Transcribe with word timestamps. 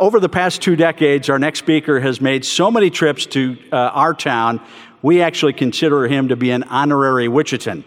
Over 0.00 0.18
the 0.18 0.30
past 0.30 0.62
two 0.62 0.76
decades, 0.76 1.28
our 1.28 1.38
next 1.38 1.58
speaker 1.58 2.00
has 2.00 2.22
made 2.22 2.46
so 2.46 2.70
many 2.70 2.88
trips 2.88 3.26
to 3.26 3.58
uh, 3.70 3.76
our 3.76 4.14
town, 4.14 4.62
we 5.02 5.20
actually 5.20 5.52
consider 5.52 6.08
him 6.08 6.28
to 6.28 6.36
be 6.36 6.50
an 6.52 6.62
honorary 6.62 7.28
Wichitan. 7.28 7.84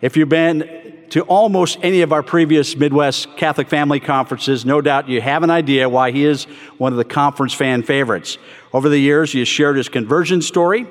If 0.00 0.16
you've 0.16 0.28
been 0.28 1.04
to 1.10 1.20
almost 1.22 1.78
any 1.80 2.00
of 2.00 2.12
our 2.12 2.24
previous 2.24 2.74
Midwest 2.74 3.36
Catholic 3.36 3.68
Family 3.68 4.00
Conferences, 4.00 4.64
no 4.64 4.80
doubt 4.80 5.08
you 5.08 5.20
have 5.20 5.44
an 5.44 5.50
idea 5.50 5.88
why 5.88 6.10
he 6.10 6.24
is 6.24 6.46
one 6.78 6.92
of 6.92 6.98
the 6.98 7.04
conference 7.04 7.54
fan 7.54 7.84
favorites. 7.84 8.38
Over 8.72 8.88
the 8.88 8.98
years, 8.98 9.30
he 9.30 9.38
has 9.38 9.46
shared 9.46 9.76
his 9.76 9.88
conversion 9.88 10.42
story. 10.42 10.88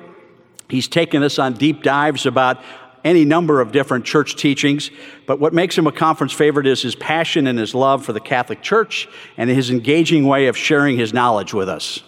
He's 0.69 0.88
taken 0.88 1.21
us 1.21 1.38
on 1.38 1.55
deep 1.55 1.83
dives 1.83 2.25
about 2.25 2.63
any 3.04 3.25
number 3.25 3.61
of 3.61 3.71
different 3.71 4.05
church 4.05 4.36
teachings, 4.36 4.91
but 5.25 5.39
what 5.39 5.54
makes 5.54 5.77
him 5.77 5.88
a 5.88 5.91
conference 5.91 6.33
favorite 6.33 6.68
is 6.68 6.81
his 6.81 6.95
passion 6.95 7.47
and 7.47 7.57
his 7.57 7.73
love 7.73 8.05
for 8.05 8.13
the 8.13 8.20
Catholic 8.20 8.61
Church 8.61 9.07
and 9.38 9.50
his 9.50 9.70
engaging 9.70 10.25
way 10.25 10.47
of 10.47 10.57
sharing 10.57 10.97
his 10.97 11.14
knowledge 11.14 11.54
with 11.54 11.69
us. 11.69 12.04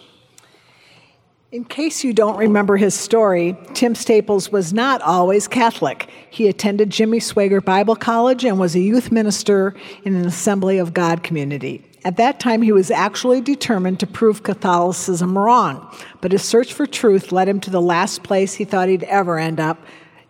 In 1.54 1.64
case 1.64 2.02
you 2.02 2.12
don't 2.12 2.36
remember 2.36 2.76
his 2.76 2.94
story, 2.94 3.56
Tim 3.74 3.94
Staples 3.94 4.50
was 4.50 4.72
not 4.72 5.00
always 5.02 5.46
Catholic. 5.46 6.10
He 6.28 6.48
attended 6.48 6.90
Jimmy 6.90 7.20
Swaggart 7.20 7.64
Bible 7.64 7.94
College 7.94 8.44
and 8.44 8.58
was 8.58 8.74
a 8.74 8.80
youth 8.80 9.12
minister 9.12 9.72
in 10.02 10.16
an 10.16 10.26
Assembly 10.26 10.78
of 10.78 10.92
God 10.92 11.22
community. 11.22 11.88
At 12.04 12.16
that 12.16 12.40
time, 12.40 12.60
he 12.60 12.72
was 12.72 12.90
actually 12.90 13.40
determined 13.40 14.00
to 14.00 14.06
prove 14.06 14.42
Catholicism 14.42 15.38
wrong, 15.38 15.88
but 16.20 16.32
his 16.32 16.42
search 16.42 16.72
for 16.72 16.86
truth 16.86 17.30
led 17.30 17.48
him 17.48 17.60
to 17.60 17.70
the 17.70 17.80
last 17.80 18.24
place 18.24 18.54
he 18.54 18.64
thought 18.64 18.88
he'd 18.88 19.04
ever 19.04 19.38
end 19.38 19.60
up 19.60 19.78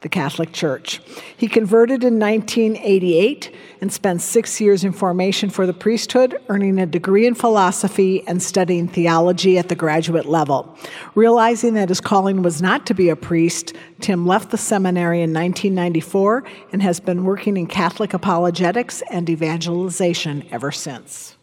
the 0.04 0.08
Catholic 0.10 0.52
Church. 0.52 1.00
He 1.34 1.48
converted 1.48 2.04
in 2.04 2.20
1988 2.20 3.52
and 3.80 3.90
spent 3.90 4.20
six 4.20 4.60
years 4.60 4.84
in 4.84 4.92
formation 4.92 5.48
for 5.48 5.66
the 5.66 5.72
priesthood, 5.72 6.36
earning 6.48 6.78
a 6.78 6.84
degree 6.84 7.26
in 7.26 7.34
philosophy 7.34 8.22
and 8.28 8.42
studying 8.42 8.86
theology 8.86 9.56
at 9.56 9.70
the 9.70 9.74
graduate 9.74 10.26
level. 10.26 10.78
Realizing 11.14 11.72
that 11.74 11.88
his 11.88 12.02
calling 12.02 12.42
was 12.42 12.60
not 12.60 12.84
to 12.86 12.94
be 12.94 13.08
a 13.08 13.16
priest, 13.16 13.72
Tim 14.00 14.26
left 14.26 14.50
the 14.50 14.58
seminary 14.58 15.22
in 15.22 15.32
1994 15.32 16.44
and 16.72 16.82
has 16.82 17.00
been 17.00 17.24
working 17.24 17.56
in 17.56 17.66
Catholic 17.66 18.12
apologetics 18.12 19.02
and 19.10 19.28
evangelization 19.30 20.46
ever 20.50 20.70
since. 20.70 21.33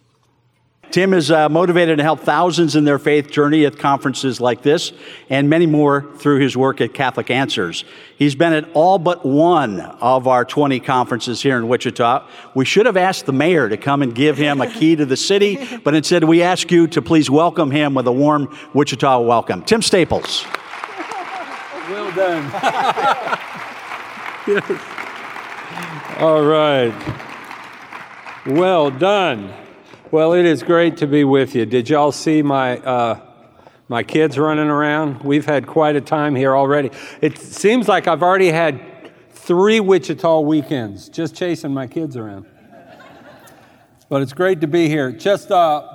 Tim 0.92 1.14
is 1.14 1.31
uh, 1.31 1.47
motivated 1.47 2.00
to 2.00 2.03
help 2.03 2.20
thousands 2.20 2.75
in 2.75 2.84
their 2.84 3.00
faith 3.00 3.31
journey 3.31 3.66
at 3.66 3.80
conferences 3.80 4.42
like 4.42 4.61
this 4.61 4.92
and 5.30 5.50
many 5.50 5.66
more 5.66 6.14
through 6.17 6.39
his 6.39 6.58
work 6.58 6.81
at 6.81 6.94
Catholic 6.94 7.31
Answers. 7.31 7.86
He's 8.17 8.36
been 8.36 8.52
at 8.52 8.70
all 8.73 9.00
but 9.00 9.25
one 9.25 9.80
of 9.80 10.28
our 10.28 10.44
20 10.44 10.81
conferences 10.81 11.42
here 11.42 11.58
in 11.58 11.70
Wichita. 11.70 12.28
We 12.56 12.66
should 12.66 12.86
have 12.86 12.98
asked 12.98 13.25
the 13.25 13.31
mayor 13.31 13.70
to 13.70 13.78
come 13.78 14.02
and 14.02 14.14
give 14.14 14.38
him 14.38 14.59
a 14.59 14.70
key 14.70 14.98
to 14.98 15.06
the 15.06 15.16
city, 15.16 15.80
but 15.83 15.95
instead 15.95 16.25
we 16.25 16.44
ask 16.44 16.70
you 16.70 16.88
to 16.88 17.02
please 17.02 17.30
welcome 17.30 17.72
him 17.72 17.94
with 17.94 18.08
a 18.08 18.11
warm 18.11 18.53
Wichita 18.73 19.22
welcome. 19.22 19.64
Tim 19.64 19.81
Staples. 19.81 20.44
Well 21.89 22.11
done. 22.11 22.52
yes. 24.45 24.70
All 26.20 26.44
right. 26.44 26.94
Well 28.45 28.92
done. 28.92 29.61
Well, 30.12 30.34
it 30.34 30.45
is 30.45 30.62
great 30.62 30.98
to 30.98 31.08
be 31.08 31.23
with 31.23 31.56
you. 31.56 31.66
Did 31.66 31.90
y'all 31.90 32.12
see 32.12 32.42
my 32.42 32.80
uh, 32.80 33.22
my 33.88 34.04
kids 34.04 34.38
running 34.38 34.67
around? 34.67 35.23
We've 35.23 35.45
had 35.45 35.66
quite 35.66 35.95
a 35.95 36.02
time 36.02 36.36
here 36.36 36.54
already. 36.54 36.92
It 37.22 37.38
seems 37.38 37.88
like 37.88 38.09
I've 38.09 38.22
already 38.22 38.50
had 38.50 38.82
three 39.30 39.80
Wichita 39.80 40.42
weekends 40.42 41.08
just 41.08 41.34
chasing 41.34 41.73
my 41.73 41.88
kids 41.88 42.17
around. 42.17 42.45
but 44.09 44.22
it's 44.22 44.34
great 44.34 44.59
to 44.59 44.67
be 44.67 44.89
here. 44.89 45.14
Just 45.14 45.50
uh, 45.50 45.88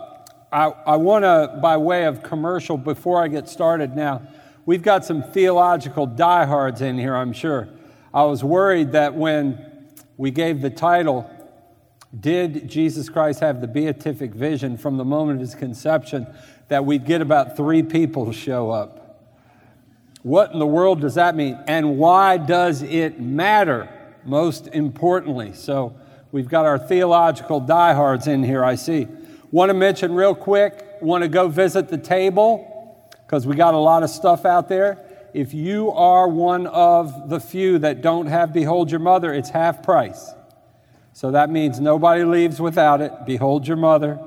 I, 0.51 0.69
I 0.69 0.97
want 0.97 1.25
to, 1.25 1.59
by 1.61 1.77
way 1.77 2.07
of 2.07 2.23
commercial, 2.23 2.79
before 2.79 3.23
I 3.23 3.29
get 3.29 3.51
started 3.51 3.95
now, 3.95 4.23
we've 4.65 4.83
got 4.83 5.05
some 5.05 5.23
theological 5.23 6.07
diehards 6.07 6.81
in 6.81 6.97
here, 6.99 7.15
I'm 7.15 7.35
sure. 7.35 7.69
I 8.15 8.25
was 8.25 8.43
worried 8.43 8.93
that 8.93 9.15
when 9.15 9.91
we 10.17 10.31
gave 10.31 10.63
the 10.63 10.71
title 10.71 11.31
did 12.21 12.69
Jesus 12.69 13.09
Christ 13.09 13.41
have 13.41 13.61
the 13.61 13.67
beatific 13.67 14.33
vision 14.33 14.77
from 14.77 14.97
the 14.97 15.05
moment 15.05 15.37
of 15.37 15.41
his 15.41 15.55
conception 15.55 16.27
that 16.69 16.85
we'd 16.85 17.05
get 17.05 17.21
about 17.21 17.57
three 17.57 17.83
people 17.83 18.27
to 18.27 18.33
show 18.33 18.71
up? 18.71 19.03
What 20.23 20.53
in 20.53 20.59
the 20.59 20.67
world 20.67 21.01
does 21.01 21.15
that 21.15 21.37
mean? 21.37 21.59
And 21.67 21.99
why 21.99 22.37
does 22.37 22.83
it 22.83 23.21
matter, 23.21 23.89
most 24.25 24.69
importantly? 24.69 25.53
So 25.53 25.97
we've 26.33 26.49
got 26.49 26.65
our 26.67 26.79
theological 26.79 27.61
diehards 27.61 28.27
in 28.27 28.43
here, 28.43 28.65
I 28.65 28.75
see. 28.75 29.07
Want 29.53 29.71
to 29.71 29.75
mention 29.75 30.15
real 30.15 30.35
quick, 30.35 30.85
want 31.01 31.23
to 31.23 31.29
go 31.29 31.49
visit 31.49 31.89
the 31.89 31.99
table 31.99 33.09
because 33.27 33.47
we 33.47 33.55
got 33.55 33.75
a 33.75 33.79
lot 33.79 34.03
of 34.03 34.11
stuff 34.11 34.45
out 34.45 34.69
there. 34.69 34.99
If 35.33 35.53
you 35.53 35.91
are 35.93 36.29
one 36.29 36.67
of 36.67 37.29
the 37.29 37.39
few 37.39 37.79
that 37.81 38.01
don't 38.01 38.27
have 38.27 38.53
Behold 38.53 38.91
Your 38.91 39.01
Mother, 39.01 39.33
it's 39.33 39.51
half 39.51 39.83
price. 39.83 40.33
So 41.17 41.31
that 41.31 41.49
means 41.49 41.81
nobody 41.81 42.25
leaves 42.25 42.61
without 42.61 43.01
it. 43.01 43.11
Behold 43.25 43.67
your 43.67 43.79
mother. 43.79 44.21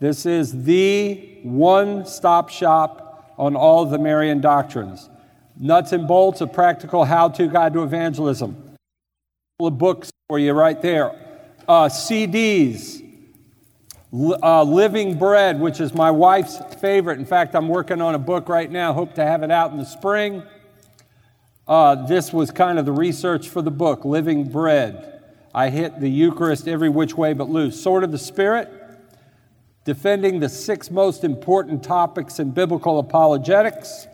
This 0.00 0.24
is 0.24 0.64
the 0.64 1.40
one 1.42 2.06
stop 2.06 2.48
shop 2.48 3.34
on 3.36 3.54
all 3.54 3.84
the 3.84 3.98
Marian 3.98 4.40
doctrines. 4.40 5.10
Nuts 5.60 5.92
and 5.92 6.08
bolts, 6.08 6.40
a 6.40 6.46
practical 6.46 7.04
how 7.04 7.28
to 7.28 7.46
guide 7.46 7.74
to 7.74 7.82
evangelism. 7.82 8.56
A 8.56 9.58
couple 9.58 9.66
of 9.66 9.76
books 9.76 10.10
for 10.26 10.38
you 10.38 10.54
right 10.54 10.80
there. 10.80 11.10
Uh, 11.68 11.90
CDs, 11.90 13.02
uh, 14.14 14.62
Living 14.62 15.18
Bread, 15.18 15.60
which 15.60 15.78
is 15.78 15.92
my 15.92 16.10
wife's 16.10 16.58
favorite. 16.80 17.18
In 17.18 17.26
fact, 17.26 17.54
I'm 17.54 17.68
working 17.68 18.00
on 18.00 18.14
a 18.14 18.18
book 18.18 18.48
right 18.48 18.70
now. 18.70 18.94
Hope 18.94 19.14
to 19.16 19.22
have 19.22 19.42
it 19.42 19.50
out 19.50 19.72
in 19.72 19.76
the 19.76 19.84
spring. 19.84 20.42
Uh, 21.68 22.06
this 22.06 22.32
was 22.32 22.50
kind 22.50 22.78
of 22.78 22.86
the 22.86 22.92
research 22.92 23.50
for 23.50 23.60
the 23.60 23.70
book, 23.70 24.06
Living 24.06 24.48
Bread. 24.48 25.13
I 25.54 25.70
hit 25.70 26.00
the 26.00 26.08
Eucharist 26.08 26.66
every 26.66 26.88
which 26.88 27.16
way 27.16 27.32
but 27.32 27.48
loose. 27.48 27.80
Sword 27.80 28.02
of 28.02 28.10
the 28.10 28.18
Spirit, 28.18 28.68
defending 29.84 30.40
the 30.40 30.48
six 30.48 30.90
most 30.90 31.22
important 31.22 31.84
topics 31.84 32.40
in 32.40 32.50
biblical 32.50 32.98
apologetics. 32.98 34.08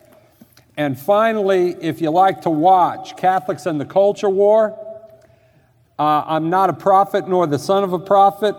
And 0.76 0.98
finally, 0.98 1.76
if 1.80 2.02
you 2.02 2.10
like 2.10 2.42
to 2.42 2.50
watch 2.50 3.16
Catholics 3.16 3.64
and 3.64 3.80
the 3.80 3.86
Culture 3.86 4.28
War, 4.28 4.76
uh, 5.98 6.24
I'm 6.26 6.50
not 6.50 6.68
a 6.68 6.74
prophet 6.74 7.26
nor 7.26 7.46
the 7.46 7.58
son 7.58 7.84
of 7.84 7.94
a 7.94 7.98
prophet, 7.98 8.54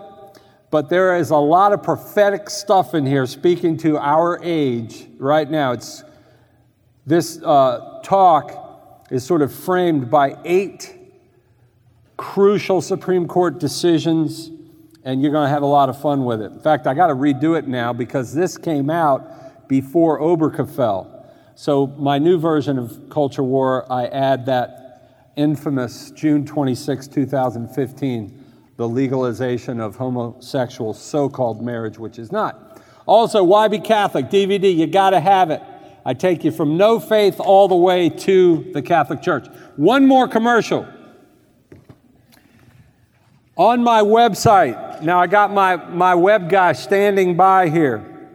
but 0.70 0.88
there 0.88 1.16
is 1.16 1.30
a 1.30 1.36
lot 1.36 1.72
of 1.72 1.84
prophetic 1.84 2.50
stuff 2.50 2.94
in 2.94 3.06
here 3.06 3.26
speaking 3.26 3.76
to 3.78 3.96
our 3.98 4.40
age 4.42 5.06
right 5.18 5.48
now. 5.48 5.72
It's 5.72 6.02
this 7.06 7.40
uh, 7.42 8.00
talk 8.02 9.06
is 9.10 9.24
sort 9.24 9.42
of 9.42 9.52
framed 9.52 10.10
by 10.10 10.36
eight 10.44 11.01
crucial 12.16 12.80
Supreme 12.80 13.26
Court 13.26 13.58
decisions, 13.58 14.50
and 15.04 15.22
you're 15.22 15.32
going 15.32 15.46
to 15.46 15.50
have 15.50 15.62
a 15.62 15.66
lot 15.66 15.88
of 15.88 16.00
fun 16.00 16.24
with 16.24 16.40
it. 16.40 16.52
In 16.52 16.60
fact, 16.60 16.86
I 16.86 16.94
got 16.94 17.08
to 17.08 17.14
redo 17.14 17.58
it 17.58 17.66
now 17.66 17.92
because 17.92 18.34
this 18.34 18.56
came 18.56 18.90
out 18.90 19.68
before 19.68 20.20
Obergefell. 20.20 21.08
So, 21.54 21.86
my 21.86 22.18
new 22.18 22.38
version 22.38 22.78
of 22.78 23.08
Culture 23.10 23.42
War, 23.42 23.90
I 23.92 24.06
add 24.06 24.46
that 24.46 25.32
infamous 25.36 26.10
June 26.10 26.44
26, 26.46 27.08
2015, 27.08 28.44
the 28.76 28.88
legalization 28.88 29.80
of 29.80 29.96
homosexual 29.96 30.94
so 30.94 31.28
called 31.28 31.62
marriage, 31.62 31.98
which 31.98 32.18
is 32.18 32.32
not. 32.32 32.80
Also, 33.06 33.42
Why 33.42 33.68
Be 33.68 33.78
Catholic? 33.78 34.26
DVD, 34.26 34.74
you 34.74 34.86
got 34.86 35.10
to 35.10 35.20
have 35.20 35.50
it. 35.50 35.62
I 36.04 36.14
take 36.14 36.44
you 36.44 36.50
from 36.50 36.76
no 36.76 36.98
faith 36.98 37.38
all 37.38 37.68
the 37.68 37.76
way 37.76 38.08
to 38.08 38.70
the 38.72 38.82
Catholic 38.82 39.22
Church. 39.22 39.46
One 39.76 40.06
more 40.06 40.26
commercial. 40.26 40.86
On 43.56 43.82
my 43.84 44.00
website, 44.00 45.02
now 45.02 45.20
I 45.20 45.26
got 45.26 45.52
my, 45.52 45.76
my 45.76 46.14
web 46.14 46.48
guy 46.48 46.72
standing 46.72 47.36
by 47.36 47.68
here. 47.68 48.30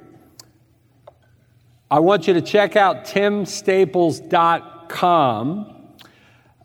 I 1.90 2.02
want 2.02 2.28
you 2.28 2.36
to 2.36 2.42
check 2.42 2.76
out 2.76 3.06
timstaples.com. 3.06 5.74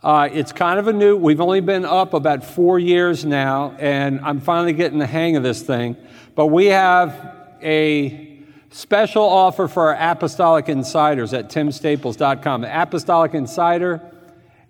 Uh, 0.03 0.29
it's 0.31 0.53
kind 0.53 0.79
of 0.79 0.87
a 0.89 0.93
new, 0.93 1.17
we've 1.17 1.41
only 1.41 1.61
been 1.61 1.87
up 1.87 2.13
about 2.13 2.45
four 2.45 2.79
years 2.79 3.25
now, 3.25 3.75
and 3.79 4.21
I'm 4.21 4.41
finally 4.41 4.75
getting 4.75 4.99
the 4.99 5.07
hang 5.07 5.37
of 5.37 5.43
this 5.43 5.63
thing. 5.63 5.97
But 6.35 6.49
we 6.49 6.67
have 6.67 7.35
a 7.63 8.39
special 8.71 9.23
offer 9.23 9.67
for 9.67 9.95
our 9.95 10.13
apostolic 10.13 10.69
insiders 10.69 11.33
at 11.33 11.49
timstaples.com. 11.49 12.65
Apostolic 12.65 13.33
insider 13.33 14.12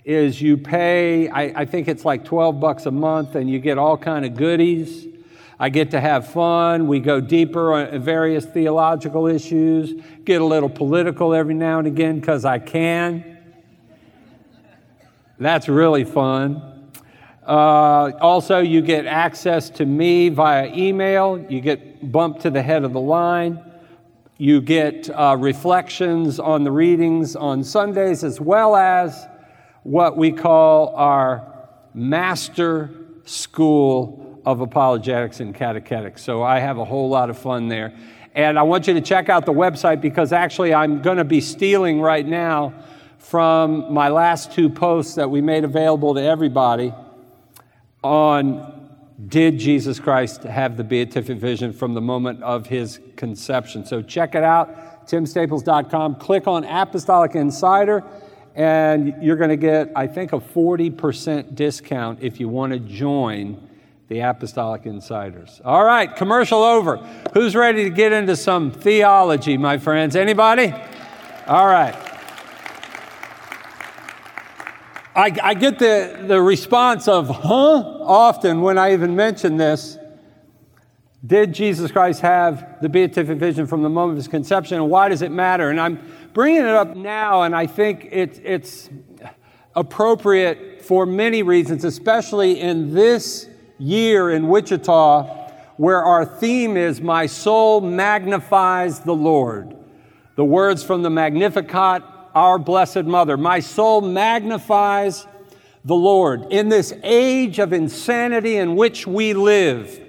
is 0.05 0.41
you 0.41 0.57
pay, 0.57 1.29
I, 1.29 1.61
I, 1.61 1.65
think 1.65 1.89
it's 1.89 2.05
like 2.05 2.25
12 2.25 2.59
bucks 2.59 2.87
a 2.87 2.91
month, 2.91 3.37
and 3.37 3.49
you 3.49 3.61
get 3.61 3.79
all 3.79 3.97
kind 3.97 4.25
of 4.25 4.35
goodies. 4.35 5.07
I 5.61 5.69
get 5.69 5.93
to 5.93 6.01
have 6.01 6.29
fun. 6.29 6.89
We 6.89 6.99
go 6.99 7.21
deeper 7.21 7.73
on 7.75 8.03
various 8.03 8.45
theological 8.45 9.29
issues, 9.29 10.03
get 10.25 10.41
a 10.41 10.45
little 10.45 10.69
political 10.69 11.35
every 11.35 11.55
now 11.55 11.79
and 11.79 11.87
again 11.87 12.19
because 12.19 12.45
I 12.45 12.59
can. 12.59 13.39
That's 15.39 15.69
really 15.69 16.05
fun. 16.05 16.91
Uh, 17.47 18.13
also, 18.21 18.59
you 18.59 18.83
get 18.83 19.07
access 19.07 19.71
to 19.71 19.87
me 19.87 20.29
via 20.29 20.73
email. 20.75 21.45
You 21.49 21.61
get 21.61 21.93
get 22.03 22.13
bumped 22.13 22.43
to 22.43 22.51
the 22.51 22.63
head 22.63 22.85
of 22.85 22.93
the 22.93 23.01
line. 23.01 23.61
You 24.39 24.61
get 24.61 25.09
uh, 25.11 25.37
reflections 25.39 26.41
on 26.41 26.65
the 26.65 26.73
readings 26.73 27.37
on 27.37 27.63
Sundays, 27.63 28.25
as 28.25 28.41
well 28.41 28.75
as 28.75 29.27
what 29.83 30.17
we 30.17 30.33
call 30.33 30.95
our 30.95 31.69
master 31.95 32.91
school 33.25 34.41
of 34.45 34.61
apologetics 34.61 35.41
and 35.41 35.55
catechetics. 35.55 36.23
So 36.23 36.43
I 36.43 36.59
have 36.59 36.79
a 36.79 36.85
whole 36.85 37.09
lot 37.09 37.31
of 37.31 37.39
fun 37.39 37.69
there. 37.69 37.97
And 38.35 38.59
I 38.59 38.63
want 38.63 38.87
you 38.87 38.95
to 38.95 39.01
check 39.01 39.29
out 39.29 39.45
the 39.45 39.53
website 39.53 40.01
because 40.01 40.33
actually 40.33 40.73
I'm 40.73 41.03
going 41.03 41.19
to 41.19 41.25
be 41.25 41.41
stealing 41.41 42.01
right 42.01 42.27
now 42.27 42.73
from 43.19 43.93
my 43.93 44.09
last 44.09 44.53
two 44.53 44.69
posts 44.69 45.15
that 45.15 45.31
we 45.31 45.41
made 45.41 45.65
available 45.65 46.15
to 46.15 46.23
everybody 46.23 46.93
on 48.03 48.81
did 49.29 49.59
Jesus 49.59 50.01
Christ 50.01 50.43
have 50.43 50.77
the 50.77 50.83
beatific 50.83 51.39
vision 51.39 51.73
from 51.73 51.95
the 51.95 52.01
moment 52.01 52.43
of 52.43 52.67
his 52.67 53.01
conception? 53.17 53.85
So 53.85 54.03
check 54.03 54.35
it 54.35 54.43
out, 54.43 55.07
timstaples.com. 55.07 56.17
Click 56.17 56.49
on 56.49 56.65
Apostolic 56.65 57.35
Insider, 57.37 58.03
and 58.55 59.23
you're 59.23 59.37
going 59.37 59.51
to 59.51 59.57
get, 59.57 59.93
I 59.97 60.07
think, 60.07 60.33
a 60.33 60.39
40% 60.39 61.55
discount 61.55 62.19
if 62.23 62.39
you 62.39 62.49
want 62.49 62.73
to 62.73 62.79
join 62.79 63.69
the 64.09 64.21
Apostolic 64.21 64.85
Insiders. 64.85 65.61
All 65.65 65.85
right, 65.85 66.15
commercial 66.15 66.63
over. 66.63 66.99
Who's 67.33 67.57
ready 67.57 67.85
to 67.85 67.91
get 67.91 68.13
into 68.13 68.37
some 68.37 68.71
theology, 68.71 69.57
my 69.57 69.79
friends? 69.79 70.17
Anybody? 70.17 70.73
All 71.47 71.67
right. 71.67 71.95
I, 75.15 75.37
I, 75.43 75.55
get 75.55 75.79
the, 75.79 76.25
the 76.27 76.41
response 76.41 77.07
of, 77.07 77.29
huh, 77.29 77.53
often 77.53 78.63
when 78.63 78.79
I 78.79 78.93
even 78.93 79.15
mention 79.15 79.57
this. 79.57 79.99
Did 81.25 81.53
Jesus 81.53 81.93
Christ 81.93 82.21
have 82.23 82.81
the 82.83 82.89
beatific 82.89 83.39
vision 83.39 83.67
from 83.67 83.83
the 83.83 83.89
moment 83.89 84.13
of 84.13 84.17
his 84.17 84.29
conception, 84.29 84.79
and 84.79 84.91
why 84.91 85.09
does 85.09 85.23
it 85.23 85.31
matter? 85.31 85.71
And 85.71 85.81
I'm 85.81 86.01
bringing 86.35 86.63
it 86.63 86.69
up 86.69 86.97
now, 86.97 87.43
and 87.43 87.55
I 87.55 87.67
think 87.67 88.09
it, 88.11 88.41
it's 88.45 88.91
appropriate 89.75 90.85
for 90.85 91.07
many 91.07 91.43
reasons, 91.43 91.85
especially 91.85 92.61
in 92.61 92.95
this 92.95 93.49
year 93.79 94.31
in 94.31 94.49
Wichita, 94.49 95.51
where 95.77 96.03
our 96.03 96.25
theme 96.25 96.77
is 96.77 97.01
My 97.01 97.27
Soul 97.27 97.81
Magnifies 97.81 99.01
the 99.01 99.15
Lord. 99.15 99.77
The 100.37 100.45
words 100.45 100.83
from 100.83 101.03
the 101.03 101.11
Magnificat 101.11 102.03
our 102.35 102.59
Blessed 102.59 103.05
Mother. 103.05 103.37
My 103.37 103.61
soul 103.61 104.01
magnifies 104.01 105.27
the 105.85 105.95
Lord. 105.95 106.47
In 106.51 106.69
this 106.69 106.93
age 107.03 107.59
of 107.59 107.73
insanity 107.73 108.57
in 108.57 108.77
which 108.77 109.07
we 109.07 109.35
live, 109.35 110.01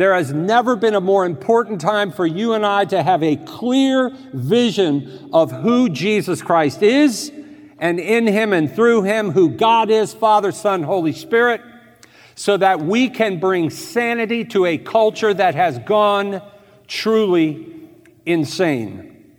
there 0.00 0.14
has 0.14 0.32
never 0.32 0.76
been 0.76 0.94
a 0.94 1.00
more 1.00 1.26
important 1.26 1.78
time 1.78 2.10
for 2.10 2.26
you 2.26 2.54
and 2.54 2.64
I 2.64 2.86
to 2.86 3.02
have 3.02 3.22
a 3.22 3.36
clear 3.36 4.10
vision 4.32 5.28
of 5.32 5.52
who 5.52 5.90
Jesus 5.90 6.40
Christ 6.40 6.82
is 6.82 7.30
and 7.78 8.00
in 8.00 8.26
Him 8.26 8.54
and 8.54 8.74
through 8.74 9.02
Him, 9.02 9.30
who 9.30 9.50
God 9.50 9.90
is, 9.90 10.14
Father, 10.14 10.52
Son, 10.52 10.82
Holy 10.82 11.12
Spirit, 11.12 11.60
so 12.34 12.56
that 12.56 12.80
we 12.80 13.10
can 13.10 13.40
bring 13.40 13.68
sanity 13.68 14.42
to 14.46 14.64
a 14.64 14.78
culture 14.78 15.34
that 15.34 15.54
has 15.54 15.78
gone 15.80 16.40
truly 16.86 17.66
insane. 18.24 19.34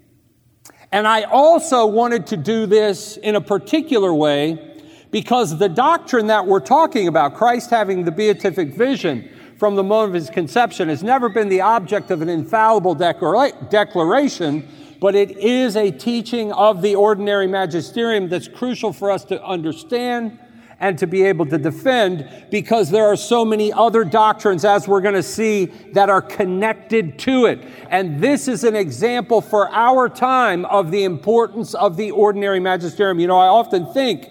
And 0.92 1.08
I 1.08 1.24
also 1.24 1.88
wanted 1.88 2.28
to 2.28 2.38
do 2.38 2.68
this 2.68 3.18
in 3.18 3.36
a 3.36 3.42
particular 3.42 4.14
way 4.14 4.78
because 5.10 5.58
the 5.58 5.70
doctrine 5.70 6.28
that 6.28 6.46
we're 6.46 6.60
talking 6.60 7.08
about, 7.08 7.34
Christ 7.34 7.72
having 7.72 8.06
the 8.06 8.12
beatific 8.12 8.76
vision 8.76 9.28
from 9.62 9.76
the 9.76 9.84
moment 9.84 10.10
of 10.10 10.16
his 10.16 10.32
conception, 10.32 10.90
has 10.90 11.04
never 11.04 11.30
been 11.30 11.48
the 11.48 11.62
object 11.62 12.10
of 12.10 12.24
an 12.24 12.30
infallible 12.30 12.96
declara- 12.96 13.70
declaration, 13.70 14.68
but 15.00 15.14
it 15.14 15.38
is 15.38 15.76
a 15.76 15.92
teaching 15.92 16.52
of 16.54 16.82
the 16.82 16.96
ordinary 16.96 17.46
magisterium 17.46 18.28
that's 18.28 18.48
crucial 18.48 18.92
for 18.92 19.12
us 19.12 19.24
to 19.24 19.40
understand 19.46 20.40
and 20.80 20.98
to 20.98 21.06
be 21.06 21.22
able 21.22 21.46
to 21.46 21.60
defend 21.60 22.28
because 22.50 22.90
there 22.90 23.06
are 23.06 23.16
so 23.16 23.46
many 23.46 23.72
other 23.72 24.04
doctrines, 24.04 24.66
as 24.66 24.88
we're 24.88 25.00
going 25.00 25.14
to 25.14 25.22
see, 25.22 25.66
that 25.94 26.10
are 26.10 26.24
connected 26.24 27.20
to 27.20 27.46
it. 27.46 27.64
And 27.92 28.20
this 28.20 28.48
is 28.48 28.64
an 28.64 28.76
example 28.76 29.42
for 29.42 29.70
our 29.70 30.10
time 30.10 30.66
of 30.66 30.90
the 30.90 31.04
importance 31.04 31.76
of 31.76 31.98
the 31.98 32.10
ordinary 32.10 32.60
magisterium. 32.60 33.20
You 33.20 33.28
know, 33.28 33.38
I 33.38 33.46
often 33.46 33.94
think 33.94 34.26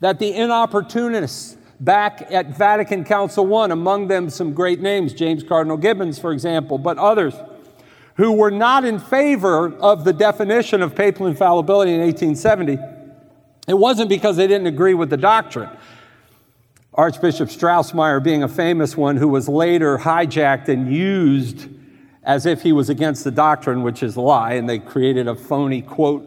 that 0.00 0.18
the 0.18 0.32
inopportunists 0.32 1.57
back 1.80 2.30
at 2.30 2.56
Vatican 2.56 3.04
Council 3.04 3.56
I, 3.56 3.66
among 3.66 4.08
them 4.08 4.30
some 4.30 4.52
great 4.52 4.80
names, 4.80 5.12
James 5.12 5.42
Cardinal 5.42 5.76
Gibbons, 5.76 6.18
for 6.18 6.32
example, 6.32 6.78
but 6.78 6.98
others, 6.98 7.34
who 8.16 8.32
were 8.32 8.50
not 8.50 8.84
in 8.84 8.98
favor 8.98 9.74
of 9.76 10.04
the 10.04 10.12
definition 10.12 10.82
of 10.82 10.94
papal 10.94 11.26
infallibility 11.26 11.92
in 11.92 12.00
1870 12.00 12.78
it 13.68 13.76
wasn't 13.76 14.08
because 14.08 14.38
they 14.38 14.46
didn't 14.46 14.66
agree 14.66 14.94
with 14.94 15.10
the 15.10 15.18
doctrine. 15.18 15.68
Archbishop 16.94 17.50
Strossmayer 17.50 18.20
being 18.20 18.42
a 18.42 18.48
famous 18.48 18.96
one 18.96 19.18
who 19.18 19.28
was 19.28 19.46
later 19.46 19.98
hijacked 19.98 20.68
and 20.68 20.92
used 20.92 21.68
as 22.24 22.46
if 22.46 22.62
he 22.62 22.72
was 22.72 22.88
against 22.88 23.24
the 23.24 23.30
doctrine, 23.30 23.82
which 23.82 24.02
is 24.02 24.16
a 24.16 24.20
lie, 24.22 24.54
and 24.54 24.68
they 24.68 24.78
created 24.78 25.28
a 25.28 25.34
phony 25.34 25.82
quote 25.82 26.24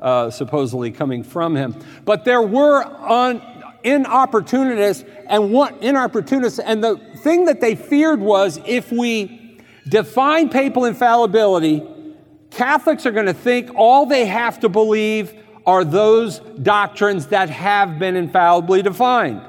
uh, 0.00 0.30
supposedly 0.30 0.92
coming 0.92 1.24
from 1.24 1.56
him. 1.56 1.74
But 2.04 2.24
there 2.24 2.42
were 2.42 2.84
un- 2.84 3.42
inopportunists 3.84 5.04
and 5.28 5.52
one 5.52 5.74
inopportunists, 5.80 6.58
and 6.58 6.82
the 6.82 6.96
thing 7.18 7.44
that 7.44 7.60
they 7.60 7.74
feared 7.74 8.20
was 8.20 8.58
if 8.66 8.90
we 8.90 9.60
define 9.88 10.48
papal 10.48 10.84
infallibility, 10.84 11.82
Catholics 12.50 13.04
are 13.04 13.10
going 13.10 13.26
to 13.26 13.34
think 13.34 13.70
all 13.74 14.06
they 14.06 14.26
have 14.26 14.60
to 14.60 14.68
believe 14.68 15.34
are 15.66 15.84
those 15.84 16.40
doctrines 16.62 17.28
that 17.28 17.50
have 17.50 17.98
been 17.98 18.16
infallibly 18.16 18.82
defined. 18.82 19.42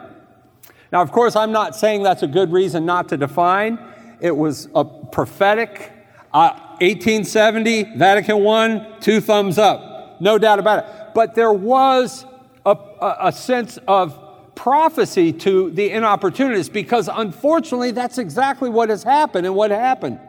Now, 0.92 1.02
of 1.02 1.12
course, 1.12 1.36
I'm 1.36 1.52
not 1.52 1.76
saying 1.76 2.04
that's 2.04 2.24
a 2.24 2.28
good 2.28 2.52
reason 2.52 2.86
not 2.86 3.10
to 3.10 3.18
define. 3.18 3.78
It 4.22 4.36
was 4.36 4.70
a 4.74 4.86
prophetic, 4.86 5.92
uh, 6.34 6.52
1870, 6.80 7.98
Vatican 7.98 8.48
I, 8.48 8.98
two 9.02 9.20
thumbs 9.20 9.58
up, 9.58 10.20
no 10.22 10.38
doubt 10.38 10.60
about 10.60 10.86
it. 10.86 11.14
But 11.14 11.36
there 11.36 11.54
was 11.54 12.26
a, 12.66 12.78
a 13.22 13.32
sense 13.32 13.78
of 13.88 14.18
prophecy 14.56 15.32
to 15.34 15.70
the 15.72 15.92
inopportunists 15.92 16.70
because 16.70 17.10
unfortunately 17.12 17.92
that's 17.92 18.18
exactly 18.18 18.70
what 18.70 18.90
has 18.90 19.04
happened 19.04 19.46
and 19.46 19.56
what 19.56 19.72
happened. 19.72 20.20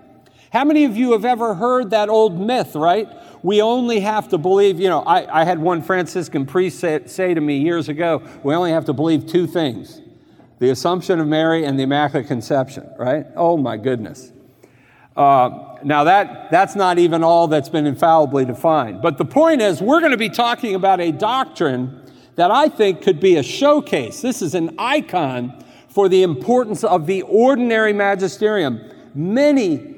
How 0.52 0.64
many 0.64 0.84
of 0.84 0.96
you 0.96 1.12
have 1.12 1.24
ever 1.24 1.54
heard 1.54 1.90
that 1.90 2.08
old 2.08 2.38
myth, 2.38 2.74
right? 2.74 3.08
We 3.42 3.62
only 3.62 4.00
have 4.00 4.28
to 4.30 4.38
believe, 4.38 4.80
you 4.80 4.88
know, 4.88 5.02
I, 5.02 5.42
I 5.42 5.44
had 5.44 5.58
one 5.58 5.82
Franciscan 5.82 6.46
priest 6.46 6.78
say, 6.78 7.06
say 7.06 7.34
to 7.34 7.40
me 7.40 7.58
years 7.58 7.88
ago, 7.88 8.22
we 8.42 8.54
only 8.54 8.70
have 8.70 8.84
to 8.86 8.92
believe 8.92 9.26
two 9.26 9.46
things 9.46 10.00
the 10.58 10.70
Assumption 10.70 11.20
of 11.20 11.28
Mary 11.28 11.64
and 11.64 11.78
the 11.78 11.82
Immaculate 11.82 12.26
Conception, 12.26 12.88
right? 12.98 13.26
Oh 13.36 13.58
my 13.58 13.76
goodness. 13.76 14.32
Uh, 15.14 15.76
now, 15.82 16.04
that, 16.04 16.50
that's 16.50 16.74
not 16.74 16.98
even 16.98 17.22
all 17.22 17.48
that's 17.48 17.68
been 17.68 17.86
infallibly 17.86 18.44
defined. 18.44 19.02
But 19.02 19.18
the 19.18 19.24
point 19.24 19.62
is, 19.62 19.80
we're 19.80 20.00
going 20.00 20.12
to 20.12 20.18
be 20.18 20.30
talking 20.30 20.74
about 20.74 21.00
a 21.00 21.12
doctrine 21.12 22.02
that 22.36 22.50
I 22.50 22.68
think 22.68 23.02
could 23.02 23.20
be 23.20 23.36
a 23.36 23.42
showcase. 23.42 24.20
This 24.22 24.42
is 24.42 24.54
an 24.54 24.74
icon 24.78 25.64
for 25.88 26.08
the 26.08 26.22
importance 26.22 26.84
of 26.84 27.06
the 27.06 27.22
ordinary 27.22 27.92
magisterium. 27.92 28.80
Many 29.14 29.94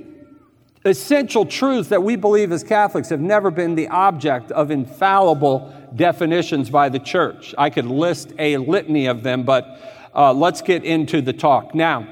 essential 0.85 1.45
truths 1.45 1.88
that 1.88 2.02
we 2.02 2.16
believe 2.16 2.52
as 2.52 2.64
Catholics 2.64 3.09
have 3.09 3.21
never 3.21 3.50
been 3.50 3.75
the 3.75 3.88
object 3.88 4.50
of 4.52 4.71
infallible 4.71 5.73
definitions 5.97 6.71
by 6.71 6.88
the 6.88 6.99
church. 6.99 7.54
I 7.59 7.71
could 7.71 7.87
list 7.87 8.33
a 8.38 8.57
litany 8.57 9.07
of 9.07 9.23
them, 9.23 9.42
but 9.42 10.11
uh, 10.14 10.33
let's 10.33 10.62
get 10.62 10.85
into 10.85 11.21
the 11.21 11.33
talk. 11.33 11.75
Now, 11.75 12.07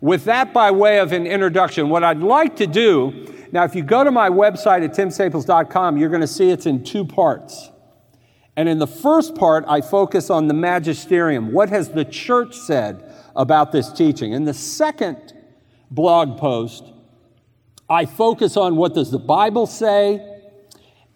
with 0.00 0.24
that 0.24 0.52
by 0.52 0.70
way 0.70 0.98
of 0.98 1.12
an 1.12 1.26
introduction, 1.26 1.88
what 1.88 2.04
I'd 2.04 2.20
like 2.20 2.56
to 2.56 2.66
do 2.66 3.34
now, 3.54 3.62
if 3.62 3.76
you 3.76 3.84
go 3.84 4.02
to 4.02 4.10
my 4.10 4.28
website 4.30 4.84
at 4.84 4.94
timstaples.com, 4.94 5.96
you're 5.96 6.08
going 6.08 6.20
to 6.22 6.26
see 6.26 6.50
it's 6.50 6.66
in 6.66 6.82
two 6.82 7.04
parts. 7.04 7.70
And 8.56 8.68
in 8.68 8.78
the 8.78 8.86
first 8.86 9.34
part, 9.34 9.64
I 9.66 9.80
focus 9.80 10.30
on 10.30 10.46
the 10.46 10.54
magisterium. 10.54 11.52
What 11.52 11.68
has 11.70 11.90
the 11.90 12.04
church 12.04 12.56
said 12.56 13.12
about 13.34 13.72
this 13.72 13.92
teaching? 13.92 14.32
In 14.32 14.44
the 14.44 14.54
second 14.54 15.32
blog 15.90 16.38
post, 16.38 16.84
I 17.88 18.06
focus 18.06 18.56
on 18.56 18.76
what 18.76 18.94
does 18.94 19.10
the 19.10 19.18
Bible 19.18 19.66
say 19.66 20.30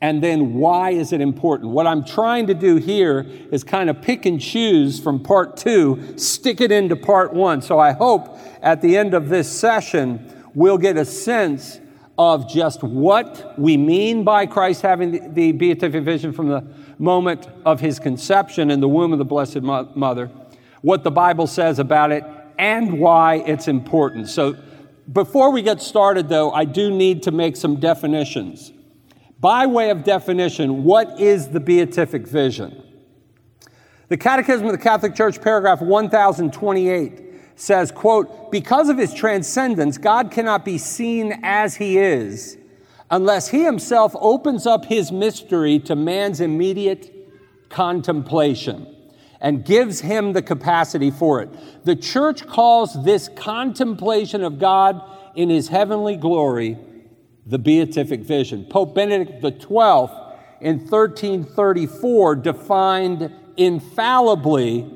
and 0.01 0.23
then 0.23 0.55
why 0.55 0.91
is 0.91 1.13
it 1.13 1.21
important. 1.21 1.71
What 1.71 1.87
I'm 1.87 2.05
trying 2.05 2.47
to 2.49 2.55
do 2.55 2.77
here 2.77 3.27
is 3.51 3.65
kind 3.65 3.91
of 3.91 4.01
pick 4.01 4.27
and 4.27 4.41
choose 4.41 5.01
from 5.01 5.23
part 5.23 5.57
two, 5.57 6.17
stick 6.17 6.61
it 6.61 6.71
into 6.71 6.95
part 6.95 7.33
one. 7.33 7.63
So 7.63 7.79
I 7.79 7.93
hope 7.93 8.39
at 8.63 8.81
the 8.81 8.97
end 8.97 9.15
of 9.15 9.29
this 9.29 9.51
session, 9.51 10.33
we'll 10.55 10.79
get 10.79 10.97
a 10.97 11.05
sense 11.05 11.81
of 12.17 12.49
just 12.49 12.83
what 12.83 13.59
we 13.59 13.77
mean 13.77 14.25
by 14.25 14.47
Christ 14.47 14.83
having 14.83 15.13
the, 15.13 15.29
the 15.29 15.53
beatific 15.53 16.05
vision 16.05 16.33
from 16.33 16.49
the 16.49 16.65
moment 16.99 17.47
of 17.65 17.81
his 17.81 17.99
conception 17.99 18.71
in 18.71 18.81
the 18.81 18.89
womb 18.89 19.13
of 19.13 19.19
the 19.19 19.25
Blessed 19.25 19.63
Mother, 19.63 20.31
what 20.83 21.05
the 21.05 21.11
Bible 21.11 21.47
says 21.47 21.79
about 21.79 22.13
it, 22.13 22.25
and 22.59 22.99
why 22.99 23.37
it's 23.47 23.69
important. 23.69 24.29
So 24.29 24.57
before 25.13 25.51
we 25.51 25.63
get 25.63 25.81
started, 25.81 26.29
though, 26.29 26.51
I 26.51 26.65
do 26.65 26.91
need 26.91 27.23
to 27.25 27.31
make 27.31 27.57
some 27.57 27.77
definitions. 27.77 28.73
By 29.41 29.67
way 29.67 29.91
of 29.91 30.03
definition, 30.03 30.85
what 30.85 31.21
is 31.21 31.49
the 31.49 31.61
beatific 31.61 32.27
vision? 32.27 32.83
The 34.09 34.17
Catechism 34.17 34.67
of 34.67 34.73
the 34.73 34.79
Catholic 34.79 35.15
Church, 35.15 35.41
paragraph 35.41 35.81
1028, 35.81 37.23
says, 37.55 37.93
quote, 37.93 38.51
because 38.51 38.89
of 38.89 38.99
his 38.99 39.13
transcendence, 39.15 39.99
God 39.99 40.31
cannot 40.31 40.65
be 40.65 40.79
seen 40.79 41.41
as 41.43 41.77
he 41.77 41.99
is 41.99 42.57
unless 43.11 43.49
he 43.49 43.65
himself 43.65 44.15
opens 44.19 44.67
up 44.67 44.85
his 44.85 45.11
mystery 45.11 45.79
to 45.81 45.97
man's 45.97 46.41
immediate 46.41 47.15
contemplation 47.69 48.95
and 49.41 49.65
gives 49.65 50.01
him 50.01 50.33
the 50.33 50.43
capacity 50.43 51.11
for 51.11 51.41
it. 51.41 51.85
The 51.85 51.97
church 51.97 52.47
calls 52.47 53.05
this 53.05 53.29
contemplation 53.37 54.43
of 54.43 54.59
God 54.59 55.01
in 55.35 55.49
his 55.49 55.69
heavenly 55.69 56.17
glory 56.17 56.77
the 57.47 57.59
beatific 57.59 58.21
vision. 58.21 58.67
Pope 58.67 58.95
Benedict 58.95 59.41
XII 59.41 60.09
in 60.61 60.81
1334 60.81 62.37
defined 62.37 63.33
infallibly 63.57 64.95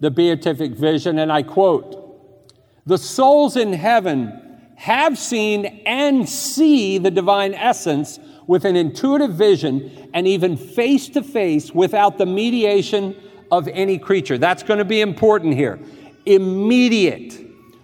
the 0.00 0.10
beatific 0.10 0.72
vision, 0.72 1.18
and 1.18 1.30
I 1.30 1.42
quote, 1.42 2.50
The 2.84 2.98
souls 2.98 3.56
in 3.56 3.72
heaven 3.72 4.43
have 4.76 5.18
seen 5.18 5.66
and 5.86 6.28
see 6.28 6.98
the 6.98 7.10
divine 7.10 7.54
essence 7.54 8.18
with 8.46 8.64
an 8.64 8.76
intuitive 8.76 9.32
vision 9.34 10.10
and 10.12 10.26
even 10.26 10.56
face 10.56 11.08
to 11.10 11.22
face 11.22 11.72
without 11.72 12.18
the 12.18 12.26
mediation 12.26 13.16
of 13.50 13.68
any 13.68 13.98
creature. 13.98 14.38
That's 14.38 14.62
going 14.62 14.78
to 14.78 14.84
be 14.84 15.00
important 15.00 15.54
here. 15.54 15.78
Immediate, 16.26 17.40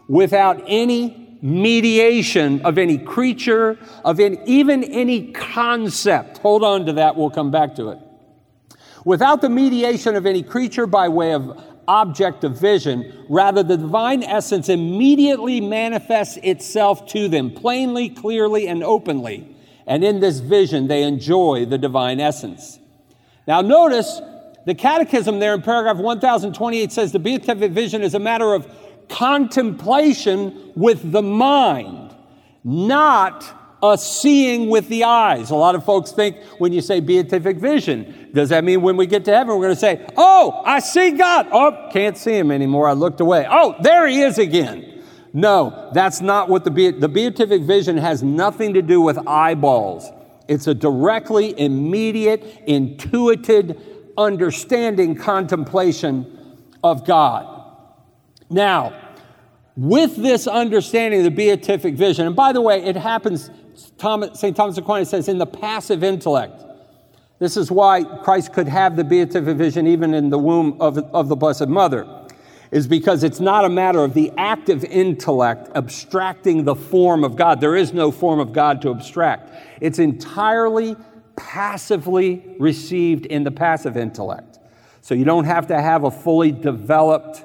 without 0.08 0.62
any 0.66 1.38
mediation 1.42 2.60
of 2.62 2.76
any 2.76 2.98
creature, 2.98 3.78
of 4.04 4.20
any, 4.20 4.38
even 4.44 4.84
any 4.84 5.32
concept. 5.32 6.38
Hold 6.38 6.62
on 6.64 6.86
to 6.86 6.92
that, 6.94 7.16
we'll 7.16 7.30
come 7.30 7.50
back 7.50 7.74
to 7.76 7.90
it. 7.90 7.98
Without 9.04 9.40
the 9.40 9.48
mediation 9.48 10.14
of 10.14 10.26
any 10.26 10.42
creature 10.42 10.86
by 10.86 11.08
way 11.08 11.32
of 11.32 11.69
object 11.90 12.44
of 12.44 12.58
vision, 12.58 13.12
rather, 13.28 13.62
the 13.64 13.76
divine 13.76 14.22
essence 14.22 14.68
immediately 14.68 15.60
manifests 15.60 16.38
itself 16.42 17.06
to 17.08 17.28
them 17.28 17.50
plainly, 17.50 18.08
clearly, 18.08 18.68
and 18.68 18.84
openly. 18.84 19.56
And 19.86 20.04
in 20.04 20.20
this 20.20 20.38
vision, 20.38 20.86
they 20.86 21.02
enjoy 21.02 21.66
the 21.66 21.78
divine 21.78 22.20
essence. 22.20 22.78
Now, 23.48 23.60
notice 23.60 24.20
the 24.64 24.74
Catechism 24.74 25.40
there 25.40 25.54
in 25.54 25.62
paragraph 25.62 25.96
1028 25.96 26.92
says 26.92 27.10
the 27.10 27.18
beatific 27.18 27.72
vision 27.72 28.02
is 28.02 28.14
a 28.14 28.20
matter 28.20 28.54
of 28.54 28.68
contemplation 29.08 30.72
with 30.76 31.10
the 31.10 31.22
mind, 31.22 32.14
not 32.62 33.59
a 33.82 33.96
seeing 33.96 34.68
with 34.68 34.88
the 34.88 35.04
eyes. 35.04 35.50
A 35.50 35.54
lot 35.54 35.74
of 35.74 35.84
folks 35.84 36.12
think 36.12 36.36
when 36.58 36.72
you 36.72 36.80
say 36.80 37.00
beatific 37.00 37.56
vision, 37.56 38.30
does 38.32 38.50
that 38.50 38.64
mean 38.64 38.82
when 38.82 38.96
we 38.96 39.06
get 39.06 39.24
to 39.24 39.32
heaven, 39.32 39.54
we're 39.54 39.66
going 39.66 39.74
to 39.74 39.80
say, 39.80 40.06
Oh, 40.16 40.62
I 40.64 40.80
see 40.80 41.12
God. 41.12 41.48
Oh, 41.50 41.88
can't 41.92 42.16
see 42.16 42.36
him 42.36 42.50
anymore. 42.50 42.88
I 42.88 42.92
looked 42.92 43.20
away. 43.20 43.46
Oh, 43.50 43.76
there 43.82 44.06
he 44.06 44.22
is 44.22 44.38
again. 44.38 45.02
No, 45.32 45.90
that's 45.94 46.20
not 46.20 46.48
what 46.48 46.64
the, 46.64 46.90
the 46.90 47.08
beatific 47.08 47.62
vision 47.62 47.96
has 47.96 48.22
nothing 48.22 48.74
to 48.74 48.82
do 48.82 49.00
with 49.00 49.18
eyeballs. 49.28 50.10
It's 50.48 50.66
a 50.66 50.74
directly, 50.74 51.58
immediate, 51.58 52.64
intuited 52.66 53.80
understanding 54.18 55.14
contemplation 55.14 56.58
of 56.82 57.06
God. 57.06 57.56
Now, 58.50 59.09
with 59.76 60.16
this 60.16 60.46
understanding 60.46 61.20
of 61.20 61.24
the 61.24 61.30
beatific 61.30 61.94
vision, 61.94 62.26
and 62.26 62.36
by 62.36 62.52
the 62.52 62.60
way, 62.60 62.82
it 62.82 62.96
happens, 62.96 63.50
Thomas, 63.98 64.38
St. 64.40 64.56
Thomas 64.56 64.76
Aquinas 64.78 65.10
says, 65.10 65.28
in 65.28 65.38
the 65.38 65.46
passive 65.46 66.02
intellect. 66.02 66.64
This 67.38 67.56
is 67.56 67.70
why 67.70 68.04
Christ 68.04 68.52
could 68.52 68.68
have 68.68 68.96
the 68.96 69.04
beatific 69.04 69.56
vision 69.56 69.86
even 69.86 70.12
in 70.12 70.28
the 70.28 70.38
womb 70.38 70.76
of, 70.80 70.98
of 70.98 71.28
the 71.28 71.36
Blessed 71.36 71.68
Mother, 71.68 72.06
is 72.70 72.86
because 72.86 73.24
it's 73.24 73.40
not 73.40 73.64
a 73.64 73.68
matter 73.68 74.04
of 74.04 74.14
the 74.14 74.30
active 74.36 74.84
intellect 74.84 75.70
abstracting 75.74 76.64
the 76.64 76.74
form 76.74 77.24
of 77.24 77.36
God. 77.36 77.60
There 77.60 77.76
is 77.76 77.92
no 77.92 78.10
form 78.10 78.38
of 78.38 78.52
God 78.52 78.82
to 78.82 78.90
abstract. 78.90 79.54
It's 79.80 79.98
entirely 79.98 80.96
passively 81.36 82.44
received 82.58 83.24
in 83.26 83.44
the 83.44 83.50
passive 83.50 83.96
intellect. 83.96 84.58
So 85.00 85.14
you 85.14 85.24
don't 85.24 85.46
have 85.46 85.66
to 85.68 85.80
have 85.80 86.04
a 86.04 86.10
fully 86.10 86.52
developed 86.52 87.42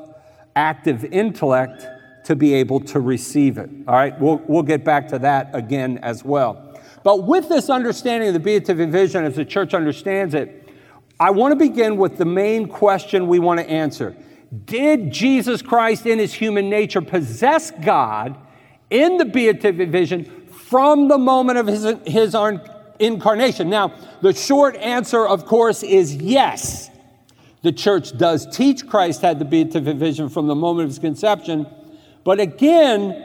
active 0.56 1.06
intellect 1.06 1.88
to 2.26 2.36
be 2.36 2.54
able 2.56 2.80
to 2.80 3.00
receive 3.00 3.58
it. 3.58 3.70
All 3.88 3.96
right, 3.96 4.20
we'll, 4.20 4.42
we'll 4.48 4.64
get 4.64 4.84
back 4.84 5.08
to 5.10 5.20
that 5.20 5.50
again 5.54 6.00
as 6.00 6.24
well. 6.24 6.80
But 7.04 7.26
with 7.28 7.50
this 7.50 7.70
understanding 7.70 8.30
of 8.30 8.34
the 8.34 8.40
beatific 8.40 8.90
vision 8.90 9.24
as 9.24 9.36
the 9.36 9.46
church 9.46 9.74
understands 9.74 10.34
it, 10.34 10.70
I 11.20 11.30
want 11.32 11.52
to 11.52 11.56
begin 11.56 11.98
with 11.98 12.18
the 12.18 12.26
main 12.26 12.68
question 12.68 13.28
we 13.28 13.40
want 13.40 13.60
to 13.60 13.70
answer. 13.70 14.16
Did 14.66 15.12
Jesus 15.12 15.62
Christ 15.62 16.06
in 16.06 16.20
his 16.20 16.34
human 16.34 16.70
nature 16.70 17.02
possess 17.02 17.72
God 17.72 18.36
in 18.90 19.18
the 19.18 19.26
beatific 19.26 19.90
vision 19.90 20.26
from 20.50 21.08
the 21.08 21.18
moment 21.18 21.60
of 21.60 21.68
his, 21.68 21.84
his 22.08 22.36
incarnation? 23.00 23.70
Now, 23.70 23.94
the 24.22 24.34
short 24.34 24.76
answer, 24.78 25.28
of 25.28 25.46
course, 25.46 25.84
is 25.84 26.16
yes. 26.16 26.90
The 27.62 27.72
church 27.72 28.18
does 28.18 28.48
teach 28.56 28.88
Christ 28.88 29.22
had 29.22 29.40
the 29.40 29.46
beatific 29.46 29.98
vision 29.98 30.30
from 30.30 30.48
the 30.48 30.56
moment 30.56 30.86
of 30.86 30.90
his 30.90 31.00
conception. 31.00 31.68
But 32.26 32.42
again, 32.42 33.22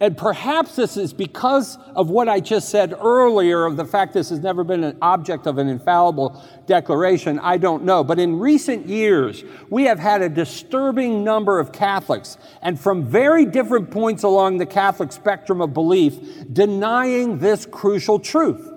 and 0.00 0.16
perhaps 0.16 0.74
this 0.74 0.96
is 0.96 1.12
because 1.12 1.78
of 1.94 2.10
what 2.10 2.28
I 2.28 2.40
just 2.40 2.70
said 2.70 2.92
earlier 2.92 3.64
of 3.66 3.76
the 3.76 3.84
fact 3.84 4.14
this 4.14 4.30
has 4.30 4.40
never 4.40 4.64
been 4.64 4.82
an 4.82 4.98
object 5.00 5.46
of 5.46 5.58
an 5.58 5.68
infallible 5.68 6.42
declaration. 6.66 7.38
I 7.38 7.58
don't 7.58 7.84
know. 7.84 8.02
But 8.02 8.18
in 8.18 8.40
recent 8.40 8.86
years, 8.86 9.44
we 9.70 9.84
have 9.84 10.00
had 10.00 10.22
a 10.22 10.28
disturbing 10.28 11.22
number 11.22 11.60
of 11.60 11.70
Catholics, 11.70 12.36
and 12.62 12.80
from 12.80 13.04
very 13.04 13.44
different 13.44 13.92
points 13.92 14.24
along 14.24 14.58
the 14.58 14.66
Catholic 14.66 15.12
spectrum 15.12 15.60
of 15.60 15.72
belief, 15.72 16.18
denying 16.52 17.38
this 17.38 17.64
crucial 17.64 18.18
truth. 18.18 18.68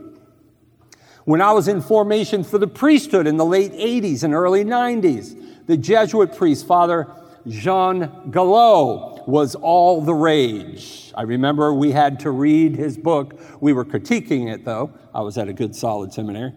When 1.23 1.41
I 1.41 1.53
was 1.53 1.67
in 1.67 1.81
formation 1.81 2.43
for 2.43 2.59
the 2.59 2.67
priesthood 2.67 3.25
in 3.25 3.37
the 3.37 3.45
late 3.45 3.71
80s 3.71 4.23
and 4.23 4.35
early 4.35 4.63
90s, 4.63 5.65
the 5.65 5.77
Jesuit 5.77 6.35
priest, 6.35 6.67
Father 6.67 7.07
Jean 7.47 8.09
Galot, 8.29 9.14
was 9.27 9.55
all 9.55 10.01
the 10.01 10.13
rage. 10.13 11.11
I 11.15 11.23
remember 11.23 11.73
we 11.73 11.91
had 11.91 12.19
to 12.21 12.31
read 12.31 12.75
his 12.75 12.97
book. 12.97 13.39
We 13.61 13.73
were 13.73 13.85
critiquing 13.85 14.53
it, 14.53 14.65
though. 14.65 14.91
I 15.13 15.21
was 15.21 15.37
at 15.37 15.47
a 15.47 15.53
good, 15.53 15.75
solid 15.75 16.13
seminary. 16.13 16.53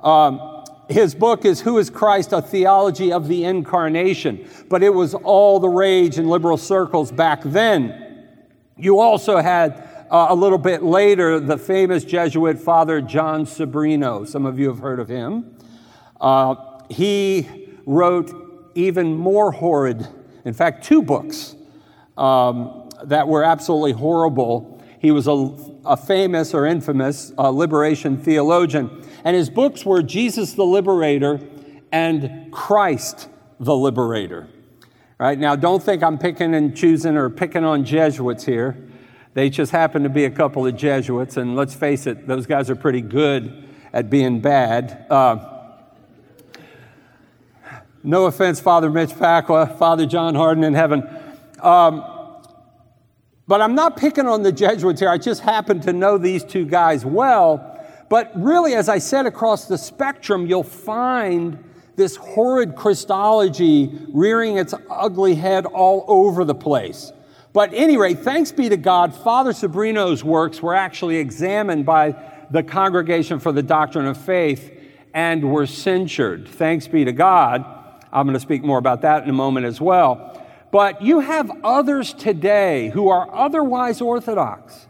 Um, 0.00 0.64
his 0.88 1.14
book 1.14 1.44
is 1.44 1.60
Who 1.60 1.78
is 1.78 1.90
Christ? 1.90 2.32
A 2.32 2.42
Theology 2.42 3.12
of 3.12 3.28
the 3.28 3.44
Incarnation. 3.44 4.48
But 4.68 4.82
it 4.82 4.92
was 4.92 5.14
all 5.14 5.58
the 5.58 5.68
rage 5.68 6.18
in 6.18 6.28
liberal 6.28 6.58
circles 6.58 7.10
back 7.10 7.42
then. 7.42 8.26
You 8.76 9.00
also 9.00 9.38
had 9.38 9.88
uh, 10.10 10.26
a 10.28 10.34
little 10.34 10.58
bit 10.58 10.82
later, 10.82 11.40
the 11.40 11.56
famous 11.56 12.04
Jesuit 12.04 12.58
Father 12.58 13.00
Jon 13.00 13.46
Sobrino. 13.46 14.28
Some 14.28 14.46
of 14.46 14.58
you 14.58 14.68
have 14.68 14.78
heard 14.78 15.00
of 15.00 15.08
him. 15.08 15.56
Uh, 16.20 16.54
he 16.90 17.48
wrote 17.86 18.70
even 18.74 19.16
more 19.16 19.52
horrid, 19.52 20.06
in 20.44 20.52
fact, 20.52 20.84
two 20.84 21.02
books 21.02 21.56
um, 22.16 22.88
that 23.04 23.28
were 23.28 23.44
absolutely 23.44 23.92
horrible. 23.92 24.82
He 24.98 25.10
was 25.10 25.26
a, 25.26 25.54
a 25.84 25.96
famous 25.96 26.54
or 26.54 26.66
infamous 26.66 27.32
uh, 27.36 27.50
liberation 27.50 28.16
theologian, 28.16 29.04
and 29.24 29.36
his 29.36 29.50
books 29.50 29.84
were 29.84 30.02
Jesus 30.02 30.54
the 30.54 30.64
Liberator 30.64 31.40
and 31.92 32.52
Christ 32.52 33.28
the 33.60 33.76
Liberator. 33.76 34.48
Right 35.18 35.38
now, 35.38 35.56
don't 35.56 35.82
think 35.82 36.02
I'm 36.02 36.18
picking 36.18 36.54
and 36.54 36.76
choosing 36.76 37.16
or 37.16 37.30
picking 37.30 37.64
on 37.64 37.84
Jesuits 37.84 38.44
here. 38.44 38.76
They 39.34 39.50
just 39.50 39.72
happen 39.72 40.02
to 40.04 40.08
be 40.08 40.24
a 40.24 40.30
couple 40.30 40.66
of 40.66 40.76
Jesuits, 40.76 41.36
and 41.36 41.56
let's 41.56 41.74
face 41.74 42.06
it, 42.06 42.26
those 42.26 42.46
guys 42.46 42.70
are 42.70 42.76
pretty 42.76 43.00
good 43.00 43.68
at 43.92 44.10
being 44.10 44.40
bad. 44.40 45.06
Uh, 45.10 45.50
no 48.02 48.26
offense, 48.26 48.60
Father 48.60 48.90
Mitch 48.90 49.10
Pacwa, 49.10 49.78
Father 49.78 50.04
John 50.04 50.34
Hardon 50.34 50.62
in 50.62 50.74
heaven. 50.74 51.08
Um, 51.64 52.04
but 53.46 53.60
I'm 53.60 53.74
not 53.74 53.96
picking 53.96 54.26
on 54.26 54.42
the 54.42 54.52
Jesuits 54.52 55.00
here. 55.00 55.08
I 55.08 55.18
just 55.18 55.42
happen 55.42 55.80
to 55.80 55.92
know 55.92 56.18
these 56.18 56.44
two 56.44 56.64
guys 56.64 57.04
well. 57.04 57.70
But 58.08 58.32
really, 58.34 58.74
as 58.74 58.88
I 58.88 58.98
said, 58.98 59.26
across 59.26 59.66
the 59.66 59.78
spectrum, 59.78 60.46
you'll 60.46 60.62
find 60.62 61.62
this 61.96 62.16
horrid 62.16 62.74
Christology 62.74 63.90
rearing 64.08 64.58
its 64.58 64.74
ugly 64.90 65.34
head 65.34 65.66
all 65.66 66.04
over 66.08 66.44
the 66.44 66.54
place. 66.54 67.12
But 67.52 67.72
anyway, 67.72 68.14
thanks 68.14 68.50
be 68.50 68.68
to 68.68 68.76
God, 68.76 69.14
Father 69.14 69.52
Sobrino's 69.52 70.24
works 70.24 70.60
were 70.60 70.74
actually 70.74 71.16
examined 71.16 71.86
by 71.86 72.16
the 72.50 72.62
Congregation 72.62 73.38
for 73.38 73.52
the 73.52 73.62
Doctrine 73.62 74.06
of 74.06 74.16
Faith 74.16 74.72
and 75.14 75.50
were 75.52 75.66
censured. 75.66 76.48
Thanks 76.48 76.88
be 76.88 77.04
to 77.04 77.12
God. 77.12 77.64
I'm 78.12 78.26
going 78.26 78.34
to 78.34 78.40
speak 78.40 78.64
more 78.64 78.78
about 78.78 79.02
that 79.02 79.22
in 79.22 79.30
a 79.30 79.34
moment 79.34 79.66
as 79.66 79.80
well. 79.80 80.33
But 80.74 81.02
you 81.02 81.20
have 81.20 81.52
others 81.62 82.12
today 82.12 82.88
who 82.88 83.08
are 83.08 83.32
otherwise 83.32 84.00
orthodox 84.00 84.88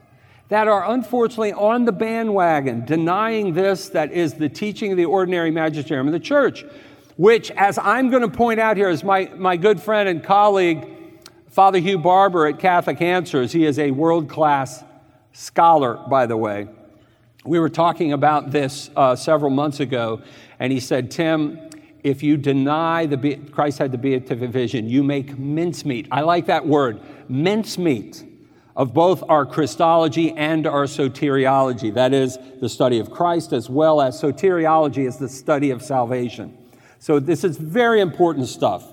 that 0.48 0.66
are 0.66 0.90
unfortunately 0.90 1.52
on 1.52 1.84
the 1.84 1.92
bandwagon 1.92 2.86
denying 2.86 3.52
this 3.52 3.90
that 3.90 4.10
is 4.10 4.32
the 4.32 4.48
teaching 4.48 4.92
of 4.92 4.96
the 4.96 5.04
ordinary 5.04 5.50
magisterium 5.50 6.06
of 6.06 6.14
the 6.14 6.20
church, 6.20 6.64
which, 7.18 7.50
as 7.50 7.76
I'm 7.76 8.08
going 8.08 8.22
to 8.22 8.34
point 8.34 8.60
out 8.60 8.78
here, 8.78 8.88
is 8.88 9.04
my, 9.04 9.30
my 9.36 9.58
good 9.58 9.78
friend 9.78 10.08
and 10.08 10.24
colleague, 10.24 10.88
Father 11.50 11.80
Hugh 11.80 11.98
Barbour 11.98 12.46
at 12.46 12.58
Catholic 12.58 13.02
Answers. 13.02 13.52
He 13.52 13.66
is 13.66 13.78
a 13.78 13.90
world 13.90 14.26
class 14.26 14.82
scholar, 15.34 15.96
by 16.08 16.24
the 16.24 16.36
way. 16.38 16.66
We 17.44 17.58
were 17.58 17.68
talking 17.68 18.14
about 18.14 18.50
this 18.50 18.88
uh, 18.96 19.16
several 19.16 19.50
months 19.50 19.80
ago, 19.80 20.22
and 20.58 20.72
he 20.72 20.80
said, 20.80 21.10
Tim, 21.10 21.60
if 22.04 22.22
you 22.22 22.36
deny 22.36 23.06
the 23.06 23.36
Christ 23.50 23.78
had 23.78 23.90
the 23.90 23.98
beatific 23.98 24.50
vision, 24.50 24.88
you 24.88 25.02
make 25.02 25.38
mincemeat. 25.38 26.06
I 26.12 26.20
like 26.20 26.46
that 26.46 26.66
word, 26.66 27.00
mincemeat 27.28 28.22
of 28.76 28.92
both 28.92 29.22
our 29.28 29.46
Christology 29.46 30.32
and 30.32 30.66
our 30.66 30.84
soteriology. 30.84 31.94
That 31.94 32.12
is 32.12 32.38
the 32.60 32.68
study 32.68 32.98
of 32.98 33.10
Christ, 33.10 33.54
as 33.54 33.70
well 33.70 34.02
as 34.02 34.20
soteriology 34.20 35.06
is 35.06 35.16
the 35.16 35.30
study 35.30 35.70
of 35.70 35.82
salvation. 35.82 36.58
So 36.98 37.18
this 37.18 37.42
is 37.42 37.56
very 37.56 38.00
important 38.00 38.48
stuff. 38.48 38.84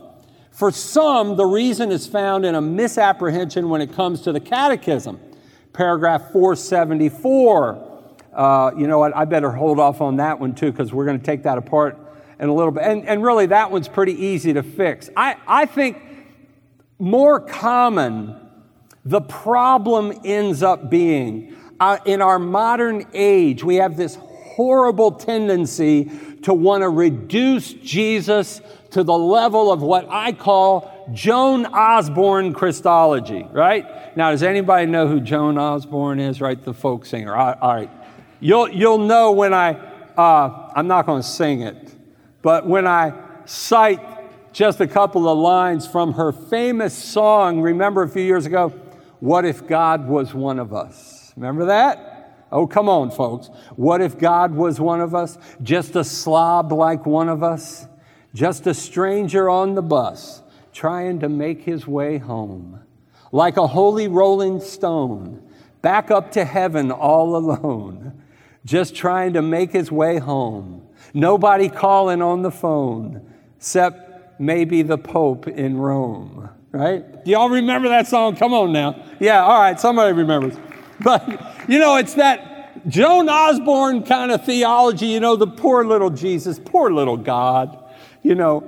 For 0.51 0.71
some, 0.71 1.35
the 1.35 1.45
reason 1.45 1.91
is 1.91 2.07
found 2.07 2.45
in 2.45 2.55
a 2.55 2.61
misapprehension 2.61 3.69
when 3.69 3.81
it 3.81 3.93
comes 3.93 4.21
to 4.21 4.31
the 4.31 4.39
catechism. 4.39 5.19
Paragraph 5.73 6.31
474. 6.31 7.87
Uh, 8.33 8.71
you 8.77 8.87
know 8.87 8.99
what? 8.99 9.15
I 9.15 9.25
better 9.25 9.51
hold 9.51 9.79
off 9.79 9.99
on 9.99 10.17
that 10.17 10.39
one 10.39 10.55
too, 10.55 10.71
because 10.71 10.93
we're 10.93 11.05
going 11.05 11.19
to 11.19 11.25
take 11.25 11.43
that 11.43 11.57
apart 11.57 11.97
in 12.41 12.49
a 12.49 12.53
little 12.53 12.71
bit. 12.71 12.83
And, 12.83 13.07
and 13.07 13.23
really, 13.23 13.45
that 13.45 13.71
one's 13.71 13.87
pretty 13.87 14.13
easy 14.13 14.51
to 14.53 14.63
fix. 14.63 15.09
I, 15.15 15.37
I 15.47 15.65
think 15.65 16.01
more 16.99 17.39
common 17.39 18.35
the 19.05 19.21
problem 19.21 20.13
ends 20.23 20.61
up 20.61 20.89
being 20.89 21.55
uh, 21.79 21.97
in 22.05 22.21
our 22.21 22.37
modern 22.37 23.07
age, 23.13 23.63
we 23.63 23.77
have 23.77 23.97
this 23.97 24.15
horrible 24.15 25.11
tendency 25.11 26.11
to 26.43 26.53
want 26.53 26.81
to 26.81 26.89
reduce 26.89 27.73
Jesus 27.73 28.61
to 28.91 29.03
the 29.03 29.17
level 29.17 29.71
of 29.71 29.81
what 29.81 30.07
I 30.07 30.31
call 30.33 31.09
Joan 31.13 31.65
Osborne 31.65 32.53
Christology, 32.53 33.47
right? 33.51 34.15
Now, 34.15 34.29
does 34.29 34.43
anybody 34.43 34.85
know 34.85 35.07
who 35.07 35.19
Joan 35.19 35.57
Osborne 35.57 36.19
is, 36.19 36.39
right? 36.39 36.61
The 36.61 36.73
folk 36.73 37.07
singer. 37.07 37.35
All 37.35 37.55
right. 37.61 37.89
You'll, 38.39 38.69
you'll 38.69 38.99
know 38.99 39.31
when 39.31 39.53
I, 39.53 39.71
uh, 39.71 40.71
I'm 40.75 40.87
not 40.87 41.07
going 41.07 41.23
to 41.23 41.27
sing 41.27 41.61
it, 41.61 41.95
but 42.41 42.67
when 42.67 42.87
I 42.87 43.13
cite 43.45 43.99
just 44.53 44.81
a 44.81 44.87
couple 44.87 45.29
of 45.29 45.37
lines 45.37 45.87
from 45.87 46.13
her 46.13 46.31
famous 46.31 46.93
song, 46.95 47.61
remember 47.61 48.03
a 48.03 48.09
few 48.09 48.23
years 48.23 48.45
ago, 48.45 48.69
what 49.19 49.45
if 49.45 49.67
God 49.67 50.07
was 50.07 50.33
one 50.33 50.59
of 50.59 50.73
us? 50.73 51.33
Remember 51.35 51.65
that? 51.65 52.47
Oh, 52.51 52.67
come 52.67 52.89
on, 52.89 53.11
folks. 53.11 53.49
What 53.75 54.01
if 54.01 54.17
God 54.17 54.53
was 54.53 54.79
one 54.79 54.99
of 54.99 55.15
us? 55.15 55.37
Just 55.63 55.95
a 55.95 56.03
slob 56.03 56.71
like 56.71 57.05
one 57.05 57.29
of 57.29 57.43
us? 57.43 57.87
Just 58.33 58.67
a 58.67 58.73
stranger 58.73 59.49
on 59.49 59.75
the 59.75 59.81
bus 59.81 60.41
trying 60.73 61.19
to 61.19 61.29
make 61.29 61.61
his 61.61 61.87
way 61.87 62.17
home? 62.17 62.81
Like 63.31 63.57
a 63.57 63.67
holy 63.67 64.07
rolling 64.07 64.59
stone, 64.59 65.47
back 65.81 66.11
up 66.11 66.31
to 66.33 66.43
heaven 66.43 66.91
all 66.91 67.35
alone, 67.37 68.21
just 68.65 68.95
trying 68.95 69.33
to 69.33 69.41
make 69.41 69.71
his 69.71 69.91
way 69.91 70.17
home. 70.17 70.87
Nobody 71.13 71.69
calling 71.69 72.21
on 72.21 72.41
the 72.41 72.51
phone, 72.51 73.33
except 73.57 74.39
maybe 74.39 74.81
the 74.81 74.97
Pope 74.97 75.47
in 75.47 75.77
Rome 75.77 76.49
right? 76.71 77.23
Do 77.23 77.31
y'all 77.31 77.49
remember 77.49 77.89
that 77.89 78.07
song? 78.07 78.35
Come 78.35 78.53
on 78.53 78.71
now. 78.71 79.03
Yeah, 79.19 79.43
all 79.43 79.59
right, 79.59 79.79
somebody 79.79 80.13
remembers. 80.13 80.57
But, 80.99 81.27
you 81.67 81.79
know, 81.79 81.97
it's 81.97 82.13
that 82.15 82.87
Joan 82.87 83.29
Osborne 83.29 84.03
kind 84.03 84.31
of 84.31 84.45
theology, 84.45 85.07
you 85.07 85.19
know, 85.19 85.35
the 85.35 85.47
poor 85.47 85.83
little 85.85 86.09
Jesus, 86.09 86.59
poor 86.59 86.91
little 86.91 87.17
God, 87.17 87.77
you 88.23 88.35
know. 88.35 88.67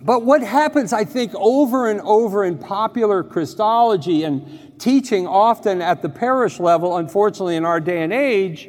But 0.00 0.24
what 0.24 0.42
happens, 0.42 0.92
I 0.92 1.04
think, 1.04 1.32
over 1.34 1.90
and 1.90 2.00
over 2.02 2.44
in 2.44 2.58
popular 2.58 3.24
Christology 3.24 4.22
and 4.22 4.78
teaching 4.78 5.26
often 5.26 5.82
at 5.82 6.02
the 6.02 6.08
parish 6.08 6.60
level, 6.60 6.96
unfortunately, 6.96 7.56
in 7.56 7.64
our 7.64 7.80
day 7.80 8.02
and 8.02 8.12
age, 8.12 8.68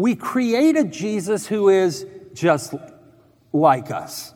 we 0.00 0.14
create 0.14 0.76
a 0.76 0.84
Jesus 0.84 1.46
who 1.46 1.68
is 1.68 2.06
just 2.34 2.74
like 3.52 3.90
us 3.90 4.34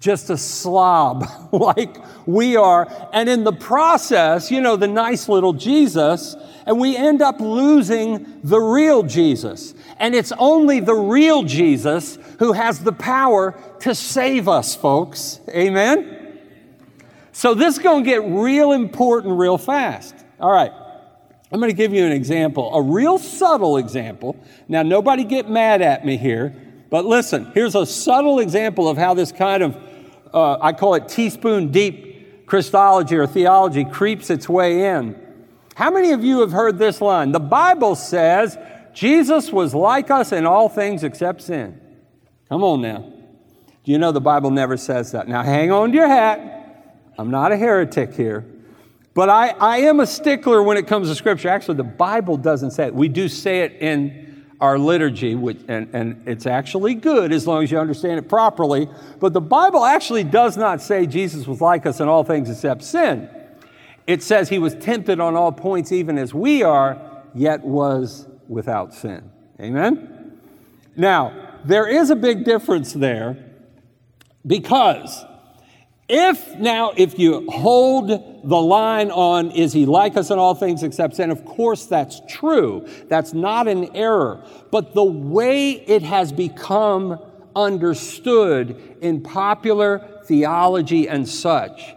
just 0.00 0.30
a 0.30 0.36
slob 0.36 1.26
like 1.52 1.96
we 2.26 2.56
are. 2.56 2.88
And 3.12 3.28
in 3.28 3.44
the 3.44 3.52
process, 3.52 4.50
you 4.50 4.60
know, 4.60 4.76
the 4.76 4.88
nice 4.88 5.28
little 5.28 5.52
Jesus, 5.52 6.34
and 6.66 6.80
we 6.80 6.96
end 6.96 7.22
up 7.22 7.38
losing 7.38 8.40
the 8.42 8.58
real 8.58 9.02
Jesus. 9.02 9.74
And 9.98 10.14
it's 10.14 10.32
only 10.38 10.80
the 10.80 10.94
real 10.94 11.42
Jesus 11.42 12.18
who 12.38 12.52
has 12.52 12.80
the 12.80 12.92
power 12.92 13.58
to 13.80 13.94
save 13.94 14.48
us, 14.48 14.74
folks. 14.74 15.40
Amen? 15.50 16.38
So 17.32 17.54
this 17.54 17.76
is 17.76 17.82
going 17.82 18.04
to 18.04 18.10
get 18.10 18.22
real 18.24 18.72
important 18.72 19.38
real 19.38 19.58
fast. 19.58 20.14
All 20.40 20.50
right. 20.50 20.72
I'm 21.52 21.58
going 21.58 21.70
to 21.70 21.76
give 21.76 21.92
you 21.92 22.04
an 22.04 22.12
example, 22.12 22.74
a 22.74 22.82
real 22.82 23.18
subtle 23.18 23.76
example. 23.76 24.36
Now, 24.68 24.82
nobody 24.82 25.24
get 25.24 25.50
mad 25.50 25.82
at 25.82 26.04
me 26.06 26.16
here, 26.16 26.54
but 26.90 27.04
listen, 27.04 27.50
here's 27.54 27.74
a 27.74 27.84
subtle 27.84 28.38
example 28.38 28.88
of 28.88 28.96
how 28.96 29.14
this 29.14 29.32
kind 29.32 29.62
of 29.62 29.76
uh, 30.32 30.58
I 30.60 30.72
call 30.72 30.94
it 30.94 31.08
teaspoon 31.08 31.70
deep 31.70 32.46
Christology 32.46 33.16
or 33.16 33.26
theology, 33.26 33.84
creeps 33.84 34.28
its 34.28 34.48
way 34.48 34.88
in. 34.88 35.16
How 35.76 35.90
many 35.90 36.10
of 36.10 36.24
you 36.24 36.40
have 36.40 36.50
heard 36.50 36.78
this 36.78 37.00
line? 37.00 37.32
The 37.32 37.40
Bible 37.40 37.94
says 37.94 38.58
Jesus 38.92 39.52
was 39.52 39.72
like 39.72 40.10
us 40.10 40.32
in 40.32 40.46
all 40.46 40.68
things 40.68 41.04
except 41.04 41.42
sin. 41.42 41.80
Come 42.48 42.64
on 42.64 42.82
now. 42.82 43.12
Do 43.84 43.92
you 43.92 43.98
know 43.98 44.10
the 44.10 44.20
Bible 44.20 44.50
never 44.50 44.76
says 44.76 45.12
that? 45.12 45.28
Now 45.28 45.42
hang 45.42 45.70
on 45.70 45.90
to 45.90 45.96
your 45.96 46.08
hat. 46.08 47.06
I'm 47.16 47.30
not 47.30 47.52
a 47.52 47.56
heretic 47.56 48.14
here. 48.14 48.44
But 49.14 49.28
I, 49.28 49.48
I 49.48 49.78
am 49.78 50.00
a 50.00 50.06
stickler 50.06 50.62
when 50.62 50.76
it 50.76 50.86
comes 50.86 51.08
to 51.08 51.14
Scripture. 51.14 51.48
Actually, 51.48 51.76
the 51.76 51.84
Bible 51.84 52.36
doesn't 52.36 52.70
say 52.70 52.86
it. 52.86 52.94
We 52.94 53.08
do 53.08 53.28
say 53.28 53.62
it 53.62 53.72
in 53.80 54.46
our 54.60 54.78
liturgy, 54.78 55.34
which, 55.34 55.58
and, 55.68 55.88
and 55.94 56.22
it's 56.28 56.46
actually 56.46 56.94
good 56.94 57.32
as 57.32 57.46
long 57.46 57.62
as 57.62 57.70
you 57.70 57.78
understand 57.78 58.18
it 58.18 58.28
properly. 58.28 58.88
But 59.18 59.32
the 59.32 59.40
Bible 59.40 59.84
actually 59.84 60.24
does 60.24 60.56
not 60.56 60.82
say 60.82 61.06
Jesus 61.06 61.46
was 61.46 61.60
like 61.60 61.86
us 61.86 62.00
in 62.00 62.08
all 62.08 62.24
things 62.24 62.50
except 62.50 62.84
sin. 62.84 63.28
It 64.06 64.22
says 64.22 64.48
he 64.48 64.58
was 64.58 64.74
tempted 64.74 65.18
on 65.18 65.34
all 65.34 65.52
points, 65.52 65.92
even 65.92 66.18
as 66.18 66.34
we 66.34 66.62
are, 66.62 67.00
yet 67.34 67.62
was 67.62 68.28
without 68.48 68.92
sin. 68.92 69.30
Amen? 69.60 70.40
Now, 70.96 71.58
there 71.64 71.86
is 71.86 72.10
a 72.10 72.16
big 72.16 72.44
difference 72.44 72.92
there 72.92 73.36
because 74.46 75.24
if 76.12 76.58
now, 76.58 76.92
if 76.96 77.20
you 77.20 77.48
hold 77.48 78.08
the 78.08 78.60
line 78.60 79.12
on, 79.12 79.52
is 79.52 79.72
he 79.72 79.86
like 79.86 80.16
us 80.16 80.30
in 80.30 80.40
all 80.40 80.56
things 80.56 80.82
except 80.82 81.14
sin? 81.14 81.30
Of 81.30 81.44
course, 81.44 81.86
that's 81.86 82.20
true. 82.28 82.84
That's 83.08 83.32
not 83.32 83.68
an 83.68 83.94
error. 83.94 84.44
But 84.72 84.94
the 84.94 85.04
way 85.04 85.70
it 85.70 86.02
has 86.02 86.32
become 86.32 87.20
understood 87.54 88.98
in 89.00 89.22
popular 89.22 90.22
theology 90.24 91.08
and 91.08 91.28
such 91.28 91.94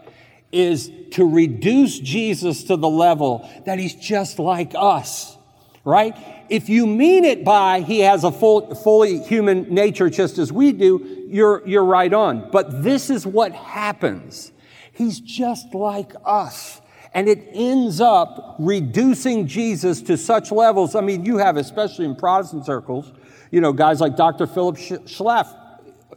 is 0.52 0.92
to 1.12 1.28
reduce 1.28 1.98
Jesus 2.00 2.66
to 2.66 2.78
the 2.78 2.90
level 2.90 3.50
that 3.66 3.80
he's 3.80 3.96
just 3.96 4.38
like 4.38 4.74
us, 4.76 5.36
right? 5.84 6.16
If 6.50 6.70
you 6.70 6.86
mean 6.86 7.24
it 7.24 7.44
by 7.44 7.82
he 7.82 8.00
has 8.02 8.24
a 8.24 8.32
full, 8.32 8.76
fully 8.76 9.20
human 9.24 9.74
nature 9.74 10.10
just 10.10 10.38
as 10.38 10.52
we 10.52 10.72
do, 10.72 11.26
you're, 11.30 11.66
you're 11.68 11.86
right 11.86 12.14
on. 12.14 12.50
But 12.52 12.84
this 12.84 13.10
is 13.10 13.26
what 13.26 13.54
happens. 13.54 14.52
He's 14.92 15.20
just 15.20 15.74
like 15.74 16.14
us. 16.26 16.82
And 17.14 17.28
it 17.28 17.48
ends 17.54 18.02
up 18.02 18.56
reducing 18.60 19.48
Jesus 19.48 20.02
to 20.04 20.18
such 20.18 20.52
levels. 20.52 20.96
I 20.96 21.02
mean, 21.02 21.26
you 21.26 21.38
have, 21.38 21.58
especially 21.58 22.06
in 22.06 22.16
Protestant 22.16 22.66
circles, 22.66 23.12
you 23.52 23.62
know, 23.62 23.72
guys 23.72 24.02
like 24.02 24.16
Dr. 24.16 24.48
Philip 24.48 24.78
Schlaff, 24.78 25.56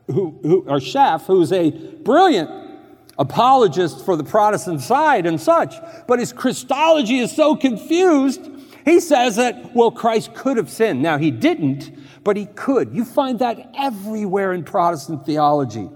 who, 0.06 0.38
who, 0.42 0.64
or 0.66 0.80
Schaff, 0.80 1.26
who's 1.26 1.52
a 1.52 1.70
brilliant 1.70 2.50
apologist 3.18 4.04
for 4.04 4.16
the 4.16 4.24
Protestant 4.24 4.80
side 4.80 5.26
and 5.26 5.40
such. 5.40 5.74
But 6.06 6.18
his 6.18 6.32
Christology 6.32 7.18
is 7.18 7.34
so 7.34 7.56
confused 7.56 8.48
he 8.86 9.00
says 9.00 9.34
that, 9.34 9.74
well, 9.74 9.90
Christ 9.90 10.32
could 10.32 10.56
have 10.56 10.70
sinned. 10.70 11.02
Now, 11.02 11.18
he 11.18 11.32
didn't, 11.32 11.90
but 12.22 12.36
he 12.36 12.46
could. 12.46 12.94
You 12.94 13.04
find 13.04 13.40
that 13.40 13.72
everywhere 13.76 14.52
in 14.52 14.62
Protestant 14.62 15.26
theology. 15.26 15.90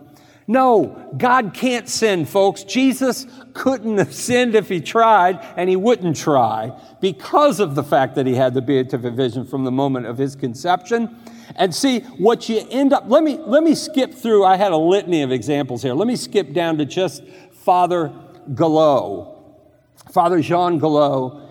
No, 0.49 1.09
God 1.17 1.55
can't 1.55 1.89
sin, 1.89 2.27
folks. 2.27 2.65
Jesus 2.65 3.29
couldn't 3.55 3.99
have 3.99 4.13
sinned 4.13 4.57
if 4.57 4.69
he 4.69 4.81
tried, 4.81 5.39
and 5.57 5.71
he 5.71 5.77
wouldn't 5.77 6.17
try 6.17 6.73
because 7.01 7.61
of 7.61 7.77
the 7.77 7.85
fact 7.85 8.17
that 8.17 8.27
he 8.27 8.35
had 8.35 8.55
the 8.55 8.61
beatific 8.61 9.15
vision 9.15 9.47
from 9.47 9.63
the 9.63 9.71
moment 9.71 10.07
of 10.07 10.19
his 10.19 10.35
conception. 10.35 11.17
And 11.55 11.73
see, 11.73 12.01
what 12.01 12.49
you 12.49 12.67
end 12.71 12.93
up, 12.93 13.05
let 13.07 13.23
me, 13.23 13.39
let 13.39 13.63
me 13.63 13.77
skip 13.77 14.13
through, 14.13 14.45
I 14.45 14.57
had 14.57 14.73
a 14.73 14.77
litany 14.77 15.23
of 15.23 15.31
examples 15.31 15.85
here. 15.85 15.95
Let 15.95 16.09
me 16.09 16.17
skip 16.17 16.53
down 16.53 16.79
to 16.79 16.85
just 16.85 17.23
Father 17.53 18.13
Galot, 18.53 19.33
Father 20.11 20.41
Jean 20.41 20.81
Galot, 20.81 21.50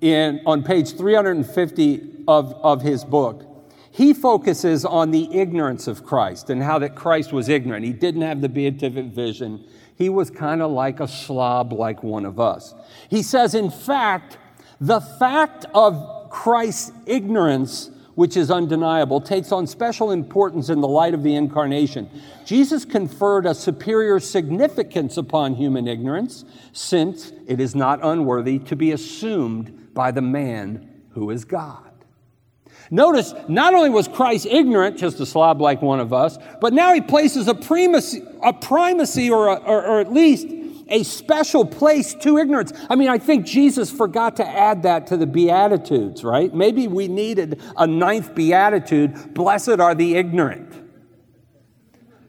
in, 0.00 0.40
on 0.46 0.62
page 0.62 0.96
350 0.96 2.24
of, 2.26 2.54
of 2.54 2.82
his 2.82 3.04
book, 3.04 3.46
he 3.90 4.14
focuses 4.14 4.84
on 4.84 5.10
the 5.10 5.36
ignorance 5.36 5.86
of 5.86 6.04
Christ 6.04 6.48
and 6.48 6.62
how 6.62 6.78
that 6.78 6.94
Christ 6.94 7.32
was 7.32 7.48
ignorant. 7.48 7.84
He 7.84 7.92
didn't 7.92 8.22
have 8.22 8.40
the 8.40 8.48
beatific 8.48 9.06
vision. 9.06 9.64
He 9.96 10.08
was 10.08 10.30
kind 10.30 10.62
of 10.62 10.70
like 10.70 11.00
a 11.00 11.08
slob, 11.08 11.72
like 11.72 12.02
one 12.02 12.24
of 12.24 12.38
us. 12.38 12.74
He 13.08 13.22
says, 13.22 13.54
in 13.54 13.70
fact, 13.70 14.38
the 14.80 15.00
fact 15.00 15.66
of 15.74 16.30
Christ's 16.30 16.92
ignorance, 17.04 17.90
which 18.14 18.36
is 18.36 18.50
undeniable, 18.50 19.20
takes 19.20 19.50
on 19.50 19.66
special 19.66 20.12
importance 20.12 20.68
in 20.68 20.80
the 20.80 20.88
light 20.88 21.12
of 21.12 21.22
the 21.24 21.34
incarnation. 21.34 22.08
Jesus 22.46 22.84
conferred 22.84 23.44
a 23.44 23.54
superior 23.54 24.20
significance 24.20 25.16
upon 25.16 25.56
human 25.56 25.88
ignorance, 25.88 26.44
since 26.72 27.32
it 27.46 27.60
is 27.60 27.74
not 27.74 27.98
unworthy 28.02 28.60
to 28.60 28.76
be 28.76 28.92
assumed 28.92 29.79
by 30.00 30.10
the 30.10 30.22
man 30.22 30.88
who 31.10 31.28
is 31.28 31.44
God. 31.44 31.92
Notice, 32.90 33.34
not 33.48 33.74
only 33.74 33.90
was 33.90 34.08
Christ 34.08 34.46
ignorant, 34.46 34.96
just 34.96 35.20
a 35.20 35.26
slob 35.26 35.60
like 35.60 35.82
one 35.82 36.00
of 36.00 36.14
us, 36.14 36.38
but 36.58 36.72
now 36.72 36.94
he 36.94 37.02
places 37.02 37.48
a 37.48 37.54
primacy, 37.54 38.22
a 38.42 38.54
primacy 38.54 39.28
or, 39.30 39.48
a, 39.48 39.56
or, 39.56 39.84
or 39.84 40.00
at 40.00 40.10
least 40.10 40.46
a 40.88 41.02
special 41.02 41.66
place 41.66 42.14
to 42.14 42.38
ignorance. 42.38 42.72
I 42.88 42.96
mean, 42.96 43.10
I 43.10 43.18
think 43.18 43.44
Jesus 43.44 43.90
forgot 43.90 44.36
to 44.36 44.48
add 44.48 44.84
that 44.84 45.08
to 45.08 45.18
the 45.18 45.26
Beatitudes, 45.26 46.24
right? 46.24 46.50
Maybe 46.54 46.88
we 46.88 47.06
needed 47.06 47.60
a 47.76 47.86
ninth 47.86 48.34
Beatitude 48.34 49.34
Blessed 49.34 49.80
are 49.80 49.94
the 49.94 50.14
ignorant. 50.14 50.72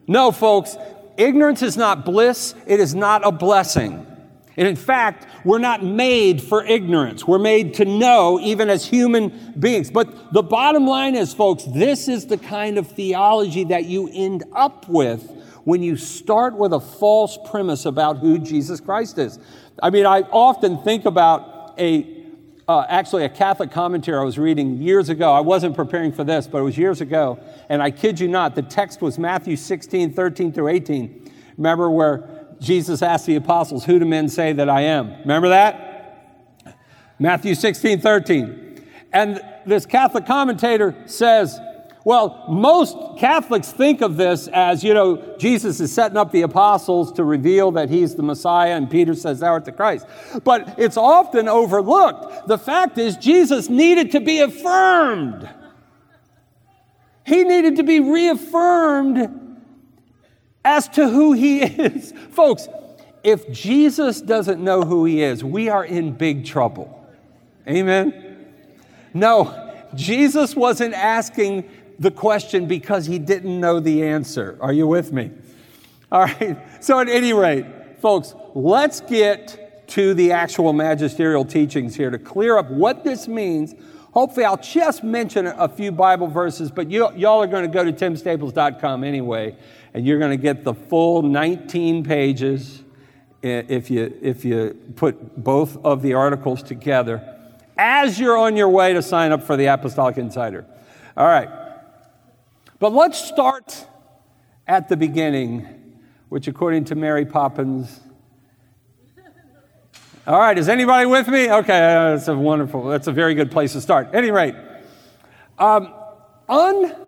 No, 0.08 0.34
folks, 0.34 0.76
ignorance 1.16 1.62
is 1.62 1.78
not 1.78 2.04
bliss, 2.04 2.54
it 2.68 2.82
is 2.82 2.94
not 2.94 3.26
a 3.26 3.32
blessing. 3.32 4.11
And 4.58 4.68
in 4.68 4.76
fact, 4.76 5.28
we're 5.46 5.60
not 5.60 5.84
made 5.84 6.42
for 6.42 6.64
ignorance. 6.64 7.26
We're 7.26 7.40
made 7.40 7.76
to 7.76 7.86
know, 7.86 8.40
even 8.40 8.70
as 8.70 8.86
human 8.86 9.54
beings. 9.58 9.90
But 9.90 10.34
the 10.34 10.44
bottom 10.44 10.86
line 10.86 11.16
is, 11.16 11.34
folks, 11.34 11.64
this 11.64 12.08
is 12.08 12.28
the 12.28 12.38
kind 12.38 12.78
of 12.78 12.88
theology 12.88 13.64
that 13.66 13.86
you 13.86 14.10
end 14.12 14.44
up 14.54 14.90
with 14.90 15.30
when 15.64 15.82
you 15.82 15.96
start 15.96 16.56
with 16.58 16.74
a 16.74 16.80
false 16.80 17.38
premise 17.50 17.86
about 17.86 18.18
who 18.18 18.40
Jesus 18.40 18.82
Christ 18.82 19.18
is. 19.18 19.40
I 19.82 19.90
mean, 19.90 20.06
I 20.06 20.22
often 20.22 20.78
think 20.84 21.06
about 21.06 21.76
a 21.80 22.18
uh, 22.68 22.86
actually 22.88 23.26
a 23.26 23.30
Catholic 23.30 23.70
commentary 23.70 24.18
I 24.18 24.24
was 24.24 24.40
reading 24.40 24.82
years 24.82 25.10
ago. 25.10 25.34
I 25.34 25.42
wasn't 25.42 25.76
preparing 25.76 26.14
for 26.14 26.24
this, 26.24 26.48
but 26.48 26.60
it 26.60 26.62
was 26.62 26.78
years 26.78 27.02
ago. 27.02 27.38
And 27.68 27.84
I 27.84 27.92
kid 27.92 28.18
you 28.18 28.30
not, 28.30 28.56
the 28.56 28.62
text 28.62 29.02
was 29.02 29.18
Matthew 29.18 29.58
16, 29.58 30.14
13 30.14 30.54
through 30.54 30.70
18. 30.70 31.32
Remember 31.58 31.90
where 31.90 32.41
Jesus 32.62 33.02
asked 33.02 33.26
the 33.26 33.36
apostles, 33.36 33.84
Who 33.86 34.00
do 34.00 34.06
men 34.06 34.30
say 34.30 34.54
that 34.54 34.70
I 34.70 34.82
am? 34.82 35.10
Remember 35.22 35.50
that? 35.50 35.92
Matthew 37.20 37.56
16, 37.56 38.00
13. 38.00 38.86
And 39.12 39.42
this 39.66 39.86
Catholic 39.86 40.26
commentator 40.26 40.96
says, 41.06 41.60
well, 42.04 42.46
most 42.50 42.98
Catholics 43.20 43.72
think 43.72 44.02
of 44.02 44.18
this 44.18 44.48
as, 44.48 44.84
you 44.84 44.94
know, 44.94 45.36
Jesus 45.38 45.80
is 45.80 45.94
setting 45.94 46.18
up 46.18 46.32
the 46.32 46.42
apostles 46.42 47.12
to 47.14 47.24
reveal 47.24 47.72
that 47.72 47.90
he's 47.90 48.16
the 48.16 48.24
Messiah, 48.24 48.76
and 48.76 48.90
Peter 48.90 49.14
says, 49.14 49.40
Thou 49.40 49.52
art 49.52 49.66
the 49.66 49.72
Christ. 49.72 50.08
But 50.44 50.80
it's 50.80 50.98
often 50.98 51.48
overlooked. 51.48 52.48
The 52.48 52.58
fact 52.58 52.98
is, 52.98 53.18
Jesus 53.18 53.70
needed 53.70 54.12
to 54.12 54.20
be 54.20 54.40
affirmed. 54.40 55.48
He 57.24 57.44
needed 57.44 57.76
to 57.76 57.84
be 57.84 58.00
reaffirmed 58.00 59.41
as 60.64 60.88
to 60.90 61.10
who 61.10 61.34
he 61.34 61.62
is. 61.64 62.14
Folks, 62.32 62.68
if 63.24 63.52
Jesus 63.52 64.22
doesn't 64.22 64.64
know 64.64 64.82
who 64.82 65.06
he 65.06 65.22
is, 65.22 65.44
we 65.44 65.70
are 65.70 65.86
in 65.86 66.12
big 66.12 66.46
trouble. 66.46 66.98
Amen? 67.68 68.48
No, 69.14 69.72
Jesus 69.94 70.56
wasn't 70.56 70.94
asking 70.94 71.70
the 72.00 72.12
question 72.12 72.66
because 72.66 73.06
he 73.06 73.20
didn't 73.20 73.60
know 73.60 73.80
the 73.80 74.04
answer. 74.04 74.58
Are 74.60 74.74
you 74.74 74.88
with 74.88 75.12
me? 75.12 75.32
All 76.12 76.22
right. 76.22 76.58
So, 76.82 77.00
at 77.00 77.10
any 77.10 77.32
rate, 77.32 77.66
folks, 78.00 78.34
let's 78.56 79.02
get 79.02 79.88
to 79.90 80.16
the 80.16 80.32
actual 80.32 80.74
magisterial 80.74 81.46
teachings 81.46 81.96
here 81.96 82.10
to 82.10 82.18
clear 82.18 82.58
up 82.58 82.72
what 82.72 83.04
this 83.04 83.28
means. 83.28 83.76
Hopefully, 84.14 84.46
I'll 84.46 84.58
just 84.58 85.04
mention 85.04 85.46
a 85.46 85.70
few 85.70 85.92
Bible 85.92 86.26
verses, 86.26 86.72
but 86.72 86.90
you, 86.90 87.12
y'all 87.16 87.44
are 87.44 87.48
going 87.48 87.62
to 87.62 87.72
go 87.72 87.84
to 87.84 87.94
timstaples.com 87.94 89.04
anyway 89.04 89.56
and 89.94 90.06
you're 90.06 90.20
going 90.20 90.32
to 90.32 90.42
get 90.42 90.64
the 90.64 90.74
full 90.74 91.22
19 91.22 92.04
pages 92.04 92.84
if 93.42 93.90
you, 93.90 94.18
if 94.22 94.46
you 94.46 94.78
put 94.96 95.44
both 95.44 95.84
of 95.84 96.02
the 96.02 96.14
articles 96.14 96.62
together 96.64 97.28
as 97.78 98.20
you're 98.20 98.38
on 98.38 98.56
your 98.56 98.70
way 98.70 98.94
to 98.94 99.02
sign 99.02 99.32
up 99.32 99.44
for 99.44 99.58
the 99.58 99.66
Apostolic 99.66 100.18
Insider. 100.18 100.66
All 101.18 101.26
right. 101.26 101.50
But 102.80 102.94
let's 102.94 103.18
start 103.18 103.86
at 104.68 104.88
the 104.88 104.96
beginning, 104.96 105.68
which, 106.30 106.48
according 106.48 106.86
to 106.86 106.96
Mary 106.96 107.26
Poppins, 107.26 108.00
all 110.28 110.38
right, 110.38 110.56
is 110.56 110.70
anybody 110.70 111.08
with 111.08 111.28
me? 111.28 111.52
Okay, 111.52 111.68
that's 111.68 112.28
a 112.28 112.36
wonderful, 112.36 112.88
that's 112.88 113.08
a 113.08 113.12
very 113.12 113.34
good 113.34 113.50
place 113.50 113.74
to 113.74 113.82
start. 113.82 114.08
At 114.10 114.16
any 114.16 114.30
rate, 114.30 114.54
um, 115.58 115.92
un, 116.48 117.08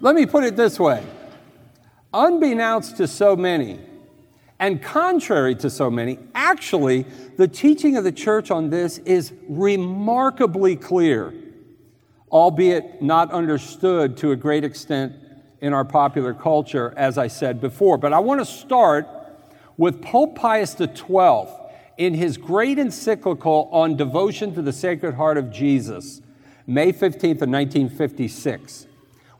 let 0.00 0.14
me 0.14 0.26
put 0.26 0.44
it 0.44 0.56
this 0.56 0.78
way 0.78 1.02
unbeknownst 2.14 2.96
to 2.98 3.08
so 3.08 3.36
many, 3.36 3.80
and 4.60 4.80
contrary 4.80 5.54
to 5.56 5.68
so 5.68 5.90
many, 5.90 6.18
actually, 6.34 7.04
the 7.36 7.48
teaching 7.48 7.96
of 7.96 8.04
the 8.04 8.12
church 8.12 8.50
on 8.50 8.70
this 8.70 8.98
is 8.98 9.32
remarkably 9.48 10.76
clear, 10.76 11.34
albeit 12.30 13.02
not 13.02 13.32
understood 13.32 14.16
to 14.16 14.30
a 14.30 14.36
great 14.36 14.64
extent 14.64 15.12
in 15.60 15.72
our 15.72 15.84
popular 15.84 16.32
culture, 16.32 16.94
as 16.96 17.18
I 17.18 17.26
said 17.26 17.60
before. 17.60 17.98
But 17.98 18.12
I 18.12 18.20
want 18.20 18.40
to 18.40 18.46
start 18.46 19.08
with 19.76 20.00
Pope 20.00 20.36
Pius 20.36 20.76
XII 20.76 21.48
in 21.98 22.14
his 22.14 22.36
great 22.36 22.78
encyclical 22.78 23.68
on 23.72 23.96
devotion 23.96 24.54
to 24.54 24.62
the 24.62 24.72
Sacred 24.72 25.14
Heart 25.14 25.36
of 25.36 25.50
Jesus, 25.50 26.20
May 26.66 26.92
15th 26.92 27.42
of 27.42 27.48
1956 27.50 28.86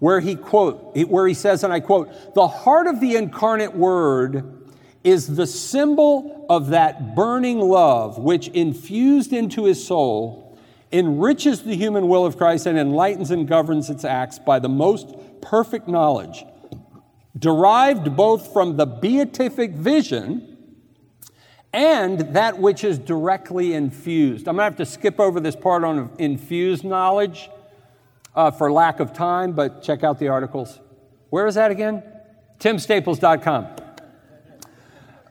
where 0.04 0.20
he 0.20 0.36
quote 0.36 0.94
where 1.08 1.26
he 1.26 1.32
says 1.32 1.64
and 1.64 1.72
I 1.72 1.80
quote 1.80 2.34
the 2.34 2.46
heart 2.46 2.86
of 2.86 3.00
the 3.00 3.16
incarnate 3.16 3.74
word 3.74 4.68
is 5.02 5.34
the 5.34 5.46
symbol 5.46 6.44
of 6.50 6.68
that 6.68 7.14
burning 7.16 7.58
love 7.58 8.18
which 8.18 8.48
infused 8.48 9.32
into 9.32 9.64
his 9.64 9.82
soul 9.82 10.58
enriches 10.92 11.62
the 11.62 11.74
human 11.74 12.06
will 12.06 12.26
of 12.26 12.36
Christ 12.36 12.66
and 12.66 12.78
enlightens 12.78 13.30
and 13.30 13.48
governs 13.48 13.88
its 13.88 14.04
acts 14.04 14.38
by 14.38 14.58
the 14.58 14.68
most 14.68 15.08
perfect 15.40 15.88
knowledge 15.88 16.44
derived 17.38 18.14
both 18.14 18.52
from 18.52 18.76
the 18.76 18.84
beatific 18.84 19.70
vision 19.70 20.58
and 21.72 22.20
that 22.34 22.58
which 22.58 22.84
is 22.84 22.98
directly 22.98 23.72
infused. 23.72 24.48
I'm 24.48 24.56
going 24.56 24.70
to 24.70 24.76
have 24.76 24.76
to 24.76 24.86
skip 24.86 25.18
over 25.18 25.40
this 25.40 25.56
part 25.56 25.82
on 25.82 26.10
infused 26.18 26.84
knowledge 26.84 27.48
uh, 28.34 28.50
for 28.50 28.70
lack 28.72 29.00
of 29.00 29.12
time, 29.12 29.52
but 29.52 29.82
check 29.82 30.02
out 30.02 30.18
the 30.18 30.28
articles. 30.28 30.80
Where 31.30 31.46
is 31.46 31.54
that 31.54 31.70
again? 31.70 32.02
timstaples.com. 32.58 33.66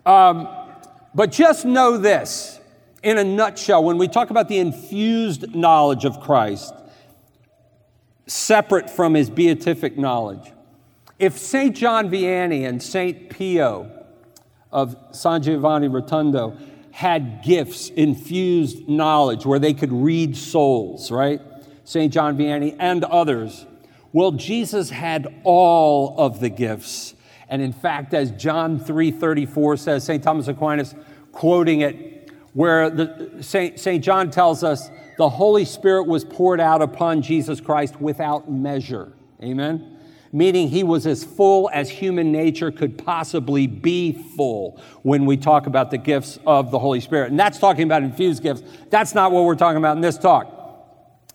Um, 0.05 0.47
but 1.15 1.31
just 1.31 1.65
know 1.65 1.97
this 1.97 2.59
in 3.01 3.17
a 3.17 3.23
nutshell 3.23 3.83
when 3.83 3.97
we 3.97 4.07
talk 4.07 4.29
about 4.29 4.47
the 4.47 4.59
infused 4.59 5.55
knowledge 5.55 6.05
of 6.05 6.19
Christ, 6.19 6.73
separate 8.27 8.89
from 8.89 9.13
his 9.13 9.29
beatific 9.29 9.97
knowledge, 9.97 10.51
if 11.19 11.37
St. 11.37 11.75
John 11.75 12.09
Vianney 12.09 12.67
and 12.67 12.81
St. 12.81 13.29
Pio 13.29 13.89
of 14.71 14.95
San 15.11 15.41
Giovanni 15.41 15.87
Rotondo 15.87 16.57
had 16.91 17.43
gifts, 17.43 17.89
infused 17.89 18.87
knowledge 18.87 19.45
where 19.45 19.59
they 19.59 19.73
could 19.73 19.91
read 19.91 20.35
souls, 20.35 21.11
right? 21.11 21.41
St. 21.83 22.11
John 22.13 22.37
Vianney, 22.37 22.75
and 22.79 23.03
others. 23.03 23.65
Well, 24.11 24.31
Jesus 24.31 24.89
had 24.89 25.41
all 25.43 26.15
of 26.17 26.39
the 26.39 26.49
gifts. 26.49 27.15
And 27.49 27.61
in 27.61 27.73
fact, 27.73 28.13
as 28.13 28.31
John 28.31 28.79
3:34 28.79 29.79
says, 29.79 30.03
St. 30.03 30.23
Thomas 30.23 30.47
Aquinas 30.47 30.95
quoting 31.31 31.81
it, 31.81 32.31
where 32.53 32.89
the, 32.89 33.37
St. 33.41 33.79
St. 33.79 34.03
John 34.03 34.31
tells 34.31 34.63
us 34.63 34.89
the 35.17 35.29
Holy 35.29 35.65
Spirit 35.65 36.07
was 36.07 36.23
poured 36.23 36.59
out 36.59 36.81
upon 36.81 37.21
Jesus 37.21 37.59
Christ 37.59 37.99
without 37.99 38.49
measure. 38.49 39.13
Amen? 39.41 39.97
Meaning 40.31 40.69
he 40.69 40.83
was 40.83 41.05
as 41.05 41.23
full 41.23 41.69
as 41.71 41.89
human 41.89 42.31
nature 42.31 42.71
could 42.71 42.97
possibly 42.97 43.67
be 43.67 44.13
full 44.13 44.81
when 45.03 45.25
we 45.25 45.37
talk 45.37 45.67
about 45.67 45.91
the 45.91 45.97
gifts 45.99 46.39
of 46.47 46.71
the 46.71 46.79
Holy 46.79 46.99
Spirit. 46.99 47.29
And 47.29 47.39
that's 47.39 47.59
talking 47.59 47.83
about 47.83 48.01
infused 48.01 48.41
gifts. 48.41 48.63
That's 48.89 49.13
not 49.13 49.31
what 49.31 49.43
we're 49.43 49.55
talking 49.55 49.77
about 49.77 49.95
in 49.95 50.01
this 50.01 50.17
talk. 50.17 50.52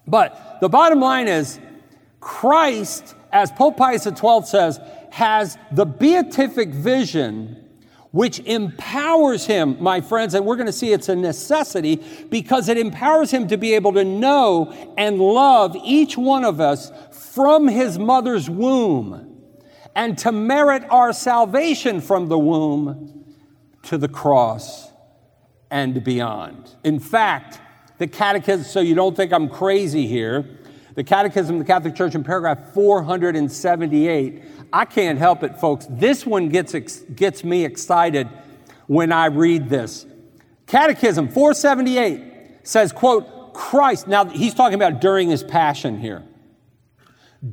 But 0.08 0.58
the 0.60 0.68
bottom 0.68 1.00
line 1.00 1.28
is 1.28 1.60
Christ, 2.20 3.14
as 3.32 3.52
Pope 3.52 3.76
Pius 3.76 4.04
XII 4.04 4.42
says, 4.44 4.80
has 5.10 5.56
the 5.70 5.86
beatific 5.86 6.70
vision, 6.70 7.64
which 8.10 8.40
empowers 8.40 9.46
him, 9.46 9.76
my 9.80 10.00
friends, 10.00 10.34
and 10.34 10.44
we're 10.44 10.56
going 10.56 10.66
to 10.66 10.72
see 10.72 10.92
it's 10.92 11.08
a 11.08 11.16
necessity 11.16 12.02
because 12.30 12.68
it 12.68 12.78
empowers 12.78 13.30
him 13.30 13.48
to 13.48 13.56
be 13.56 13.74
able 13.74 13.92
to 13.92 14.04
know 14.04 14.72
and 14.96 15.18
love 15.20 15.76
each 15.84 16.16
one 16.16 16.44
of 16.44 16.60
us 16.60 16.90
from 17.10 17.68
his 17.68 17.98
mother's 17.98 18.48
womb 18.48 19.24
and 19.94 20.16
to 20.16 20.32
merit 20.32 20.84
our 20.90 21.12
salvation 21.12 22.00
from 22.00 22.28
the 22.28 22.38
womb 22.38 23.24
to 23.82 23.98
the 23.98 24.08
cross 24.08 24.90
and 25.70 26.02
beyond. 26.02 26.76
In 26.84 26.98
fact, 26.98 27.60
the 27.98 28.06
catechism, 28.06 28.64
so 28.64 28.80
you 28.80 28.94
don't 28.94 29.16
think 29.16 29.32
I'm 29.32 29.48
crazy 29.48 30.06
here, 30.06 30.48
the 30.94 31.04
Catechism 31.04 31.56
of 31.56 31.60
the 31.60 31.72
Catholic 31.72 31.94
Church 31.94 32.16
in 32.16 32.24
paragraph 32.24 32.74
478 32.74 34.42
I 34.72 34.84
can't 34.84 35.18
help 35.18 35.42
it, 35.42 35.58
folks. 35.58 35.86
This 35.88 36.26
one 36.26 36.48
gets, 36.48 36.74
gets 37.00 37.44
me 37.44 37.64
excited 37.64 38.28
when 38.86 39.12
I 39.12 39.26
read 39.26 39.68
this. 39.68 40.06
Catechism 40.66 41.28
478 41.28 42.66
says, 42.66 42.92
quote, 42.92 43.54
Christ, 43.54 44.06
now 44.06 44.26
he's 44.26 44.54
talking 44.54 44.74
about 44.74 45.00
during 45.00 45.30
his 45.30 45.42
passion 45.42 45.98
here. 45.98 46.24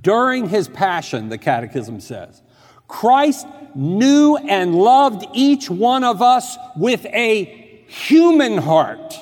During 0.02 0.50
his 0.50 0.68
passion, 0.68 1.30
the 1.30 1.38
Catechism 1.38 2.00
says, 2.02 2.42
Christ 2.88 3.48
knew 3.74 4.36
and 4.36 4.76
loved 4.76 5.26
each 5.34 5.70
one 5.70 6.04
of 6.04 6.22
us 6.22 6.58
with 6.76 7.06
a 7.06 7.84
human 7.88 8.58
heart, 8.58 9.16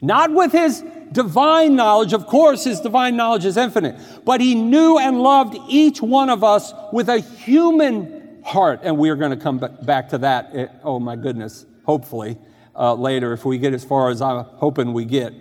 not 0.00 0.32
with 0.32 0.52
his 0.52 0.82
divine 1.12 1.76
knowledge, 1.76 2.12
of 2.12 2.26
course, 2.26 2.64
his 2.64 2.80
divine 2.80 3.16
knowledge 3.16 3.44
is 3.44 3.56
infinite, 3.56 4.00
but 4.24 4.40
he 4.40 4.54
knew 4.54 4.98
and 4.98 5.22
loved 5.22 5.56
each 5.68 6.00
one 6.00 6.30
of 6.30 6.44
us 6.44 6.72
with 6.92 7.08
a 7.08 7.18
human 7.18 8.42
heart. 8.44 8.80
And 8.82 8.96
we 8.96 9.10
are 9.10 9.16
going 9.16 9.36
to 9.36 9.36
come 9.36 9.58
back 9.82 10.08
to 10.10 10.18
that, 10.18 10.50
eh, 10.54 10.66
oh 10.82 10.98
my 11.00 11.16
goodness, 11.16 11.66
hopefully, 11.84 12.38
uh, 12.74 12.94
later 12.94 13.32
if 13.32 13.44
we 13.44 13.58
get 13.58 13.74
as 13.74 13.84
far 13.84 14.10
as 14.10 14.22
I'm 14.22 14.44
hoping 14.44 14.92
we 14.92 15.04
get. 15.04 15.34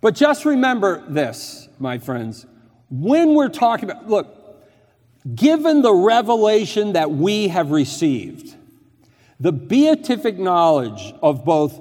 But 0.00 0.14
just 0.14 0.44
remember 0.44 1.04
this, 1.08 1.68
my 1.78 1.98
friends. 1.98 2.46
When 2.90 3.34
we're 3.34 3.48
talking 3.48 3.90
about, 3.90 4.08
look, 4.08 4.36
given 5.34 5.82
the 5.82 5.92
revelation 5.92 6.94
that 6.94 7.10
we 7.10 7.48
have 7.48 7.70
received, 7.70 8.56
the 9.38 9.52
beatific 9.52 10.38
knowledge 10.38 11.14
of 11.22 11.44
both 11.44 11.78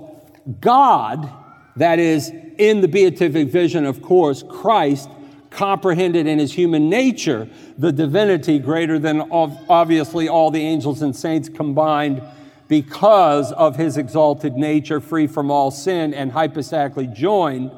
God, 0.61 1.31
that 1.79 1.97
is, 1.97 2.31
in 2.57 2.81
the 2.81 2.87
beatific 2.87 3.47
vision, 3.47 3.85
of 3.85 4.01
course, 4.01 4.43
Christ 4.43 5.09
comprehended 5.49 6.27
in 6.27 6.37
his 6.37 6.53
human 6.53 6.89
nature 6.89 7.49
the 7.77 7.91
divinity 7.91 8.59
greater 8.59 8.99
than 8.99 9.21
obviously 9.31 10.27
all 10.27 10.51
the 10.51 10.61
angels 10.61 11.01
and 11.01 11.15
saints 11.15 11.49
combined 11.49 12.21
because 12.67 13.51
of 13.53 13.77
his 13.77 13.97
exalted 13.97 14.55
nature, 14.55 14.99
free 14.99 15.25
from 15.25 15.49
all 15.49 15.71
sin, 15.71 16.13
and 16.13 16.31
hypostatically 16.31 17.07
joined 17.07 17.71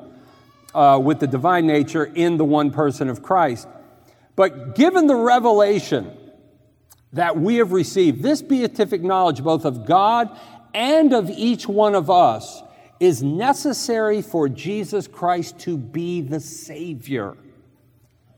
uh, 0.74 1.00
with 1.02 1.20
the 1.20 1.28
divine 1.28 1.68
nature 1.68 2.06
in 2.06 2.38
the 2.38 2.44
one 2.44 2.72
person 2.72 3.08
of 3.08 3.22
Christ. 3.22 3.68
But 4.36 4.76
given 4.76 5.08
the 5.08 5.16
revelation 5.16 6.18
that 7.14 7.38
we 7.38 7.58
have 7.58 7.72
received, 7.72 8.24
this 8.24 8.42
beatific 8.42 9.02
knowledge 9.02 9.44
both 9.44 9.64
of 9.64 9.86
God 9.86 10.36
and 10.74 11.14
of 11.14 11.30
each 11.30 11.68
one 11.68 11.94
of 11.94 12.10
us, 12.10 12.64
is 13.02 13.24
necessary 13.24 14.22
for 14.22 14.48
Jesus 14.48 15.08
Christ 15.08 15.58
to 15.62 15.76
be 15.76 16.22
the 16.22 16.40
Savior. 16.40 17.36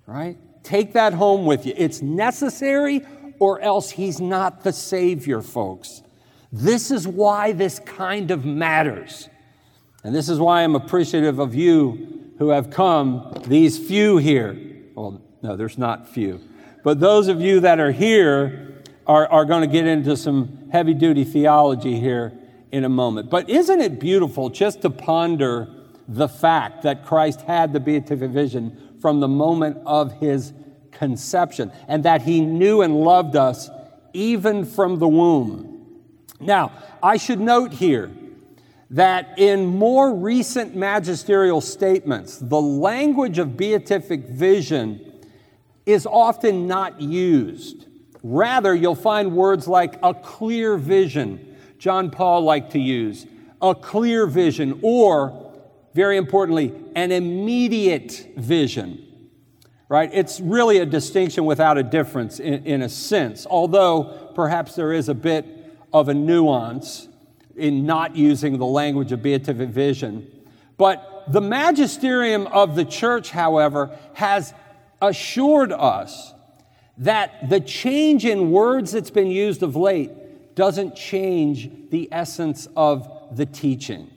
Right? 0.08 0.38
Take 0.63 0.93
that 0.93 1.13
home 1.13 1.45
with 1.45 1.65
you. 1.65 1.73
It's 1.76 2.02
necessary, 2.02 3.02
or 3.39 3.60
else 3.60 3.91
He's 3.91 4.21
not 4.21 4.63
the 4.63 4.71
Savior, 4.71 5.41
folks. 5.41 6.02
This 6.49 6.91
is 6.91 7.06
why 7.06 7.52
this 7.52 7.80
kind 7.80 8.32
of 8.32 8.45
matters. 8.45 9.28
And 10.02 10.15
this 10.15 10.30
is 10.30 10.39
why 10.39 10.63
I'm 10.63 10.76
appreciative 10.76 11.39
of 11.39 11.54
you 11.54 12.32
who 12.38 12.49
have 12.49 12.69
come, 12.69 13.34
these 13.45 13.78
few 13.78 14.15
here. 14.15 14.58
Well, 14.95 15.21
no, 15.41 15.58
there's 15.58 15.78
not 15.78 16.08
few. 16.08 16.39
But 16.86 17.02
those 17.02 17.28
of 17.28 17.41
you 17.41 17.60
that 17.60 17.82
are 17.82 17.91
here 17.91 18.82
are, 19.06 19.28
are 19.28 19.43
going 19.43 19.62
to 19.62 19.67
get 19.67 19.88
into 19.88 20.15
some 20.15 20.69
heavy 20.71 20.93
duty 20.93 21.26
theology 21.26 21.99
here 21.99 22.32
in 22.74 22.84
a 22.84 22.90
moment. 22.90 23.30
But 23.30 23.52
isn't 23.52 23.82
it 23.82 24.00
beautiful 24.00 24.50
just 24.50 24.82
to 24.82 24.90
ponder 24.90 25.70
the 26.08 26.28
fact 26.28 26.82
that 26.82 27.06
Christ 27.06 27.42
had 27.42 27.72
the 27.72 27.80
beatific 27.80 28.32
vision 28.32 28.98
from 29.00 29.20
the 29.20 29.28
moment 29.28 29.78
of 29.86 30.12
his 30.14 30.54
conception 30.92 31.72
and 31.88 32.04
that 32.04 32.24
he 32.24 32.42
knew 32.42 32.82
and 32.82 32.96
loved 32.96 33.36
us 33.36 33.70
even 34.14 34.66
from 34.66 34.98
the 34.98 35.08
womb? 35.08 36.02
Now, 36.40 36.72
I 37.02 37.18
should 37.18 37.40
note 37.40 37.74
here 37.74 38.12
that 38.90 39.38
in 39.38 39.68
more 39.68 40.12
recent 40.12 40.76
magisterial 40.76 41.62
statements, 41.62 42.40
the 42.40 42.60
language 42.60 43.38
of 43.38 43.56
beatific 43.56 44.30
vision 44.30 45.22
is 45.86 46.08
often 46.08 46.66
not 46.66 47.00
used. 47.00 47.86
Rather, 48.24 48.74
you'll 48.74 48.96
find 48.96 49.36
words 49.36 49.68
like 49.68 50.00
a 50.02 50.16
clear 50.16 50.76
vision 50.76 51.53
John 51.84 52.12
Paul 52.12 52.43
liked 52.43 52.72
to 52.72 52.80
use 52.80 53.28
a 53.62 53.76
clear 53.76 54.26
vision, 54.26 54.80
or, 54.84 55.52
very 55.93 56.15
importantly, 56.15 56.74
an 56.96 57.12
immediate 57.12 58.30
vision. 58.38 59.06
Right? 59.89 60.10
It's 60.13 60.39
really 60.39 60.78
a 60.78 60.86
distinction 60.86 61.43
without 61.43 61.78
a 61.78 61.84
difference 61.84 62.39
in, 62.39 62.65
in 62.65 62.84
a 62.84 62.88
sense, 62.88 63.46
although 63.46 64.32
perhaps 64.34 64.76
there 64.76 64.93
is 64.93 65.10
a 65.10 65.13
bit 65.13 65.46
of 65.91 66.08
a 66.08 66.13
nuance 66.13 67.10
in 67.54 67.86
not 67.86 68.15
using 68.15 68.60
the 68.60 68.65
language 68.65 69.12
of 69.12 69.22
beatific 69.22 69.67
vision. 69.67 70.26
But 70.78 71.26
the 71.28 71.41
magisterium 71.41 72.48
of 72.48 72.78
the 72.78 72.86
church, 72.86 73.30
however, 73.30 73.91
has 74.13 74.54
assured 75.02 75.74
us 75.74 76.34
that 77.00 77.50
the 77.50 77.60
change 77.60 78.24
in 78.24 78.52
words 78.52 78.93
that's 78.93 79.10
been 79.10 79.28
used 79.28 79.63
of 79.63 79.76
late 79.76 80.12
doesn't 80.56 80.96
change 80.96 81.70
the 81.89 82.08
essence 82.12 82.68
of 82.76 83.36
the 83.36 83.46
teaching. 83.46 84.10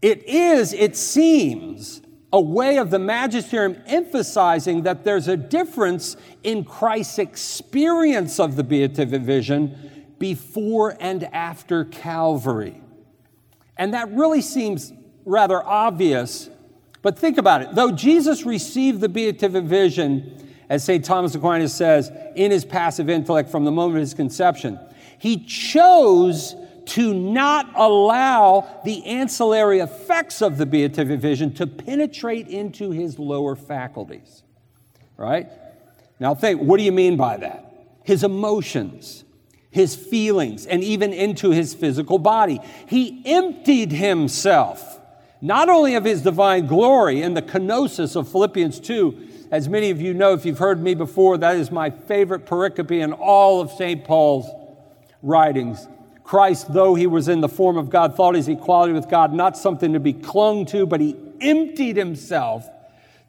It 0.00 0.24
is, 0.28 0.72
it 0.72 0.96
seems, 0.96 2.02
a 2.32 2.40
way 2.40 2.76
of 2.76 2.90
the 2.90 2.98
magisterium 2.98 3.82
emphasizing 3.86 4.82
that 4.82 5.02
there's 5.02 5.28
a 5.28 5.36
difference 5.36 6.16
in 6.42 6.64
Christ's 6.64 7.18
experience 7.18 8.38
of 8.38 8.56
the 8.56 8.64
beatific 8.64 9.22
vision 9.22 10.06
before 10.18 10.96
and 11.00 11.24
after 11.24 11.84
Calvary. 11.84 12.80
And 13.76 13.94
that 13.94 14.10
really 14.12 14.42
seems 14.42 14.92
rather 15.24 15.64
obvious, 15.64 16.50
but 17.00 17.18
think 17.18 17.38
about 17.38 17.62
it. 17.62 17.74
Though 17.74 17.92
Jesus 17.92 18.44
received 18.44 19.00
the 19.00 19.08
beatific 19.08 19.64
vision 19.64 20.47
as 20.68 20.84
St. 20.84 21.04
Thomas 21.04 21.34
Aquinas 21.34 21.74
says, 21.74 22.12
in 22.34 22.50
his 22.50 22.64
passive 22.64 23.08
intellect 23.08 23.50
from 23.50 23.64
the 23.64 23.70
moment 23.70 23.96
of 23.96 24.00
his 24.00 24.14
conception. 24.14 24.78
He 25.18 25.44
chose 25.44 26.54
to 26.86 27.12
not 27.12 27.70
allow 27.74 28.80
the 28.84 29.04
ancillary 29.04 29.80
effects 29.80 30.40
of 30.40 30.56
the 30.56 30.66
beatific 30.66 31.20
vision 31.20 31.52
to 31.54 31.66
penetrate 31.66 32.48
into 32.48 32.90
his 32.90 33.18
lower 33.18 33.54
faculties. 33.56 34.42
Right? 35.16 35.48
Now, 36.20 36.34
think, 36.34 36.62
what 36.62 36.78
do 36.78 36.84
you 36.84 36.92
mean 36.92 37.16
by 37.16 37.36
that? 37.38 37.64
His 38.04 38.24
emotions, 38.24 39.24
his 39.70 39.94
feelings, 39.94 40.66
and 40.66 40.82
even 40.82 41.12
into 41.12 41.50
his 41.50 41.74
physical 41.74 42.18
body. 42.18 42.60
He 42.86 43.22
emptied 43.26 43.92
himself, 43.92 44.97
not 45.40 45.68
only 45.68 45.94
of 45.94 46.04
his 46.04 46.22
divine 46.22 46.66
glory 46.66 47.22
in 47.22 47.34
the 47.34 47.42
kenosis 47.42 48.16
of 48.16 48.30
Philippians 48.30 48.80
2, 48.80 49.28
as 49.50 49.68
many 49.68 49.90
of 49.90 50.00
you 50.00 50.12
know, 50.12 50.34
if 50.34 50.44
you've 50.44 50.58
heard 50.58 50.82
me 50.82 50.94
before, 50.94 51.38
that 51.38 51.56
is 51.56 51.70
my 51.70 51.90
favorite 51.90 52.44
pericope 52.44 52.90
in 52.90 53.12
all 53.12 53.60
of 53.60 53.70
St. 53.70 54.04
Paul's 54.04 54.46
writings. 55.22 55.86
Christ, 56.24 56.72
though 56.72 56.94
he 56.94 57.06
was 57.06 57.28
in 57.28 57.40
the 57.40 57.48
form 57.48 57.78
of 57.78 57.88
God, 57.88 58.14
thought 58.14 58.34
his 58.34 58.48
equality 58.48 58.92
with 58.92 59.08
God 59.08 59.32
not 59.32 59.56
something 59.56 59.94
to 59.94 60.00
be 60.00 60.12
clung 60.12 60.66
to, 60.66 60.86
but 60.86 61.00
he 61.00 61.16
emptied 61.40 61.96
himself, 61.96 62.68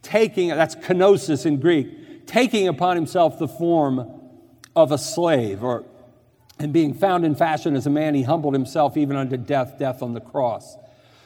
taking, 0.02 0.50
that's 0.50 0.76
kenosis 0.76 1.46
in 1.46 1.60
Greek, 1.62 2.28
taking 2.28 2.68
upon 2.68 2.98
himself 2.98 3.40
the 3.40 3.48
form 3.48 4.12
of 4.76 4.92
a 4.92 4.98
slave, 4.98 5.64
or 5.64 5.86
and 6.60 6.74
being 6.74 6.94
found 6.94 7.26
in 7.26 7.36
fashion 7.36 7.76
as 7.76 7.88
a 7.88 7.90
man, 7.90 8.14
he 8.14 8.24
humbled 8.24 8.54
himself 8.54 8.98
even 8.98 9.16
unto 9.16 9.38
death, 9.38 9.80
death 9.80 10.04
on 10.04 10.14
the 10.14 10.20
cross. 10.20 10.76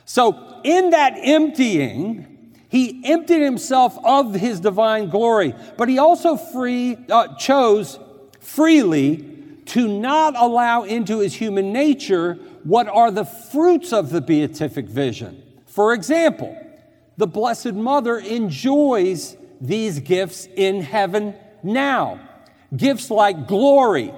So, 0.05 0.61
in 0.63 0.89
that 0.91 1.13
emptying, 1.17 2.55
he 2.69 3.01
emptied 3.05 3.41
himself 3.41 3.97
of 4.03 4.33
his 4.33 4.59
divine 4.59 5.09
glory, 5.09 5.53
but 5.77 5.87
he 5.87 5.99
also 5.99 6.37
free, 6.37 6.97
uh, 7.09 7.35
chose 7.35 7.99
freely 8.39 9.29
to 9.65 9.87
not 9.87 10.35
allow 10.35 10.83
into 10.83 11.19
his 11.19 11.35
human 11.35 11.71
nature 11.71 12.37
what 12.63 12.87
are 12.87 13.11
the 13.11 13.25
fruits 13.25 13.93
of 13.93 14.09
the 14.09 14.21
beatific 14.21 14.87
vision. 14.87 15.41
For 15.67 15.93
example, 15.93 16.57
the 17.17 17.27
Blessed 17.27 17.73
Mother 17.73 18.17
enjoys 18.17 19.37
these 19.61 19.99
gifts 19.99 20.47
in 20.55 20.81
heaven 20.81 21.35
now. 21.61 22.19
Gifts 22.75 23.09
like 23.09 23.47
glory, 23.47 24.13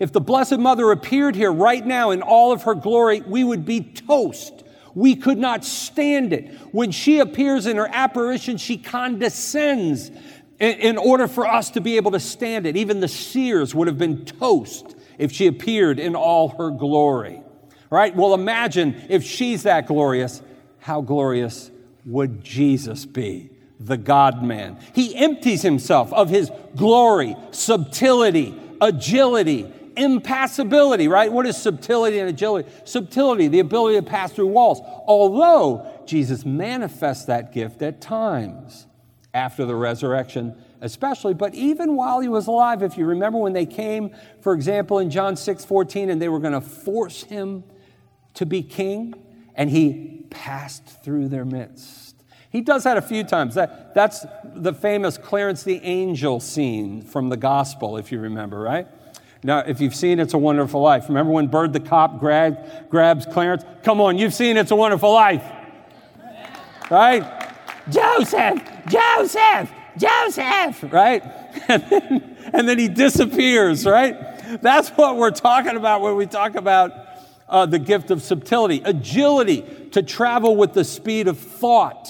If 0.00 0.12
the 0.12 0.20
Blessed 0.20 0.58
Mother 0.58 0.90
appeared 0.92 1.36
here 1.36 1.52
right 1.52 1.86
now 1.86 2.10
in 2.10 2.22
all 2.22 2.52
of 2.52 2.62
her 2.62 2.74
glory, 2.74 3.20
we 3.20 3.44
would 3.44 3.66
be 3.66 3.82
toast. 3.82 4.64
We 4.94 5.16
could 5.16 5.38
not 5.38 5.64
stand 5.64 6.32
it. 6.32 6.52
When 6.72 6.90
she 6.90 7.18
appears 7.18 7.66
in 7.66 7.76
her 7.76 7.88
apparition, 7.90 8.56
she 8.56 8.76
condescends 8.76 10.10
in, 10.58 10.98
order 10.98 11.26
for 11.26 11.46
us 11.46 11.70
to 11.70 11.80
be 11.80 11.96
able 11.96 12.10
to 12.10 12.20
stand 12.20 12.66
it. 12.66 12.76
Even 12.76 13.00
the 13.00 13.08
seers 13.08 13.74
would 13.74 13.88
have 13.88 13.98
been 13.98 14.24
toast 14.24 14.94
if 15.18 15.32
she 15.32 15.46
appeared 15.46 15.98
in 15.98 16.14
all 16.14 16.48
her 16.50 16.70
glory. 16.70 17.42
Right? 17.88 18.14
Well, 18.14 18.34
imagine 18.34 19.06
if 19.08 19.24
she's 19.24 19.64
that 19.64 19.86
glorious, 19.86 20.42
how 20.78 21.00
glorious 21.00 21.70
would 22.04 22.44
Jesus 22.44 23.06
be? 23.06 23.50
The 23.80 23.96
God 23.96 24.42
man. 24.42 24.78
He 24.94 25.16
empties 25.16 25.62
himself 25.62 26.12
of 26.12 26.28
his 26.28 26.50
glory, 26.76 27.34
subtlety, 27.50 28.54
agility, 28.80 29.72
impassibility, 30.00 31.08
right? 31.08 31.30
What 31.30 31.46
is 31.46 31.56
subtlety 31.56 32.18
and 32.18 32.28
agility? 32.28 32.70
Subtlety, 32.84 33.48
the 33.48 33.60
ability 33.60 33.98
to 33.98 34.02
pass 34.02 34.32
through 34.32 34.46
walls. 34.46 34.80
Although 35.06 35.86
Jesus 36.06 36.44
manifests 36.44 37.26
that 37.26 37.52
gift 37.52 37.82
at 37.82 38.00
times 38.00 38.86
after 39.34 39.66
the 39.66 39.74
resurrection, 39.74 40.56
especially, 40.80 41.34
but 41.34 41.54
even 41.54 41.94
while 41.96 42.20
he 42.20 42.28
was 42.28 42.46
alive, 42.46 42.82
if 42.82 42.96
you 42.96 43.04
remember 43.04 43.38
when 43.38 43.52
they 43.52 43.66
came, 43.66 44.10
for 44.40 44.54
example, 44.54 44.98
in 44.98 45.10
John 45.10 45.36
6 45.36 45.64
14, 45.66 46.08
and 46.08 46.20
they 46.20 46.28
were 46.28 46.40
going 46.40 46.54
to 46.54 46.62
force 46.62 47.24
him 47.24 47.62
to 48.34 48.46
be 48.46 48.62
king, 48.62 49.14
and 49.54 49.68
he 49.68 50.24
passed 50.30 50.86
through 51.04 51.28
their 51.28 51.44
midst. 51.44 52.16
He 52.50 52.62
does 52.62 52.84
that 52.84 52.96
a 52.96 53.02
few 53.02 53.22
times. 53.22 53.54
That, 53.54 53.94
that's 53.94 54.24
the 54.44 54.72
famous 54.72 55.18
Clarence 55.18 55.62
the 55.62 55.80
Angel 55.84 56.40
scene 56.40 57.02
from 57.02 57.28
the 57.28 57.36
gospel, 57.36 57.96
if 57.96 58.10
you 58.10 58.18
remember, 58.18 58.58
right? 58.58 58.88
Now, 59.42 59.60
if 59.60 59.80
you've 59.80 59.94
seen 59.94 60.20
It's 60.20 60.34
a 60.34 60.38
Wonderful 60.38 60.82
Life, 60.82 61.08
remember 61.08 61.32
when 61.32 61.46
Bert 61.46 61.72
the 61.72 61.80
cop 61.80 62.20
grab, 62.20 62.90
grabs 62.90 63.24
Clarence? 63.26 63.64
Come 63.82 64.00
on, 64.00 64.18
you've 64.18 64.34
seen 64.34 64.56
It's 64.56 64.70
a 64.70 64.76
Wonderful 64.76 65.12
Life. 65.12 65.44
Right? 66.90 67.54
Joseph, 67.88 68.62
Joseph, 68.88 69.70
Joseph, 69.96 70.92
right? 70.92 71.22
And 71.68 71.82
then, 71.88 72.36
and 72.52 72.68
then 72.68 72.78
he 72.78 72.88
disappears, 72.88 73.84
right? 73.84 74.60
That's 74.62 74.88
what 74.90 75.16
we're 75.16 75.30
talking 75.30 75.76
about 75.76 76.00
when 76.00 76.16
we 76.16 76.26
talk 76.26 76.54
about 76.54 76.92
uh, 77.48 77.66
the 77.66 77.78
gift 77.78 78.10
of 78.10 78.22
subtlety, 78.22 78.82
agility 78.84 79.62
to 79.92 80.02
travel 80.02 80.56
with 80.56 80.72
the 80.72 80.84
speed 80.84 81.28
of 81.28 81.38
thought, 81.38 82.08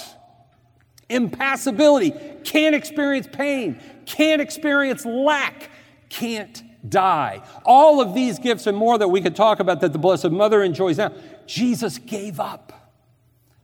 impassibility, 1.08 2.12
can't 2.44 2.74
experience 2.74 3.28
pain, 3.30 3.80
can't 4.06 4.40
experience 4.40 5.04
lack, 5.04 5.70
can't 6.10 6.62
die. 6.88 7.42
All 7.64 8.00
of 8.00 8.14
these 8.14 8.38
gifts 8.38 8.66
and 8.66 8.76
more 8.76 8.98
that 8.98 9.08
we 9.08 9.20
could 9.20 9.36
talk 9.36 9.60
about 9.60 9.80
that 9.80 9.92
the 9.92 9.98
Blessed 9.98 10.30
Mother 10.30 10.62
enjoys 10.62 10.98
now, 10.98 11.12
Jesus 11.46 11.98
gave 11.98 12.40
up, 12.40 12.90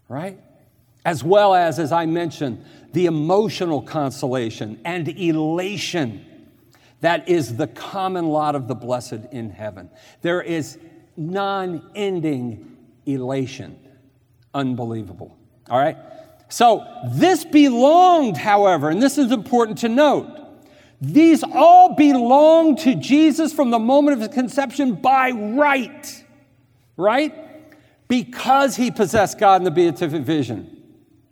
right? 0.09 0.39
As 1.05 1.23
well 1.23 1.55
as, 1.55 1.79
as 1.79 1.93
I 1.93 2.07
mentioned, 2.07 2.65
the 2.93 3.07
emotional 3.07 3.83
consolation 3.83 4.81
and 4.85 5.09
elation 5.09 6.25
that 7.01 7.29
is 7.29 7.57
the 7.57 7.67
common 7.67 8.27
lot 8.27 8.55
of 8.55 8.69
the 8.69 8.75
blessed 8.75 9.21
in 9.31 9.51
heaven. 9.51 9.91
There 10.23 10.43
is 10.43 10.79
non 11.17 11.91
ending 11.95 12.77
elation. 13.05 13.79
Unbelievable. 14.55 15.37
All 15.69 15.79
right? 15.79 15.97
So, 16.49 16.87
this 17.13 17.45
belonged, 17.45 18.37
however, 18.37 18.89
and 18.89 19.03
this 19.03 19.19
is 19.19 19.33
important 19.33 19.79
to 19.79 19.89
note, 19.89 20.29
these 21.01 21.43
all 21.43 21.95
belong 21.95 22.77
to 22.77 22.95
Jesus 22.95 23.53
from 23.53 23.71
the 23.71 23.79
moment 23.79 24.15
of 24.15 24.21
his 24.21 24.35
conception 24.35 24.95
by 24.95 25.31
right. 25.31 26.25
Right? 26.97 27.35
Because 28.09 28.77
he 28.77 28.91
possessed 28.91 29.39
God 29.39 29.57
in 29.61 29.65
the 29.65 29.71
beatific 29.71 30.23
vision. 30.23 30.73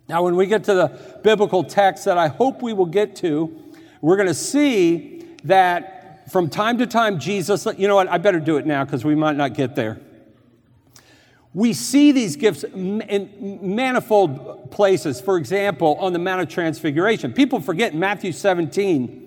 Now, 0.07 0.23
when 0.23 0.35
we 0.35 0.45
get 0.45 0.65
to 0.65 0.73
the 0.73 1.19
biblical 1.23 1.63
text 1.63 2.05
that 2.05 2.17
I 2.17 2.27
hope 2.27 2.61
we 2.61 2.73
will 2.73 2.85
get 2.85 3.15
to, 3.17 3.55
we're 4.01 4.17
going 4.17 4.27
to 4.27 4.35
see 4.35 5.25
that 5.45 6.31
from 6.31 6.49
time 6.49 6.77
to 6.77 6.87
time, 6.87 7.19
Jesus, 7.19 7.67
you 7.77 7.87
know 7.87 7.95
what, 7.95 8.07
I 8.07 8.17
better 8.17 8.39
do 8.39 8.57
it 8.57 8.65
now 8.65 8.83
because 8.83 9.03
we 9.03 9.15
might 9.15 9.35
not 9.35 9.53
get 9.53 9.75
there. 9.75 9.99
We 11.53 11.71
see 11.71 12.11
these 12.11 12.35
gifts 12.35 12.63
in 12.65 13.59
manifold 13.61 14.71
places. 14.71 15.21
For 15.21 15.37
example, 15.37 15.95
on 15.99 16.11
the 16.11 16.19
Mount 16.19 16.41
of 16.41 16.49
Transfiguration. 16.49 17.31
People 17.31 17.61
forget 17.61 17.95
Matthew 17.95 18.33
17, 18.33 19.24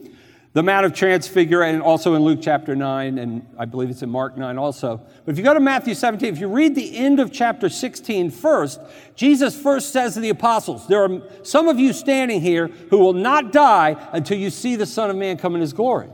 the 0.59 0.63
Mount 0.65 0.85
of 0.85 0.93
Transfiguration, 0.93 1.77
and 1.77 1.85
also 1.85 2.15
in 2.15 2.23
Luke 2.23 2.41
chapter 2.43 2.75
9, 2.75 3.19
and 3.19 3.47
I 3.57 3.65
believe 3.65 3.91
it's 3.91 4.03
in 4.03 4.11
Mark 4.11 4.37
9 4.37 4.59
also. 4.59 5.01
But 5.25 5.31
if 5.31 5.39
you 5.39 5.45
go 5.45 5.55
to 5.55 5.61
Matthew 5.61 5.95
17, 5.95 6.35
if 6.35 6.41
you 6.41 6.49
read 6.49 6.75
the 6.75 6.97
end 6.97 7.21
of 7.21 7.31
chapter 7.31 7.69
16 7.69 8.33
first, 8.33 8.81
Jesus 9.15 9.57
first 9.57 9.93
says 9.93 10.15
to 10.15 10.21
the 10.21 10.31
apostles, 10.31 10.89
There 10.89 11.05
are 11.05 11.23
some 11.45 11.69
of 11.69 11.79
you 11.79 11.93
standing 11.93 12.41
here 12.41 12.67
who 12.91 12.99
will 12.99 13.13
not 13.13 13.53
die 13.53 14.09
until 14.11 14.37
you 14.37 14.51
see 14.51 14.75
the 14.75 14.85
Son 14.85 15.11
of 15.11 15.15
Man 15.15 15.37
come 15.37 15.55
in 15.55 15.61
his 15.61 15.73
glory. 15.73 16.09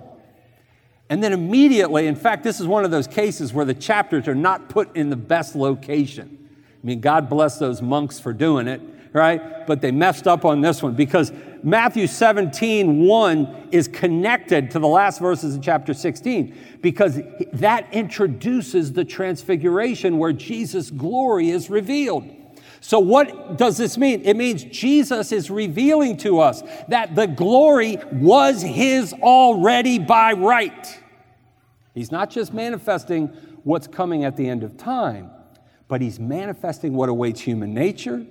And 1.09 1.25
then 1.25 1.33
immediately, 1.33 2.07
in 2.07 2.15
fact, 2.15 2.45
this 2.45 2.61
is 2.61 2.67
one 2.67 2.85
of 2.85 2.91
those 2.91 3.07
cases 3.07 3.55
where 3.55 3.65
the 3.65 3.73
chapters 3.73 4.29
are 4.29 4.35
not 4.35 4.69
put 4.69 4.95
in 4.95 5.09
the 5.09 5.17
best 5.17 5.57
location. 5.57 6.51
I 6.51 6.87
mean, 6.87 7.01
God 7.01 7.31
bless 7.31 7.59
those 7.59 7.81
monks 7.81 8.21
for 8.21 8.35
doing 8.35 8.69
it, 8.69 8.83
right? 9.15 9.67
But 9.67 9.81
they 9.81 9.93
messed 9.93 10.27
up 10.27 10.45
on 10.45 10.61
this 10.61 10.83
one 10.83 10.95
because 10.95 11.33
Matthew 11.63 12.07
17, 12.07 13.07
1 13.07 13.69
is 13.71 13.89
connected 13.89 14.73
to 14.73 14.79
the 14.79 14.89
last 14.89 15.21
verses 15.21 15.55
of 15.55 15.63
chapter 15.63 15.95
16 15.95 16.55
because 16.83 17.21
that 17.55 17.91
introduces 17.95 18.93
the 18.93 19.05
transfiguration 19.05 20.19
where 20.19 20.33
Jesus' 20.33 20.91
glory 20.91 21.49
is 21.49 21.71
revealed. 21.71 22.29
So, 22.81 22.99
what 22.99 23.57
does 23.57 23.79
this 23.79 23.97
mean? 23.97 24.21
It 24.25 24.37
means 24.37 24.65
Jesus 24.65 25.33
is 25.33 25.51
revealing 25.51 26.19
to 26.19 26.41
us 26.41 26.63
that 26.89 27.15
the 27.15 27.27
glory 27.27 27.97
was 28.13 28.61
his 28.61 29.15
already 29.15 29.99
by 29.99 30.35
right. 30.35 31.01
He's 31.95 32.13
not 32.13 32.29
just 32.29 32.53
manifesting 32.53 33.29
what's 33.63 33.87
coming 33.87 34.25
at 34.25 34.37
the 34.37 34.47
end 34.47 34.65
of 34.65 34.77
time, 34.77 35.31
but 35.89 36.03
he's 36.03 36.21
manifesting 36.21 36.93
what 36.93 37.09
awaits 37.09 37.41
human 37.41 37.73
nature 37.73 38.27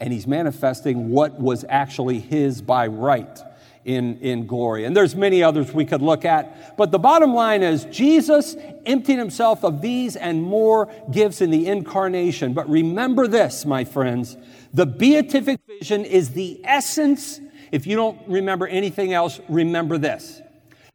and 0.00 0.12
he's 0.12 0.26
manifesting 0.26 1.10
what 1.10 1.40
was 1.40 1.64
actually 1.68 2.20
his 2.20 2.62
by 2.62 2.86
right 2.86 3.42
in, 3.84 4.18
in 4.18 4.46
glory. 4.46 4.84
And 4.84 4.96
there's 4.96 5.16
many 5.16 5.42
others 5.42 5.72
we 5.72 5.84
could 5.84 6.02
look 6.02 6.24
at. 6.24 6.76
But 6.76 6.90
the 6.90 6.98
bottom 6.98 7.34
line 7.34 7.62
is 7.62 7.86
Jesus 7.86 8.54
emptied 8.84 9.18
himself 9.18 9.64
of 9.64 9.80
these 9.80 10.14
and 10.14 10.42
more 10.42 10.92
gifts 11.10 11.40
in 11.40 11.50
the 11.50 11.66
incarnation. 11.66 12.52
But 12.52 12.68
remember 12.68 13.26
this, 13.26 13.64
my 13.64 13.84
friends, 13.84 14.36
the 14.74 14.86
beatific 14.86 15.60
vision 15.66 16.04
is 16.04 16.30
the 16.30 16.60
essence. 16.64 17.40
If 17.72 17.86
you 17.86 17.96
don't 17.96 18.20
remember 18.28 18.66
anything 18.66 19.14
else, 19.14 19.40
remember 19.48 19.98
this. 19.98 20.42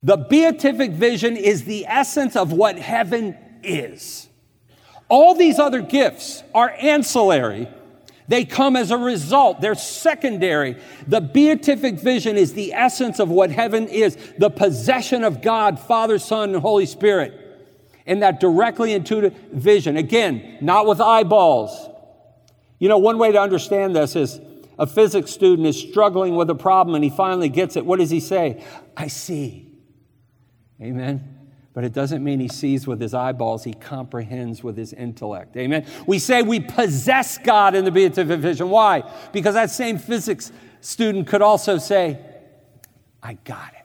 The 0.04 0.18
beatific 0.18 0.92
vision 0.92 1.36
is 1.36 1.64
the 1.64 1.88
essence 1.88 2.36
of 2.36 2.52
what 2.52 2.78
heaven 2.78 3.38
is. 3.64 4.30
All 5.10 5.34
these 5.34 5.60
other 5.60 5.82
gifts 5.82 6.44
are 6.54 6.76
ancillary 6.80 7.68
they 8.28 8.46
come 8.46 8.76
as 8.76 8.92
a 8.92 8.98
result, 8.98 9.62
they're 9.62 9.76
secondary. 9.76 10.78
The 11.08 11.22
beatific 11.22 12.00
vision 12.00 12.38
is 12.38 12.54
the 12.54 12.74
essence 12.74 13.20
of 13.20 13.30
what 13.30 13.52
heaven 13.52 13.88
is 13.88 14.18
the 14.38 14.50
possession 14.50 15.24
of 15.24 15.42
God, 15.42 15.80
Father, 15.80 16.20
Son, 16.20 16.54
and 16.54 16.62
Holy 16.62 16.86
Spirit. 16.86 17.40
In 18.06 18.20
that 18.20 18.40
directly 18.40 18.94
intuitive 18.94 19.34
vision. 19.52 19.96
Again, 19.96 20.58
not 20.62 20.86
with 20.86 21.00
eyeballs. 21.00 21.90
You 22.78 22.90
know, 22.90 22.98
one 22.98 23.18
way 23.18 23.32
to 23.32 23.40
understand 23.40 23.96
this 23.96 24.16
is 24.18 24.42
a 24.78 24.86
physics 24.86 25.32
student 25.32 25.68
is 25.68 25.80
struggling 25.80 26.36
with 26.36 26.50
a 26.50 26.56
problem 26.56 26.96
and 26.96 27.04
he 27.04 27.10
finally 27.10 27.48
gets 27.48 27.78
it. 27.78 27.86
What 27.86 28.00
does 28.00 28.10
he 28.10 28.20
say? 28.20 28.62
I 28.98 29.08
see. 29.08 29.72
Amen 30.82 31.33
but 31.74 31.84
it 31.84 31.92
doesn't 31.92 32.24
mean 32.24 32.40
he 32.40 32.48
sees 32.48 32.86
with 32.86 33.02
his 33.02 33.14
eyeballs, 33.14 33.64
he 33.64 33.74
comprehends 33.74 34.64
with 34.64 34.78
his 34.78 34.94
intellect. 34.94 35.58
Amen. 35.58 35.86
We 36.06 36.20
say 36.20 36.44
we 36.44 36.60
possess 36.60 37.40
God 37.40 37.74
in 37.74 37.84
the 37.84 37.92
beatific 37.92 38.40
vision. 38.40 38.70
Why? 38.70 39.04
Because 39.32 39.56
that 39.56 39.72
same 39.72 39.98
physics 39.98 40.52
student 40.82 41.28
could 41.28 41.42
also 41.42 41.80
say, 41.80 42.20
I 43.22 43.34
got 43.44 43.74
it. 43.74 43.80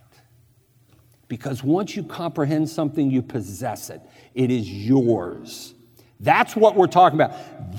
Because 1.29 1.63
once 1.63 1.97
you 1.97 2.03
comprehend 2.03 2.69
something, 2.69 3.11
you 3.11 3.23
possess 3.23 3.91
it, 3.91 4.01
it 4.35 4.51
is 4.51 4.71
yours. 4.71 5.75
That's 6.21 6.57
what 6.57 6.75
we're 6.75 6.89
talking 6.89 7.19
about. 7.19 7.33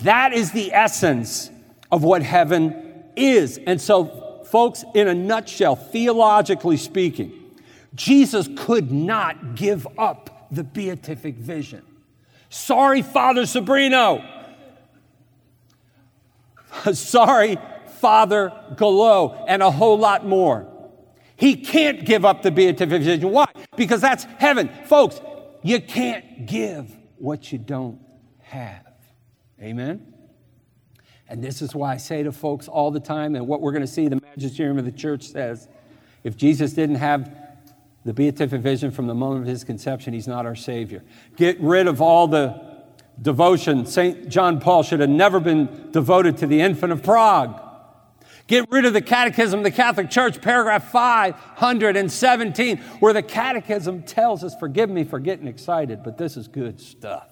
That 0.03 0.34
is 0.34 0.51
the 0.51 0.74
essence 0.74 1.51
of 1.91 2.03
what 2.03 2.24
heaven 2.24 3.03
is. 3.16 3.60
And 3.66 3.80
so, 3.82 4.43
folks, 4.45 4.84
in 4.95 5.07
a 5.07 5.14
nutshell, 5.14 5.76
theologically 5.76 6.78
speaking, 6.78 7.38
Jesus 7.95 8.49
could 8.55 8.91
not 8.91 9.55
give 9.55 9.87
up 9.97 10.47
the 10.51 10.63
beatific 10.63 11.35
vision. 11.35 11.83
Sorry, 12.49 13.01
Father 13.01 13.43
Sobrino. 13.43 14.25
Sorry, 16.93 17.57
Father 17.99 18.51
Galot, 18.75 19.45
and 19.47 19.61
a 19.61 19.71
whole 19.71 19.97
lot 19.97 20.25
more. 20.25 20.67
He 21.35 21.55
can't 21.55 22.05
give 22.05 22.25
up 22.25 22.41
the 22.41 22.51
beatific 22.51 23.01
vision. 23.01 23.31
Why? 23.31 23.47
Because 23.75 24.01
that's 24.01 24.23
heaven. 24.23 24.69
Folks, 24.85 25.21
you 25.63 25.79
can't 25.79 26.45
give 26.45 26.93
what 27.17 27.51
you 27.51 27.57
don't 27.57 27.99
have. 28.41 28.85
Amen? 29.61 30.13
And 31.27 31.43
this 31.43 31.61
is 31.61 31.75
why 31.75 31.93
I 31.93 31.97
say 31.97 32.23
to 32.23 32.31
folks 32.31 32.67
all 32.67 32.91
the 32.91 32.99
time, 32.99 33.35
and 33.35 33.47
what 33.47 33.61
we're 33.61 33.71
going 33.71 33.81
to 33.81 33.87
see 33.87 34.07
the 34.07 34.19
magisterium 34.21 34.79
of 34.79 34.85
the 34.85 34.91
church 34.91 35.27
says 35.27 35.67
if 36.23 36.35
Jesus 36.35 36.73
didn't 36.73 36.95
have 36.95 37.31
the 38.06 38.14
beatific 38.14 38.62
vision 38.62 38.91
from 38.91 39.08
the 39.08 39.14
moment 39.14 39.41
of 39.41 39.47
his 39.47 39.64
conception, 39.64 40.14
he's 40.14 40.28
not 40.28 40.45
our 40.45 40.56
Savior. 40.56 41.04
Get 41.36 41.60
rid 41.60 41.88
of 41.88 42.02
all 42.02 42.28
the 42.28 42.80
devotion. 43.22 43.86
St. 43.86 44.30
John 44.30 44.60
Paul 44.60 44.84
should 44.84 45.02
have 45.02 45.10
never 45.10 45.39
been 45.39 45.91
devoted 45.91 46.38
to 46.38 46.47
the 46.47 46.62
infant 46.62 46.93
of 46.93 47.04
Prague. 47.04 47.62
Get 48.47 48.72
rid 48.72 48.86
of 48.86 48.93
the 48.93 49.02
Catechism 49.02 49.60
of 49.60 49.64
the 49.64 49.72
Catholic 49.72 50.10
Church, 50.10 50.41
paragraph 50.41 50.91
517, 50.91 52.78
where 53.00 53.14
the 53.14 53.22
Catechism 53.22 54.02
tells 54.04 54.43
us, 54.43 54.56
forgive 54.56 54.89
me 54.89 55.04
for 55.04 55.20
getting 55.20 55.45
excited, 55.45 56.02
but 56.04 56.18
this 56.18 56.36
is 56.36 56.47
good 56.47 56.82
stuff. 56.82 57.28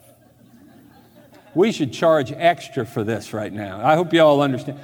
We 1.56 1.72
should 1.72 1.92
charge 1.92 2.32
extra 2.32 2.86
for 2.86 3.04
this 3.04 3.34
right 3.34 3.52
now. 3.52 3.84
I 3.84 3.96
hope 3.96 4.14
you 4.14 4.22
all 4.22 4.42
understand. 4.42 4.80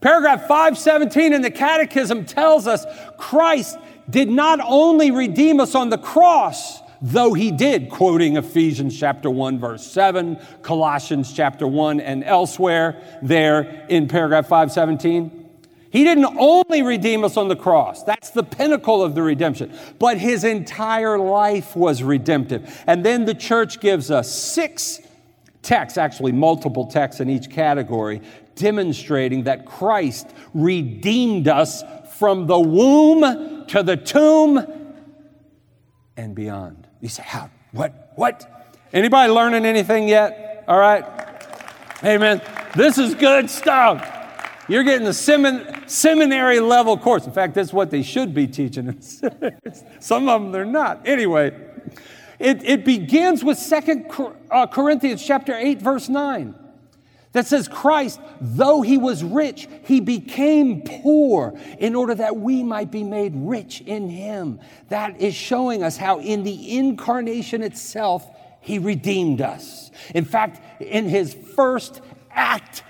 Paragraph 0.00 0.46
517 0.48 1.34
in 1.34 1.42
the 1.42 1.50
Catechism 1.50 2.24
tells 2.24 2.66
us 2.66 2.86
Christ 3.18 3.76
did 4.08 4.28
not 4.28 4.60
only 4.62 5.10
redeem 5.10 5.60
us 5.60 5.74
on 5.74 5.90
the 5.90 5.98
cross, 5.98 6.80
though 7.00 7.34
he 7.34 7.50
did, 7.50 7.90
quoting 7.90 8.36
Ephesians 8.36 8.98
chapter 8.98 9.30
1, 9.30 9.58
verse 9.58 9.86
7, 9.86 10.38
Colossians 10.62 11.32
chapter 11.32 11.66
1, 11.66 12.00
and 12.00 12.24
elsewhere 12.24 13.02
there 13.22 13.86
in 13.88 14.08
paragraph 14.08 14.46
517. 14.46 15.40
He 15.90 16.02
didn't 16.02 16.36
only 16.38 16.82
redeem 16.82 17.22
us 17.22 17.36
on 17.36 17.46
the 17.46 17.54
cross. 17.54 18.02
That's 18.02 18.30
the 18.30 18.42
pinnacle 18.42 19.00
of 19.00 19.14
the 19.14 19.22
redemption. 19.22 19.72
But 20.00 20.18
his 20.18 20.42
entire 20.42 21.18
life 21.18 21.76
was 21.76 22.02
redemptive. 22.02 22.82
And 22.88 23.06
then 23.06 23.26
the 23.26 23.34
church 23.34 23.78
gives 23.78 24.10
us 24.10 24.32
six 24.32 25.00
texts, 25.62 25.96
actually 25.96 26.32
multiple 26.32 26.86
texts 26.86 27.20
in 27.20 27.30
each 27.30 27.48
category, 27.48 28.22
demonstrating 28.56 29.44
that 29.44 29.66
Christ 29.66 30.28
redeemed 30.52 31.46
us 31.46 31.84
from 32.24 32.46
the 32.46 32.58
womb 32.58 33.66
to 33.66 33.82
the 33.82 33.98
tomb 33.98 34.66
and 36.16 36.34
beyond. 36.34 36.88
You 37.02 37.10
say, 37.10 37.22
how? 37.22 37.50
What? 37.72 38.12
What? 38.16 38.72
Anybody 38.94 39.30
learning 39.30 39.66
anything 39.66 40.08
yet? 40.08 40.64
All 40.66 40.78
right. 40.78 41.04
Amen. 42.02 42.40
This 42.74 42.96
is 42.96 43.14
good 43.14 43.50
stuff. 43.50 44.10
You're 44.70 44.84
getting 44.84 45.04
the 45.04 45.10
semin- 45.10 45.86
seminary 45.86 46.60
level 46.60 46.96
course. 46.96 47.26
In 47.26 47.32
fact, 47.32 47.56
that's 47.56 47.74
what 47.74 47.90
they 47.90 48.02
should 48.02 48.32
be 48.32 48.46
teaching. 48.46 48.98
Some 50.00 50.26
of 50.26 50.40
them 50.40 50.50
they're 50.50 50.64
not. 50.64 51.06
Anyway, 51.06 51.54
it, 52.38 52.64
it 52.64 52.86
begins 52.86 53.44
with 53.44 53.58
Second 53.58 54.10
uh, 54.50 54.66
Corinthians 54.66 55.22
chapter 55.22 55.54
8, 55.54 55.82
verse 55.82 56.08
9. 56.08 56.54
That 57.34 57.48
says, 57.48 57.66
Christ, 57.66 58.20
though 58.40 58.80
he 58.80 58.96
was 58.96 59.24
rich, 59.24 59.66
he 59.84 60.00
became 60.00 60.82
poor 60.82 61.58
in 61.80 61.96
order 61.96 62.14
that 62.14 62.36
we 62.36 62.62
might 62.62 62.92
be 62.92 63.02
made 63.02 63.32
rich 63.34 63.80
in 63.80 64.08
him. 64.08 64.60
That 64.88 65.20
is 65.20 65.34
showing 65.34 65.82
us 65.82 65.96
how 65.96 66.20
in 66.20 66.44
the 66.44 66.78
incarnation 66.78 67.64
itself, 67.64 68.24
he 68.60 68.78
redeemed 68.78 69.40
us. 69.40 69.90
In 70.14 70.24
fact, 70.24 70.80
in 70.80 71.08
his 71.08 71.34
first 71.34 72.00
act, 72.30 72.84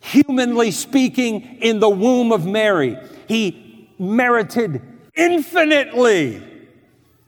humanly 0.00 0.70
speaking, 0.70 1.58
in 1.62 1.80
the 1.80 1.88
womb 1.88 2.30
of 2.30 2.44
Mary. 2.44 2.98
He 3.26 3.90
merited 3.98 4.82
infinitely 5.16 6.42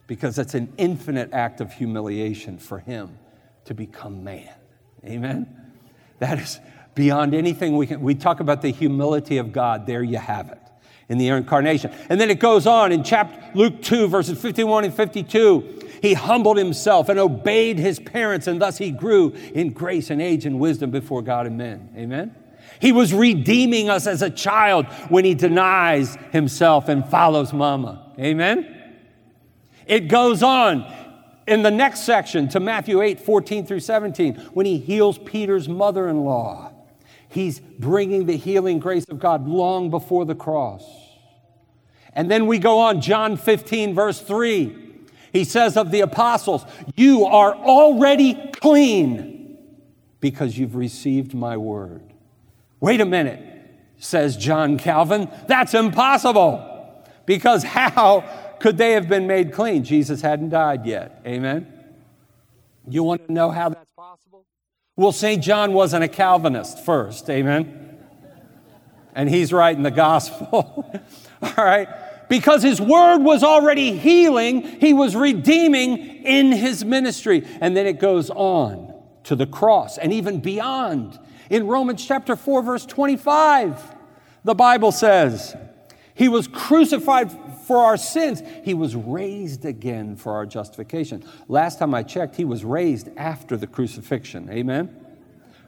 because 0.07 0.39
it's 0.39 0.55
an 0.55 0.71
infinite 0.77 1.33
act 1.33 1.63
of 1.63 1.73
humiliation 1.73 2.59
for 2.59 2.81
him 2.81 3.19
to 3.65 3.73
become 3.73 4.23
man. 4.23 4.53
Amen? 5.07 5.60
That 6.21 6.39
is 6.39 6.61
beyond 6.95 7.35
anything 7.35 7.77
we 7.77 7.87
can. 7.87 8.01
We 8.01 8.15
talk 8.15 8.41
about 8.41 8.63
the 8.63 8.71
humility 8.71 9.39
of 9.39 9.53
God. 9.53 9.87
There 9.87 10.03
you 10.03 10.19
have 10.19 10.49
it 10.51 10.61
in 11.09 11.19
the 11.19 11.29
incarnation. 11.29 11.93
And 12.09 12.21
then 12.21 12.31
it 12.31 12.39
goes 12.39 12.67
on 12.67 12.93
in 12.93 13.03
chapter 13.03 13.37
Luke 13.55 13.83
2, 13.83 14.07
verses 14.07 14.41
51 14.41 14.85
and 14.85 14.95
52. 14.95 15.89
He 16.01 16.15
humbled 16.15 16.57
himself 16.57 17.09
and 17.09 17.19
obeyed 17.19 17.79
his 17.79 17.99
parents, 17.99 18.47
and 18.47 18.63
thus 18.63 18.79
he 18.79 18.91
grew 18.91 19.31
in 19.53 19.73
grace 19.73 20.09
and 20.11 20.23
age 20.23 20.47
and 20.47 20.59
wisdom 20.61 20.91
before 20.91 21.21
God 21.21 21.47
and 21.47 21.59
men. 21.59 21.91
Amen? 21.97 22.35
He 22.81 22.93
was 22.93 23.13
redeeming 23.13 23.91
us 23.91 24.07
as 24.07 24.23
a 24.23 24.31
child 24.31 24.87
when 25.09 25.25
he 25.25 25.35
denies 25.35 26.17
himself 26.33 26.89
and 26.89 27.07
follows 27.07 27.53
mama. 27.53 28.13
Amen? 28.19 28.77
It 29.87 30.09
goes 30.09 30.43
on 30.43 30.91
in 31.51 31.63
the 31.63 31.71
next 31.71 32.01
section 32.01 32.49
to 32.51 32.61
Matthew 32.61 33.03
8, 33.03 33.21
14 33.21 33.67
through 33.67 33.81
17, 33.81 34.37
when 34.55 34.67
he 34.67 34.79
heals 34.79 35.19
Peter's 35.19 35.69
mother 35.69 36.09
in 36.09 36.25
law. 36.25 36.73
He's 37.29 37.59
bringing 37.59 38.27
the 38.27 38.37
healing 38.37 38.79
grace 38.79 39.05
of 39.09 39.19
God 39.19 39.49
long 39.49 39.91
before 39.91 40.25
the 40.25 40.35
cross. 40.35 40.85
And 42.13 42.31
then 42.31 42.47
we 42.47 42.59
go 42.61 42.79
on, 42.79 43.01
John 43.01 43.37
15, 43.37 43.95
verse 43.95 44.21
3. 44.21 44.77
He 45.33 45.45
says 45.45 45.77
of 45.77 45.91
the 45.91 46.01
apostles, 46.01 46.65
You 46.95 47.27
are 47.27 47.55
already 47.55 48.35
clean 48.53 49.59
because 50.21 50.57
you've 50.57 50.77
received 50.77 51.35
my 51.35 51.57
word. 51.57 52.03
Wait 52.79 53.01
a 53.01 53.07
minute, 53.07 53.43
says 53.99 54.37
John 54.37 54.79
Calvin. 54.79 55.29
That's 55.49 55.75
impossible. 55.75 56.67
Because 57.27 57.63
how 57.63 58.25
could 58.61 58.79
they 58.79 58.93
have 58.93 59.09
been 59.09 59.27
made 59.27 59.53
clean? 59.53 59.85
Jesus 59.85 60.21
hadn't 60.21 60.51
died 60.51 60.87
yet. 60.87 61.21
Amen? 61.27 61.67
You 62.89 63.03
want 63.03 63.27
to 63.27 63.33
know 63.33 63.51
how 63.51 63.71
that's 63.71 63.91
possible? 63.93 64.45
Well, 64.97 65.13
St. 65.13 65.43
John 65.43 65.73
wasn't 65.73 66.05
a 66.05 66.09
Calvinist 66.09 66.85
first. 66.85 67.29
Amen? 67.29 67.99
And 69.15 69.29
he's 69.29 69.53
writing 69.53 69.83
the 69.83 69.91
gospel. 69.91 70.93
All 71.43 71.65
right? 71.65 71.89
Because 72.29 72.63
his 72.63 72.81
word 72.81 73.19
was 73.19 73.43
already 73.43 73.99
healing, 73.99 74.63
he 74.63 74.93
was 74.93 75.17
redeeming 75.17 75.99
in 76.25 76.53
his 76.53 76.85
ministry. 76.85 77.45
And 77.61 77.77
then 77.77 77.87
it 77.87 77.99
goes 77.99 78.31
on 78.31 78.95
to 79.25 79.35
the 79.35 79.47
cross 79.47 79.99
and 79.99 80.13
even 80.13 80.41
beyond 80.41 81.19
in 81.51 81.67
Romans 81.67 82.07
chapter 82.07 82.37
4, 82.37 82.63
verse 82.63 82.87
25, 82.87 83.97
the 84.45 84.55
Bible 84.55 84.93
says, 84.93 85.57
He 86.15 86.29
was 86.29 86.47
crucified 86.47 87.50
for 87.71 87.85
our 87.85 87.97
sins. 87.97 88.43
He 88.65 88.75
was 88.75 88.97
raised 88.97 89.65
again 89.65 90.17
for 90.17 90.33
our 90.33 90.45
justification. 90.45 91.23
Last 91.47 91.79
time 91.79 91.95
I 91.95 92.03
checked, 92.03 92.35
He 92.35 92.45
was 92.45 92.65
raised 92.65 93.09
after 93.17 93.57
the 93.57 93.69
crucifixion. 93.69 94.51
Amen? 94.51 94.89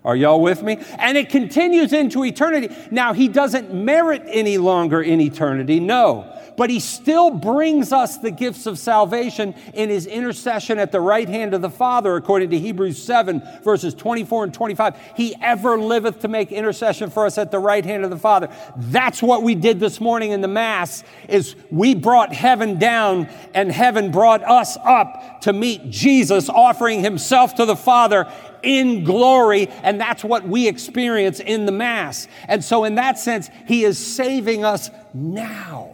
Are 0.05 0.16
y'all 0.16 0.40
with 0.40 0.62
me? 0.62 0.78
And 0.98 1.16
it 1.16 1.28
continues 1.28 1.92
into 1.92 2.24
eternity. 2.24 2.74
Now, 2.90 3.12
He 3.12 3.28
doesn't 3.28 3.72
merit 3.72 4.22
any 4.26 4.59
longer 4.59 5.00
in 5.00 5.20
eternity, 5.20 5.80
no 5.80 6.32
but 6.57 6.70
he 6.70 6.80
still 6.80 7.30
brings 7.30 7.92
us 7.92 8.18
the 8.18 8.30
gifts 8.30 8.66
of 8.66 8.78
salvation 8.78 9.55
in 9.74 9.88
his 9.88 10.07
intercession 10.07 10.78
at 10.78 10.92
the 10.92 11.00
right 11.00 11.28
hand 11.28 11.55
of 11.55 11.62
the 11.62 11.70
Father, 11.70 12.16
according 12.16 12.50
to 12.50 12.59
Hebrews 12.59 13.03
7, 13.03 13.42
verses 13.62 13.94
24 13.94 14.44
and 14.44 14.55
25. 14.55 14.96
He 15.16 15.34
ever 15.40 15.78
liveth 15.78 16.20
to 16.20 16.28
make 16.28 16.53
intercession 16.53 17.11
for 17.11 17.26
us 17.26 17.38
at 17.38 17.50
the 17.50 17.59
right 17.59 17.84
hand 17.84 18.05
of 18.05 18.11
the 18.11 18.18
Father. 18.18 18.48
That's 18.76 19.22
what 19.22 19.42
we 19.42 19.55
did 19.55 19.80
this 19.80 20.00
morning 20.00 20.32
in 20.32 20.40
the 20.40 20.48
Mass, 20.48 21.05
is 21.28 21.57
we 21.70 21.94
brought 21.94 22.32
heaven 22.32 22.78
down 22.78 23.28
and 23.55 23.70
heaven 23.70 24.11
brought 24.11 24.42
us 24.42 24.76
up 24.84 25.40
to 25.42 25.53
meet 25.53 25.90
Jesus, 25.90 26.48
offering 26.48 27.03
himself 27.03 27.55
to 27.57 27.64
the 27.64 27.76
Father 27.76 28.32
in 28.62 29.04
glory, 29.04 29.68
and 29.82 30.00
that's 30.00 30.24
what 30.24 30.46
we 30.46 30.68
experience 30.68 31.40
in 31.40 31.66
the 31.66 31.72
Mass. 31.72 32.28
And 32.48 32.64
so, 32.64 32.84
in 32.84 32.96
that 32.96 33.18
sense, 33.18 33.50
He 33.66 33.84
is 33.84 33.98
saving 33.98 34.64
us 34.64 34.90
now. 35.14 35.92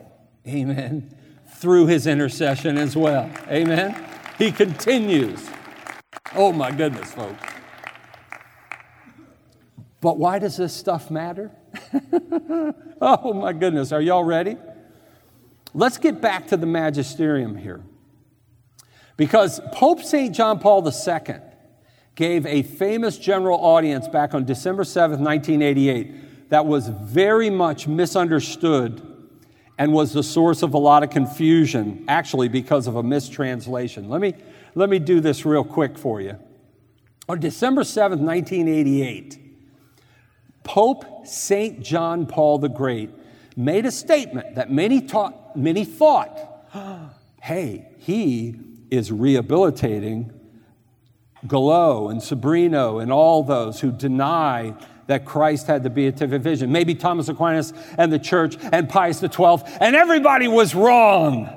Amen. 0.49 1.14
Through 1.57 1.87
his 1.87 2.07
intercession 2.07 2.79
as 2.79 2.97
well. 2.97 3.31
Amen. 3.49 4.05
He 4.39 4.51
continues. 4.51 5.47
Oh 6.35 6.53
my 6.53 6.71
goodness, 6.71 7.12
folks. 7.12 7.43
But 10.01 10.16
why 10.16 10.39
does 10.39 10.57
this 10.57 10.73
stuff 10.73 11.11
matter? 11.11 11.51
oh 13.01 13.35
my 13.35 13.53
goodness. 13.53 13.93
Are 13.93 14.01
y'all 14.01 14.25
ready? 14.25 14.57
Let's 15.75 15.99
get 15.99 16.21
back 16.21 16.47
to 16.49 16.57
the 16.57 16.66
magisterium 16.66 17.57
here. 17.57 17.83
Because 19.16 19.61
Pope 19.73 20.01
St. 20.01 20.35
John 20.35 20.61
Paul 20.61 20.87
II 20.87 21.41
gave 22.19 22.45
a 22.47 22.62
famous 22.62 23.16
general 23.16 23.61
audience 23.61 24.09
back 24.09 24.35
on 24.35 24.45
December 24.45 24.83
7th, 24.83 25.21
1988, 25.21 26.51
that 26.51 26.66
was 26.66 26.89
very 26.89 27.49
much 27.49 27.87
misunderstood 27.87 29.01
and 29.79 29.93
was 29.93 30.12
the 30.14 30.23
source 30.25 30.64
of 30.64 30.75
a 30.75 30.79
lot 30.79 31.05
of 31.05 31.11
confusion, 31.11 32.05
actually, 32.09 32.49
because 32.49 32.89
of 32.89 32.97
a 32.97 33.03
mistranslation. 33.05 34.09
Let 34.09 34.21
me, 34.21 34.35
let 34.75 34.91
me 34.91 34.99
do 34.99 35.21
this 35.21 35.47
real 35.47 35.62
quick 35.62 35.97
for 35.97 36.21
you. 36.21 36.37
On 37.29 37.39
December 37.39 37.83
7th, 37.83 38.19
1988, 38.19 39.39
Pope 40.64 41.25
St. 41.25 41.81
John 41.81 42.27
Paul 42.27 42.59
the 42.59 42.69
Great 42.69 43.11
made 43.55 43.87
a 43.87 43.93
statement 43.93 44.57
that 44.57 44.73
many, 44.73 45.03
taught, 45.03 45.57
many 45.57 45.85
thought, 45.85 46.37
hey, 47.41 47.87
he 47.99 48.57
is 48.91 49.12
rehabilitating 49.12 50.33
Galot 51.47 52.11
and 52.11 52.20
Sobrino 52.20 53.03
and 53.03 53.12
all 53.12 53.43
those 53.43 53.80
who 53.80 53.93
deny 53.93 54.74
that 55.07 55.24
Christ 55.24 55.66
had 55.66 55.82
the 55.82 55.91
beatific 55.91 56.43
vision. 56.43 56.70
Maybe 56.70 56.95
Thomas 56.95 57.28
Aquinas 57.28 57.72
and 57.97 58.12
the 58.12 58.18
church 58.18 58.57
and 58.72 58.89
Pius 58.89 59.20
XII, 59.20 59.62
and 59.80 59.97
everybody 59.97 60.49
was 60.49 60.74
wrong. 60.74 61.55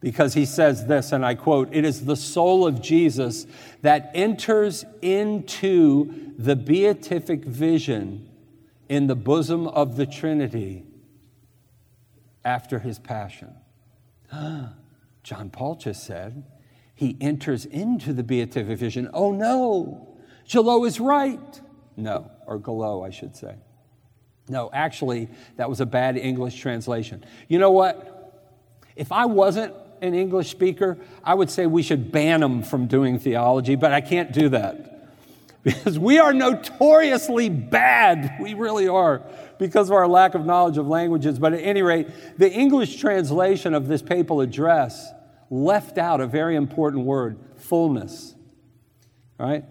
Because 0.00 0.34
he 0.34 0.44
says 0.44 0.86
this, 0.86 1.12
and 1.12 1.24
I 1.24 1.34
quote, 1.34 1.68
it 1.72 1.84
is 1.84 2.04
the 2.04 2.16
soul 2.16 2.66
of 2.66 2.80
Jesus 2.80 3.46
that 3.82 4.10
enters 4.14 4.84
into 5.02 6.32
the 6.38 6.56
beatific 6.56 7.44
vision 7.44 8.28
in 8.88 9.06
the 9.06 9.16
bosom 9.16 9.66
of 9.66 9.96
the 9.96 10.06
Trinity 10.06 10.84
after 12.44 12.78
his 12.78 12.98
passion. 12.98 13.54
John 14.32 15.50
Paul 15.50 15.74
just 15.74 16.04
said, 16.04 16.44
he 16.96 17.16
enters 17.20 17.66
into 17.66 18.12
the 18.12 18.24
beatific 18.24 18.78
vision. 18.78 19.08
Oh 19.12 19.30
no, 19.30 20.16
Galot 20.48 20.88
is 20.88 20.98
right. 20.98 21.60
No, 21.96 22.30
or 22.46 22.58
Galot, 22.58 23.06
I 23.06 23.10
should 23.10 23.36
say. 23.36 23.54
No, 24.48 24.70
actually, 24.72 25.28
that 25.56 25.68
was 25.68 25.80
a 25.80 25.86
bad 25.86 26.16
English 26.16 26.58
translation. 26.60 27.24
You 27.48 27.58
know 27.58 27.70
what? 27.70 28.42
If 28.96 29.12
I 29.12 29.26
wasn't 29.26 29.74
an 30.00 30.14
English 30.14 30.50
speaker, 30.50 30.96
I 31.22 31.34
would 31.34 31.50
say 31.50 31.66
we 31.66 31.82
should 31.82 32.10
ban 32.10 32.40
them 32.40 32.62
from 32.62 32.86
doing 32.86 33.18
theology, 33.18 33.74
but 33.74 33.92
I 33.92 34.00
can't 34.00 34.32
do 34.32 34.48
that. 34.50 34.92
Because 35.66 35.98
we 35.98 36.20
are 36.20 36.32
notoriously 36.32 37.48
bad. 37.48 38.36
We 38.40 38.54
really 38.54 38.86
are, 38.86 39.22
because 39.58 39.90
of 39.90 39.96
our 39.96 40.06
lack 40.06 40.36
of 40.36 40.46
knowledge 40.46 40.78
of 40.78 40.86
languages. 40.86 41.40
But 41.40 41.54
at 41.54 41.60
any 41.60 41.82
rate, 41.82 42.06
the 42.38 42.48
English 42.48 43.00
translation 43.00 43.74
of 43.74 43.88
this 43.88 44.00
papal 44.00 44.40
address 44.40 45.10
left 45.50 45.98
out 45.98 46.20
a 46.20 46.26
very 46.26 46.56
important 46.56 47.04
word 47.04 47.38
fullness. 47.56 48.34
Right? 49.38 49.64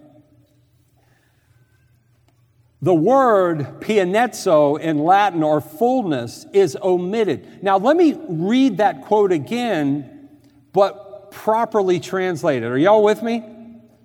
The 2.81 2.93
word 2.93 3.81
pienezza 3.81 4.79
in 4.79 4.99
Latin 4.99 5.41
or 5.41 5.59
fullness 5.59 6.45
is 6.53 6.77
omitted. 6.81 7.63
Now, 7.63 7.77
let 7.77 7.97
me 7.97 8.13
read 8.29 8.77
that 8.77 9.05
quote 9.05 9.31
again, 9.31 10.29
but 10.71 11.31
properly 11.31 11.99
translated. 11.99 12.71
Are 12.71 12.77
y'all 12.77 13.03
with 13.03 13.23
me? 13.23 13.43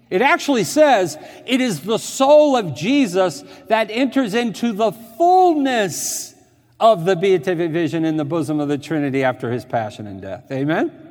It 0.08 0.22
actually 0.22 0.64
says, 0.64 1.18
it 1.46 1.60
is 1.60 1.82
the 1.82 1.98
soul 1.98 2.56
of 2.56 2.74
Jesus 2.74 3.44
that 3.68 3.90
enters 3.90 4.34
into 4.34 4.72
the 4.72 4.92
fullness 4.92 6.34
of 6.80 7.04
the 7.04 7.14
beatific 7.14 7.70
vision 7.70 8.04
in 8.04 8.16
the 8.16 8.24
bosom 8.24 8.58
of 8.58 8.68
the 8.68 8.78
Trinity 8.78 9.22
after 9.22 9.52
his 9.52 9.64
passion 9.64 10.06
and 10.06 10.22
death. 10.22 10.50
Amen? 10.50 11.09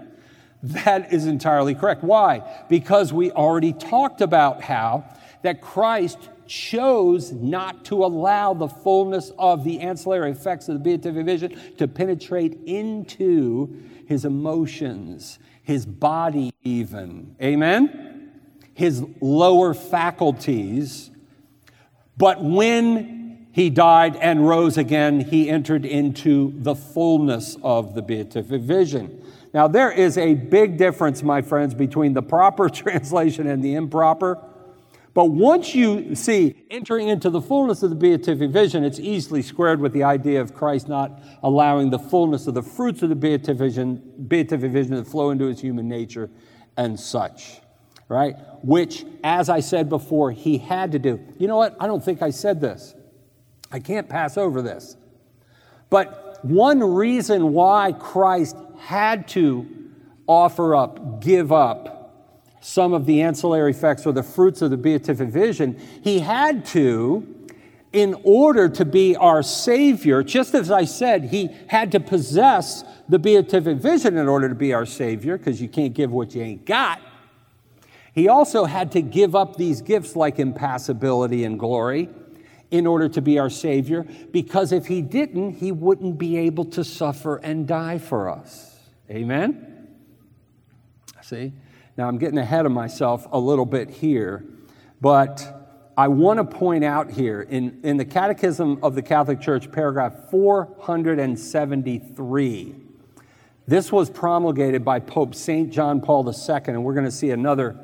That 0.62 1.14
is 1.14 1.26
entirely 1.26 1.74
correct. 1.74 2.04
Why? 2.04 2.44
Because 2.68 3.14
we 3.14 3.32
already 3.32 3.74
talked 3.74 4.22
about 4.22 4.62
how 4.62 5.06
that 5.42 5.62
Christ 5.62 6.18
chose 6.48 7.32
not 7.32 7.86
to 7.86 8.04
allow 8.04 8.54
the 8.54 8.68
fullness 8.68 9.32
of 9.38 9.64
the 9.64 9.80
ancillary 9.80 10.32
effects 10.32 10.68
of 10.68 10.74
the 10.74 10.80
beatific 10.80 11.26
vision 11.26 11.58
to 11.78 11.88
penetrate 11.88 12.60
into 12.66 13.82
his 14.08 14.26
emotions, 14.26 15.40
his 15.62 15.86
body, 15.86 16.52
even. 16.64 17.36
Amen? 17.42 18.32
His 18.74 19.06
lower 19.22 19.74
faculties. 19.74 21.12
But 22.18 22.44
when 22.44 23.48
he 23.52 23.70
died 23.70 24.16
and 24.16 24.48
rose 24.48 24.78
again, 24.78 25.20
he 25.20 25.50
entered 25.50 25.86
into 25.86 26.54
the 26.58 26.76
fullness 26.76 27.56
of 27.62 27.94
the 27.94 28.02
beatific 28.02 28.62
vision. 28.62 29.19
Now, 29.54 29.68
there 29.68 29.92
is 29.92 30.18
a 30.18 30.36
big 30.36 30.78
difference, 30.78 31.24
my 31.24 31.42
friends, 31.42 31.74
between 31.74 32.14
the 32.14 32.22
proper 32.22 32.70
translation 32.70 33.48
and 33.48 33.64
the 33.64 33.76
improper. 33.76 34.38
But 35.14 35.26
once 35.26 35.74
you 35.74 36.16
see 36.16 36.56
entering 36.70 37.10
into 37.10 37.30
the 37.30 37.42
fullness 37.42 37.82
of 37.82 37.90
the 37.90 37.96
beatific 37.96 38.52
vision, 38.52 38.84
it's 38.84 39.00
easily 39.00 39.42
squared 39.42 39.82
with 39.82 39.92
the 39.92 40.04
idea 40.04 40.40
of 40.40 40.54
Christ 40.54 40.88
not 40.88 41.20
allowing 41.42 41.90
the 41.90 42.00
fullness 42.00 42.48
of 42.48 42.54
the 42.54 42.62
fruits 42.62 43.02
of 43.02 43.10
the 43.10 43.16
beatific 43.16 43.58
vision, 43.58 44.02
beatific 44.28 44.72
vision 44.72 44.96
to 44.96 45.04
flow 45.04 45.32
into 45.32 45.46
his 45.46 45.60
human 45.60 45.90
nature 45.90 46.30
and 46.78 46.98
such, 47.00 47.60
right? 48.08 48.36
Which, 48.64 49.04
as 49.24 49.50
I 49.50 49.62
said 49.62 49.90
before, 49.90 50.32
he 50.32 50.60
had 50.60 50.92
to 50.92 51.00
do. 51.00 51.20
You 51.40 51.48
know 51.48 51.58
what? 51.58 51.76
I 51.80 51.88
don't 51.88 52.04
think 52.04 52.22
I 52.22 52.30
said 52.30 52.62
this. 52.62 52.94
I 53.72 53.80
can't 53.80 54.08
pass 54.08 54.38
over 54.38 54.62
this. 54.62 54.96
But 55.90 56.40
one 56.46 56.80
reason 56.82 57.52
why 57.52 57.94
Christ 57.94 58.56
had 58.80 59.28
to 59.30 59.68
offer 60.28 60.76
up, 60.76 61.22
give 61.22 61.52
up 61.52 61.96
some 62.62 62.94
of 62.94 63.06
the 63.06 63.22
ancillary 63.22 63.72
effects 63.72 64.06
or 64.06 64.12
the 64.12 64.24
fruits 64.24 64.62
of 64.62 64.70
the 64.70 64.78
beatific 64.78 65.30
vision, 65.30 65.80
he 66.04 66.20
had 66.20 66.66
to, 66.66 67.36
in 67.94 68.16
order 68.24 68.70
to 68.70 68.86
be 68.86 69.16
our 69.16 69.42
Savior, 69.42 70.22
just 70.22 70.54
as 70.54 70.70
I 70.70 70.86
said, 70.86 71.26
he 71.26 71.50
had 71.68 71.92
to 71.94 72.00
possess 72.00 72.84
the 73.08 73.18
beatific 73.18 73.78
vision 73.78 74.18
in 74.18 74.28
order 74.28 74.50
to 74.50 74.56
be 74.56 74.74
our 74.74 74.86
Savior, 74.86 75.38
because 75.38 75.62
you 75.62 75.68
can't 75.68 75.94
give 75.94 76.12
what 76.12 76.36
you 76.36 76.44
ain't 76.44 76.66
got. 76.66 77.02
He 78.14 78.28
also 78.28 78.66
had 78.66 78.92
to 78.92 79.02
give 79.02 79.36
up 79.36 79.56
these 79.56 79.82
gifts 79.82 80.16
like 80.16 80.38
impassibility 80.38 81.46
and 81.46 81.58
glory 81.58 82.10
in 82.70 82.86
order 82.86 83.10
to 83.10 83.22
be 83.22 83.40
our 83.40 83.50
Savior, 83.50 84.06
because 84.32 84.72
if 84.72 84.86
he 84.86 85.02
didn't, 85.02 85.54
he 85.54 85.72
wouldn't 85.72 86.20
be 86.20 86.38
able 86.38 86.66
to 86.66 86.84
suffer 86.84 87.38
and 87.38 87.68
die 87.68 87.98
for 87.98 88.30
us. 88.30 88.69
Amen? 89.10 89.88
See? 91.22 91.54
Now 91.98 92.08
I'm 92.08 92.18
getting 92.18 92.38
ahead 92.38 92.66
of 92.66 92.72
myself 92.72 93.28
a 93.32 93.40
little 93.40 93.66
bit 93.66 93.90
here, 93.90 94.46
but 95.02 95.56
I 95.98 96.08
want 96.08 96.38
to 96.38 96.46
point 96.46 96.84
out 96.84 97.10
here 97.12 97.42
in, 97.42 97.80
in 97.84 97.98
the 97.98 98.06
Catechism 98.06 98.80
of 98.84 98.94
the 98.96 99.02
Catholic 99.02 99.42
Church, 99.42 99.72
paragraph 99.72 100.30
473. 100.30 102.76
This 103.68 103.92
was 103.92 104.10
promulgated 104.10 104.86
by 104.86 105.00
Pope 105.00 105.36
St. 105.36 105.72
John 105.72 106.02
Paul 106.02 106.28
II, 106.28 106.34
and 106.68 106.84
we're 106.84 106.94
going 106.94 107.06
to 107.06 107.12
see 107.12 107.32
another, 107.32 107.80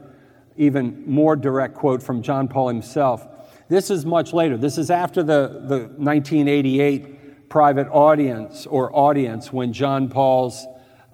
even 0.55 1.03
more 1.05 1.35
direct 1.35 1.75
quote 1.75 2.01
from 2.01 2.21
John 2.21 2.47
Paul 2.47 2.69
himself. 2.69 3.27
This 3.67 3.89
is 3.89 4.05
much 4.05 4.31
later. 4.31 4.57
This 4.57 4.77
is 4.77 4.91
after 4.91 5.23
the, 5.23 5.63
the 5.67 5.79
1988 5.97 7.49
private 7.49 7.89
audience 7.89 8.65
or 8.65 8.95
audience 8.95 9.51
when 9.51 9.73
John 9.73 10.07
Paul's 10.07 10.65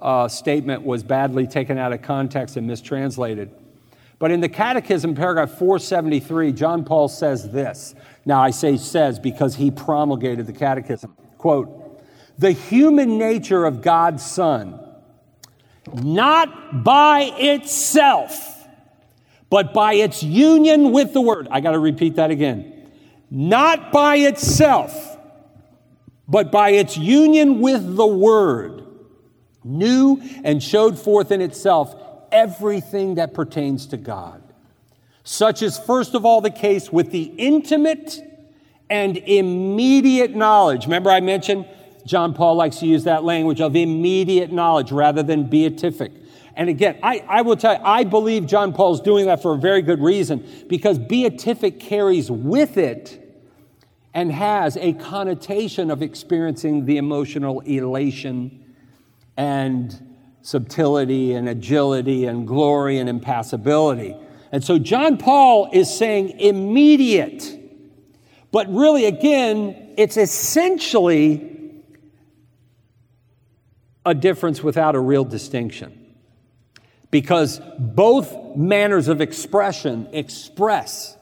uh, 0.02 0.28
statement 0.28 0.84
was 0.84 1.04
badly 1.04 1.48
taken 1.48 1.78
out 1.78 1.94
of 1.94 2.02
context 2.02 2.58
and 2.58 2.68
mistranslated. 2.68 3.52
But 4.20 4.32
in 4.32 4.40
the 4.40 4.50
Catechism, 4.50 5.16
paragraph 5.16 5.52
473, 5.52 6.52
John 6.54 6.84
Paul 6.84 7.08
says 7.08 7.50
this. 7.52 7.96
Now, 8.26 8.42
I 8.42 8.52
say 8.52 8.78
says 8.78 9.20
because 9.20 9.56
he 9.56 9.72
promulgated 9.72 10.46
the 10.46 10.54
Catechism. 10.54 11.16
Quote, 11.38 11.78
the 12.38 12.52
human 12.52 13.18
nature 13.18 13.66
of 13.66 13.82
God's 13.82 14.26
Son, 14.26 14.80
not 15.94 16.84
by 16.84 17.32
itself, 17.36 18.68
but 19.50 19.74
by 19.74 19.96
its 19.96 20.24
union 20.24 20.92
with 20.92 21.14
the 21.14 21.22
Word. 21.22 21.48
I 21.52 21.60
got 21.60 21.72
to 21.72 21.80
repeat 21.80 22.16
that 22.16 22.32
again. 22.32 22.90
Not 23.30 23.92
by 23.92 24.18
itself, 24.18 25.18
but 26.28 26.52
by 26.52 26.72
its 26.72 26.98
union 26.98 27.60
with 27.60 27.96
the 27.96 28.08
Word 28.08 28.81
knew 29.64 30.22
and 30.44 30.62
showed 30.62 30.98
forth 30.98 31.32
in 31.32 31.42
itself 31.42 31.96
everything 32.32 33.16
that 33.16 33.34
pertains 33.34 33.86
to 33.88 33.98
God. 33.98 34.42
Such 35.24 35.62
is 35.62 35.78
first 35.78 36.16
of 36.16 36.26
all 36.26 36.42
the 36.42 36.50
case 36.50 36.92
with 36.92 37.12
the 37.12 37.24
intimate 37.24 38.20
and 38.90 39.18
immediate 39.18 40.36
knowledge. 40.36 40.86
Remember, 40.86 41.12
I 41.12 41.20
mentioned 41.20 41.66
John 42.06 42.34
Paul 42.34 42.56
likes 42.56 42.78
to 42.78 42.88
use 42.88 43.04
that 43.04 43.24
language 43.24 43.62
of 43.62 43.76
immediate 43.76 44.52
knowledge 44.52 44.92
rather 44.92 45.24
than 45.24 45.46
beatific. 45.46 46.12
And 46.56 46.70
again, 46.70 47.00
I, 47.02 47.24
I 47.28 47.42
will 47.44 47.56
tell 47.56 47.76
you, 47.76 47.80
I 47.84 48.04
believe 48.04 48.46
John 48.46 48.74
Paul's 48.74 49.00
doing 49.00 49.28
that 49.28 49.42
for 49.42 49.54
a 49.54 49.58
very 49.58 49.82
good 49.82 50.02
reason 50.02 50.46
because 50.68 51.00
beatific 51.00 51.80
carries 51.80 52.30
with 52.30 52.78
it 52.78 53.18
and 54.14 54.32
has 54.32 54.76
a 54.78 54.94
connotation 54.94 55.90
of 55.90 56.02
experiencing 56.02 56.86
the 56.86 56.98
emotional 56.98 57.62
elation 57.62 58.61
and 59.38 60.08
subtlety 60.42 61.34
and 61.34 61.48
agility 61.48 62.26
and 62.26 62.48
glory 62.48 62.98
and 62.98 63.10
impassibility. 63.10 64.16
And 64.52 64.64
so 64.64 64.78
John 64.78 65.18
Paul 65.18 65.70
is 65.72 65.96
saying 65.96 66.40
immediate. 66.40 67.60
But 68.52 68.68
really, 68.74 69.06
again, 69.06 69.94
it's 69.98 70.18
essentially 70.18 71.48
a 74.06 74.14
difference 74.14 74.62
without 74.62 74.96
a 74.96 75.00
real 75.00 75.24
distinction. 75.24 75.98
Because 77.12 77.62
both 77.78 78.56
manners 78.56 79.08
of 79.08 79.22
expression 79.22 80.08
express, 80.12 81.18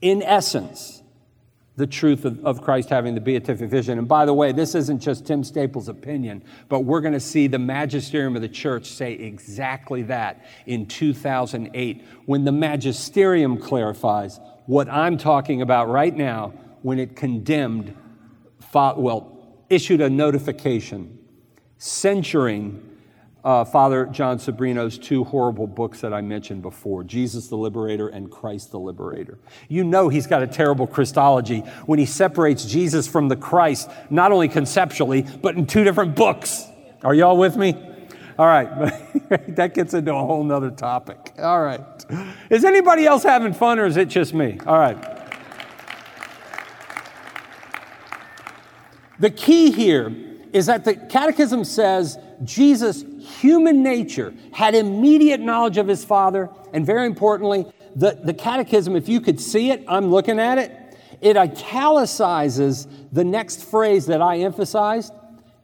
in 0.00 0.22
essence, 0.22 1.01
the 1.76 1.86
truth 1.86 2.24
of, 2.24 2.44
of, 2.44 2.60
Christ 2.60 2.90
having 2.90 3.14
the 3.14 3.20
beatific 3.20 3.70
vision. 3.70 3.98
And 3.98 4.06
by 4.06 4.26
the 4.26 4.34
way, 4.34 4.52
this 4.52 4.74
isn't 4.74 4.98
just 4.98 5.26
Tim 5.26 5.42
Staples' 5.42 5.88
opinion, 5.88 6.44
but 6.68 6.80
we're 6.80 7.00
going 7.00 7.14
to 7.14 7.20
see 7.20 7.46
the 7.46 7.58
magisterium 7.58 8.36
of 8.36 8.42
the 8.42 8.48
church 8.48 8.86
say 8.86 9.14
exactly 9.14 10.02
that 10.02 10.44
in 10.66 10.84
2008 10.84 12.04
when 12.26 12.44
the 12.44 12.52
magisterium 12.52 13.56
clarifies 13.56 14.38
what 14.66 14.88
I'm 14.90 15.16
talking 15.16 15.62
about 15.62 15.88
right 15.88 16.14
now 16.14 16.52
when 16.82 16.98
it 16.98 17.16
condemned, 17.16 17.96
well, 18.74 19.64
issued 19.70 20.02
a 20.02 20.10
notification 20.10 21.18
censuring 21.78 22.91
uh, 23.44 23.64
Father 23.64 24.06
Jon 24.06 24.38
Sobrino's 24.38 24.98
two 24.98 25.24
horrible 25.24 25.66
books 25.66 26.00
that 26.00 26.12
I 26.12 26.20
mentioned 26.20 26.62
before 26.62 27.02
Jesus 27.02 27.48
the 27.48 27.56
Liberator 27.56 28.08
and 28.08 28.30
Christ 28.30 28.70
the 28.70 28.78
Liberator. 28.78 29.38
You 29.68 29.84
know 29.84 30.08
he's 30.08 30.26
got 30.26 30.42
a 30.42 30.46
terrible 30.46 30.86
Christology 30.86 31.60
when 31.86 31.98
he 31.98 32.06
separates 32.06 32.64
Jesus 32.64 33.08
from 33.08 33.28
the 33.28 33.36
Christ, 33.36 33.90
not 34.10 34.32
only 34.32 34.48
conceptually, 34.48 35.22
but 35.22 35.56
in 35.56 35.66
two 35.66 35.84
different 35.84 36.14
books. 36.14 36.66
Are 37.02 37.14
y'all 37.14 37.36
with 37.36 37.56
me? 37.56 37.74
All 38.38 38.46
right, 38.46 38.68
that 39.56 39.74
gets 39.74 39.92
into 39.92 40.14
a 40.14 40.18
whole 40.18 40.42
nother 40.42 40.70
topic. 40.70 41.34
All 41.38 41.62
right. 41.62 41.80
Is 42.48 42.64
anybody 42.64 43.06
else 43.06 43.22
having 43.22 43.52
fun 43.52 43.78
or 43.78 43.86
is 43.86 43.96
it 43.96 44.08
just 44.08 44.34
me? 44.34 44.58
All 44.66 44.78
right. 44.78 44.96
The 49.18 49.30
key 49.30 49.70
here 49.70 50.31
is 50.52 50.66
that 50.66 50.84
the 50.84 50.94
Catechism 50.94 51.64
says 51.64 52.18
Jesus' 52.44 53.04
human 53.40 53.82
nature 53.82 54.34
had 54.52 54.74
immediate 54.74 55.40
knowledge 55.40 55.78
of 55.78 55.88
his 55.88 56.04
Father, 56.04 56.50
and 56.72 56.84
very 56.84 57.06
importantly, 57.06 57.66
the, 57.94 58.18
the 58.22 58.34
Catechism, 58.34 58.96
if 58.96 59.08
you 59.08 59.20
could 59.20 59.40
see 59.40 59.70
it, 59.70 59.84
I'm 59.88 60.10
looking 60.10 60.38
at 60.38 60.58
it, 60.58 60.96
it 61.20 61.36
italicizes 61.36 62.86
the 63.12 63.24
next 63.24 63.64
phrase 63.64 64.06
that 64.06 64.20
I 64.20 64.38
emphasized 64.38 65.12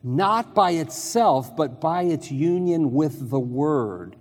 not 0.03 0.55
by 0.55 0.72
itself, 0.72 1.57
but 1.57 1.80
by 1.80 2.03
its 2.03 2.30
union 2.30 2.93
with 2.93 3.30
the 3.30 3.39
Word, 3.39 4.16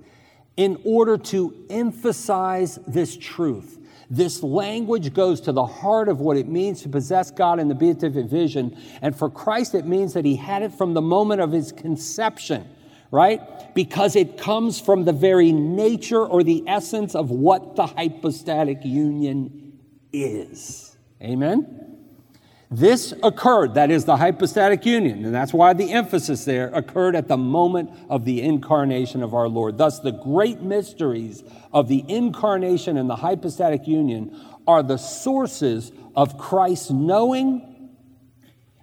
in 0.55 0.81
order 0.83 1.17
to 1.17 1.65
emphasize 1.69 2.79
this 2.87 3.15
truth. 3.15 3.77
This 4.09 4.41
language 4.41 5.13
goes 5.13 5.41
to 5.41 5.51
the 5.51 5.65
heart 5.65 6.07
of 6.07 6.21
what 6.21 6.37
it 6.37 6.47
means 6.47 6.81
to 6.83 6.89
possess 6.89 7.29
God 7.29 7.59
in 7.59 7.67
the 7.67 7.75
beatific 7.75 8.27
vision. 8.27 8.77
And 9.01 9.15
for 9.15 9.29
Christ, 9.29 9.75
it 9.75 9.85
means 9.85 10.13
that 10.13 10.23
he 10.23 10.35
had 10.35 10.63
it 10.63 10.73
from 10.73 10.93
the 10.93 11.01
moment 11.01 11.41
of 11.41 11.51
his 11.51 11.73
conception, 11.73 12.67
right? 13.11 13.75
Because 13.75 14.15
it 14.15 14.37
comes 14.37 14.79
from 14.79 15.03
the 15.03 15.11
very 15.11 15.51
nature 15.51 16.25
or 16.25 16.43
the 16.43 16.63
essence 16.67 17.15
of 17.15 17.31
what 17.31 17.75
the 17.75 17.85
hypostatic 17.85 18.85
union 18.85 19.79
is. 20.13 20.95
Amen? 21.21 21.86
This 22.69 23.13
occurred, 23.23 23.75
that 23.75 23.91
is 23.91 24.03
the 24.03 24.17
hypostatic 24.17 24.85
union, 24.85 25.23
and 25.23 25.33
that's 25.33 25.53
why 25.53 25.71
the 25.71 25.93
emphasis 25.93 26.43
there 26.43 26.67
occurred 26.73 27.15
at 27.15 27.29
the 27.29 27.37
moment 27.37 27.91
of 28.09 28.25
the 28.25 28.41
incarnation 28.41 29.23
of 29.23 29.33
our 29.33 29.47
Lord. 29.47 29.77
Thus, 29.77 29.99
the 29.99 30.11
great 30.11 30.61
mysteries 30.61 31.43
of 31.71 31.87
the 31.87 32.03
incarnation 32.09 32.97
and 32.97 33.09
the 33.09 33.15
hypostatic 33.15 33.87
union 33.87 34.37
are 34.67 34.83
the 34.83 34.97
sources 34.97 35.93
of 36.13 36.37
Christ's 36.37 36.91
knowing 36.91 37.91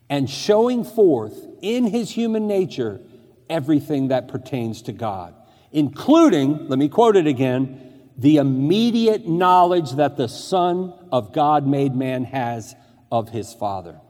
and 0.09 0.31
showing 0.31 0.85
forth 0.85 1.47
in 1.61 1.87
his 1.87 2.11
human 2.11 2.47
nature 2.47 3.03
everything 3.51 4.09
that 4.09 4.29
pertains 4.29 4.81
to 4.83 4.93
God, 4.93 5.35
including, 5.73 6.69
let 6.69 6.79
me 6.79 6.89
quote 6.89 7.17
it 7.17 7.27
again, 7.27 7.81
the 8.17 8.39
immediate 8.39 9.29
knowledge 9.29 9.93
that 9.93 10.17
the 10.17 10.29
Son 10.29 10.95
of 11.13 11.35
God 11.35 11.67
made 11.67 11.95
man 11.95 12.25
has 12.25 12.75
of 13.15 13.29
his 13.29 13.55
Father. 13.55 14.01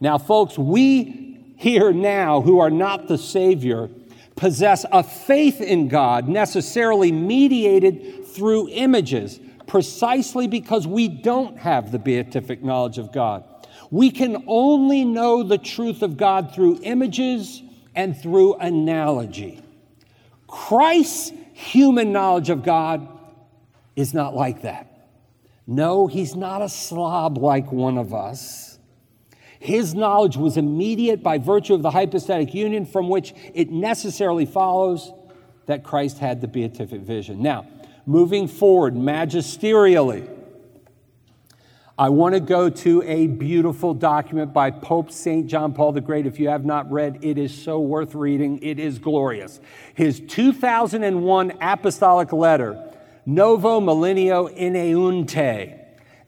Now, 0.00 0.18
folks, 0.18 0.58
we 0.58 1.54
here 1.56 1.92
now 1.92 2.40
who 2.40 2.58
are 2.58 2.70
not 2.70 3.06
the 3.06 3.16
Savior 3.16 3.88
possess 4.34 4.84
a 4.90 5.04
faith 5.04 5.60
in 5.60 5.86
God 5.86 6.26
necessarily 6.26 7.12
mediated 7.12 8.26
through 8.26 8.68
images, 8.70 9.38
precisely 9.68 10.48
because 10.48 10.88
we 10.88 11.06
don't 11.06 11.56
have 11.56 11.92
the 11.92 12.00
beatific 12.00 12.64
knowledge 12.64 12.98
of 12.98 13.12
God. 13.12 13.44
We 13.92 14.10
can 14.10 14.42
only 14.48 15.04
know 15.04 15.44
the 15.44 15.58
truth 15.58 16.02
of 16.02 16.16
God 16.16 16.52
through 16.52 16.80
images 16.82 17.62
and 17.94 18.20
through 18.20 18.54
analogy. 18.54 19.62
Christ's 20.48 21.30
human 21.52 22.10
knowledge 22.10 22.50
of 22.50 22.64
God 22.64 23.06
is 23.94 24.12
not 24.12 24.34
like 24.34 24.62
that. 24.62 24.91
No, 25.72 26.06
he's 26.06 26.36
not 26.36 26.60
a 26.60 26.68
slob 26.68 27.38
like 27.38 27.72
one 27.72 27.96
of 27.96 28.12
us. 28.12 28.78
His 29.58 29.94
knowledge 29.94 30.36
was 30.36 30.58
immediate 30.58 31.22
by 31.22 31.38
virtue 31.38 31.72
of 31.72 31.80
the 31.80 31.90
hypostatic 31.90 32.52
union, 32.52 32.84
from 32.84 33.08
which 33.08 33.32
it 33.54 33.70
necessarily 33.70 34.44
follows 34.44 35.12
that 35.66 35.82
Christ 35.82 36.18
had 36.18 36.42
the 36.42 36.48
beatific 36.48 37.00
vision. 37.00 37.40
Now, 37.40 37.66
moving 38.04 38.48
forward 38.48 38.94
magisterially, 38.94 40.28
I 41.98 42.10
want 42.10 42.34
to 42.34 42.40
go 42.40 42.68
to 42.68 43.02
a 43.04 43.28
beautiful 43.28 43.94
document 43.94 44.52
by 44.52 44.72
Pope 44.72 45.10
St. 45.10 45.46
John 45.46 45.72
Paul 45.72 45.92
the 45.92 46.00
Great. 46.02 46.26
If 46.26 46.38
you 46.38 46.48
have 46.48 46.66
not 46.66 46.90
read, 46.90 47.20
it 47.22 47.38
is 47.38 47.54
so 47.54 47.80
worth 47.80 48.14
reading. 48.14 48.62
It 48.62 48.78
is 48.78 48.98
glorious. 48.98 49.60
His 49.94 50.20
2001 50.20 51.52
apostolic 51.62 52.32
letter 52.32 52.92
Novo 53.24 53.80
Millennio 53.80 54.48
Ineunte. 54.58 55.78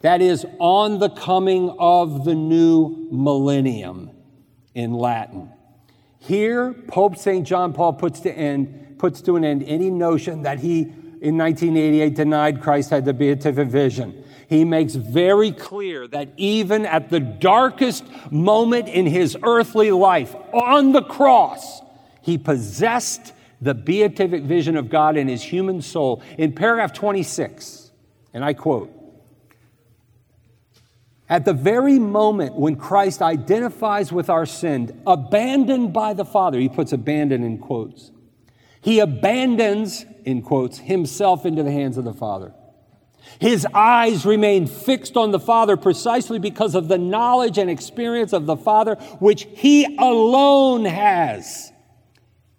That 0.00 0.20
is, 0.20 0.44
on 0.58 0.98
the 0.98 1.08
coming 1.08 1.74
of 1.78 2.24
the 2.24 2.34
new 2.34 3.08
millennium 3.10 4.10
in 4.74 4.92
Latin. 4.92 5.50
Here, 6.18 6.72
Pope 6.72 7.16
St. 7.16 7.46
John 7.46 7.72
Paul 7.72 7.94
puts 7.94 8.20
to, 8.20 8.32
end, 8.32 8.96
puts 8.98 9.20
to 9.22 9.36
an 9.36 9.44
end 9.44 9.62
any 9.66 9.90
notion 9.90 10.42
that 10.42 10.58
he, 10.60 10.82
in 11.20 11.38
1988, 11.38 12.14
denied 12.14 12.62
Christ 12.62 12.90
had 12.90 13.04
the 13.04 13.14
beatific 13.14 13.68
vision. 13.68 14.24
He 14.48 14.64
makes 14.64 14.94
very 14.94 15.52
clear 15.52 16.06
that 16.08 16.28
even 16.36 16.86
at 16.86 17.08
the 17.10 17.20
darkest 17.20 18.04
moment 18.30 18.88
in 18.88 19.06
his 19.06 19.36
earthly 19.42 19.90
life, 19.90 20.34
on 20.52 20.92
the 20.92 21.02
cross, 21.02 21.80
he 22.20 22.38
possessed 22.38 23.32
the 23.64 23.74
beatific 23.74 24.42
vision 24.42 24.76
of 24.76 24.90
God 24.90 25.16
in 25.16 25.26
his 25.26 25.42
human 25.42 25.80
soul. 25.80 26.22
In 26.36 26.52
paragraph 26.52 26.92
26, 26.92 27.90
and 28.34 28.44
I 28.44 28.52
quote, 28.52 28.92
at 31.28 31.46
the 31.46 31.54
very 31.54 31.98
moment 31.98 32.54
when 32.54 32.76
Christ 32.76 33.22
identifies 33.22 34.12
with 34.12 34.28
our 34.28 34.44
sin, 34.44 35.02
abandoned 35.06 35.94
by 35.94 36.12
the 36.12 36.26
Father, 36.26 36.60
he 36.60 36.68
puts 36.68 36.92
abandon 36.92 37.42
in 37.42 37.58
quotes, 37.58 38.10
he 38.82 38.98
abandons, 39.00 40.04
in 40.26 40.42
quotes, 40.42 40.76
himself 40.76 41.46
into 41.46 41.62
the 41.62 41.72
hands 41.72 41.96
of 41.96 42.04
the 42.04 42.12
Father. 42.12 42.52
His 43.38 43.66
eyes 43.72 44.26
remain 44.26 44.66
fixed 44.66 45.16
on 45.16 45.30
the 45.30 45.40
Father 45.40 45.78
precisely 45.78 46.38
because 46.38 46.74
of 46.74 46.88
the 46.88 46.98
knowledge 46.98 47.56
and 47.56 47.70
experience 47.70 48.34
of 48.34 48.44
the 48.44 48.56
Father, 48.56 48.96
which 49.20 49.46
he 49.54 49.96
alone 49.96 50.84
has 50.84 51.72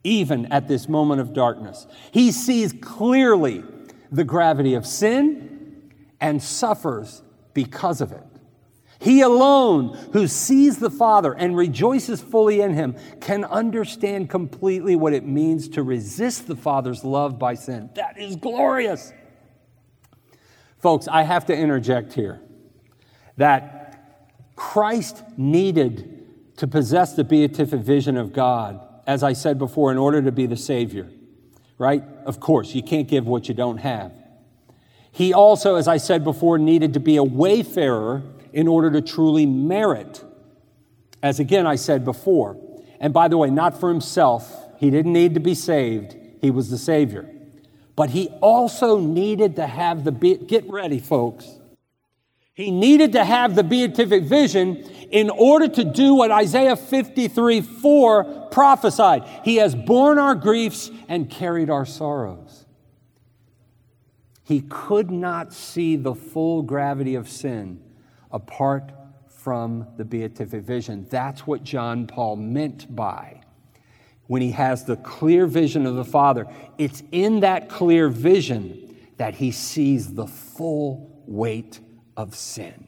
even 0.06 0.46
at 0.54 0.68
this 0.68 0.88
moment 0.88 1.20
of 1.20 1.34
darkness. 1.34 1.88
He 2.12 2.32
sees 2.32 2.72
clearly 2.72 3.64
the 4.12 4.24
gravity 4.24 4.76
of 4.76 4.86
sin 4.86 5.92
and 6.22 6.42
suffers 6.42 7.24
because 7.54 8.00
of 8.00 8.12
it. 8.12 8.24
He 9.00 9.22
alone, 9.22 9.98
who 10.14 10.28
sees 10.28 10.78
the 10.78 10.90
Father 10.90 11.34
and 11.34 11.58
rejoices 11.58 12.22
fully 12.22 12.62
in 12.62 12.74
Him, 12.74 12.96
can 13.20 13.44
understand 13.44 14.30
completely 14.30 14.96
what 14.96 15.14
it 15.14 15.26
means 15.26 15.68
to 15.70 15.84
resist 15.84 16.48
the 16.48 16.56
Father's 16.56 17.04
love 17.04 17.38
by 17.38 17.56
sin. 17.56 17.90
That 17.96 18.18
is 18.18 18.36
glorious. 18.38 19.12
Folks, 20.78 21.08
I 21.08 21.24
have 21.24 21.46
to 21.48 21.56
interject 21.56 22.14
here 22.14 22.40
that 23.38 24.22
Christ 24.56 25.24
needed 25.36 26.26
to 26.58 26.68
possess 26.68 27.14
the 27.14 27.24
beatific 27.24 27.82
vision 27.82 28.16
of 28.16 28.32
God 28.32 28.85
as 29.08 29.24
I 29.24 29.34
said 29.34 29.58
before, 29.60 29.92
in 29.92 29.98
order 29.98 30.22
to 30.22 30.32
be 30.32 30.46
the 30.46 30.58
Savior, 30.58 31.10
right? 31.78 32.04
Of 32.26 32.40
course, 32.40 32.74
you 32.74 32.84
can't 32.84 33.08
give 33.08 33.28
what 33.28 33.48
you 33.48 33.54
don't 33.54 33.78
have. 33.78 34.12
He 35.12 35.34
also, 35.34 35.76
as 35.76 35.88
I 35.88 35.98
said 35.98 36.24
before, 36.24 36.58
needed 36.58 36.94
to 36.96 37.00
be 37.00 37.16
a 37.16 37.24
wayfarer 37.24 38.24
in 38.52 38.68
order 38.68 38.92
to 38.92 39.02
truly 39.02 39.46
merit, 39.46 40.24
as 41.22 41.40
again 41.40 41.66
I 41.66 41.76
said 41.76 42.04
before. 42.04 42.58
And 43.00 43.14
by 43.14 43.28
the 43.28 43.38
way, 43.38 43.50
not 43.50 43.80
for 43.80 43.90
himself, 43.90 44.52
he 44.78 44.90
didn't 44.90 45.14
need 45.14 45.34
to 45.36 45.40
be 45.40 45.56
saved, 45.56 46.16
he 46.42 46.52
was 46.52 46.70
the 46.70 46.78
Savior. 46.78 47.30
But 47.96 48.10
he 48.10 48.28
also 48.42 49.00
needed 49.00 49.56
to 49.56 49.68
have 49.68 50.04
the, 50.04 50.12
get 50.12 50.70
ready, 50.70 51.00
folks. 51.00 51.48
He 52.56 52.72
needed 52.72 53.12
to 53.12 53.26
have 53.26 53.54
the 53.54 53.66
beatific 53.66 54.24
vision 54.24 54.78
in 55.12 55.30
order 55.30 55.68
to 55.68 55.84
do 55.84 56.16
what 56.16 56.32
Isaiah 56.32 56.78
53 56.78 57.60
4 57.60 58.48
prophesied. 58.50 59.24
He 59.44 59.58
has 59.58 59.76
borne 59.76 60.18
our 60.18 60.36
griefs 60.36 60.90
and 61.10 61.30
carried 61.30 61.70
our 61.70 61.86
sorrows. 61.86 62.66
He 64.42 64.62
could 64.62 65.12
not 65.12 65.52
see 65.52 65.98
the 65.98 66.16
full 66.16 66.62
gravity 66.62 67.16
of 67.16 67.28
sin 67.28 67.82
apart 68.32 68.94
from 69.28 69.88
the 69.98 70.06
beatific 70.06 70.64
vision. 70.64 71.08
That's 71.10 71.46
what 71.46 71.64
John 71.64 72.08
Paul 72.08 72.38
meant 72.38 72.96
by 72.96 73.42
when 74.28 74.42
he 74.42 74.52
has 74.52 74.86
the 74.86 74.96
clear 74.98 75.46
vision 75.46 75.86
of 75.86 75.96
the 75.96 76.06
Father. 76.06 76.48
It's 76.78 77.04
in 77.12 77.42
that 77.42 77.68
clear 77.68 78.08
vision 78.08 78.96
that 79.18 79.36
he 79.36 79.52
sees 79.52 80.14
the 80.14 80.28
full 80.28 81.22
weight 81.26 81.82
of 82.18 82.36
sin. 82.36 82.88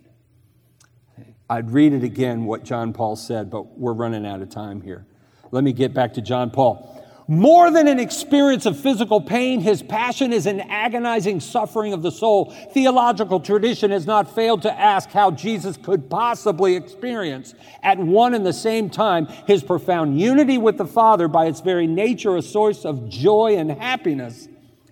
I'd 1.49 1.71
read 1.71 1.93
it 1.93 2.03
again, 2.03 2.45
what 2.45 2.63
John 2.63 2.93
Paul 2.93 3.15
said, 3.15 3.49
but 3.49 3.77
we're 3.77 3.93
running 3.93 4.25
out 4.25 4.41
of 4.41 4.49
time 4.49 4.81
here. 4.81 5.05
Let 5.51 5.63
me 5.63 5.71
get 5.71 5.93
back 5.93 6.13
to 6.13 6.21
John 6.21 6.51
Paul. 6.51 6.93
More 7.29 7.69
than 7.71 7.89
an 7.89 7.99
experience 7.99 8.65
of 8.65 8.79
physical 8.79 9.19
pain, 9.19 9.59
his 9.59 9.83
passion 9.83 10.31
is 10.31 10.45
an 10.45 10.61
agonizing 10.61 11.41
suffering 11.41 11.91
of 11.91 12.01
the 12.01 12.11
soul. 12.11 12.53
Theological 12.73 13.41
tradition 13.41 13.91
has 13.91 14.05
not 14.05 14.33
failed 14.33 14.61
to 14.61 14.71
ask 14.71 15.09
how 15.09 15.31
Jesus 15.31 15.75
could 15.75 16.09
possibly 16.09 16.77
experience 16.77 17.53
at 17.83 17.97
one 17.97 18.33
and 18.33 18.45
the 18.45 18.53
same 18.53 18.89
time 18.89 19.25
his 19.45 19.61
profound 19.61 20.19
unity 20.19 20.57
with 20.57 20.77
the 20.77 20.85
Father 20.85 21.27
by 21.27 21.47
its 21.47 21.59
very 21.59 21.85
nature, 21.85 22.37
a 22.37 22.41
source 22.41 22.85
of 22.85 23.09
joy 23.09 23.57
and 23.57 23.71
happiness, 23.71 24.47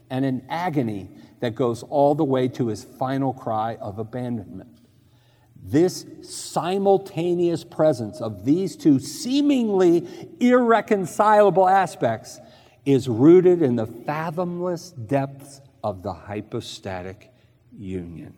and 0.09 0.25
an 0.25 0.45
agony 0.49 1.09
that 1.39 1.55
goes 1.55 1.83
all 1.83 2.15
the 2.15 2.23
way 2.23 2.47
to 2.47 2.67
his 2.67 2.83
final 2.83 3.33
cry 3.33 3.75
of 3.75 3.99
abandonment. 3.99 4.69
This 5.61 6.05
simultaneous 6.21 7.63
presence 7.63 8.21
of 8.21 8.45
these 8.45 8.75
two 8.75 8.99
seemingly 8.99 10.07
irreconcilable 10.39 11.67
aspects 11.67 12.39
is 12.85 13.07
rooted 13.07 13.63
in 13.63 13.75
the 13.75 13.87
fathomless 13.87 14.91
depths 14.91 15.61
of 15.83 16.03
the 16.03 16.13
hypostatic 16.13 17.31
union. 17.75 18.35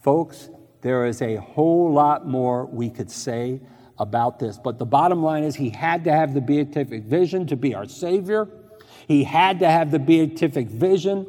Folks, 0.00 0.50
there 0.80 1.06
is 1.06 1.20
a 1.20 1.36
whole 1.36 1.92
lot 1.92 2.26
more 2.26 2.64
we 2.66 2.90
could 2.90 3.10
say 3.10 3.60
about 3.98 4.38
this, 4.38 4.56
but 4.56 4.78
the 4.78 4.86
bottom 4.86 5.22
line 5.22 5.42
is 5.42 5.56
he 5.56 5.70
had 5.70 6.04
to 6.04 6.12
have 6.12 6.32
the 6.32 6.40
beatific 6.40 7.02
vision 7.02 7.46
to 7.48 7.56
be 7.56 7.74
our 7.74 7.88
Savior. 7.88 8.48
He 9.08 9.24
had 9.24 9.58
to 9.58 9.68
have 9.68 9.90
the 9.90 9.98
beatific 9.98 10.68
vision 10.68 11.26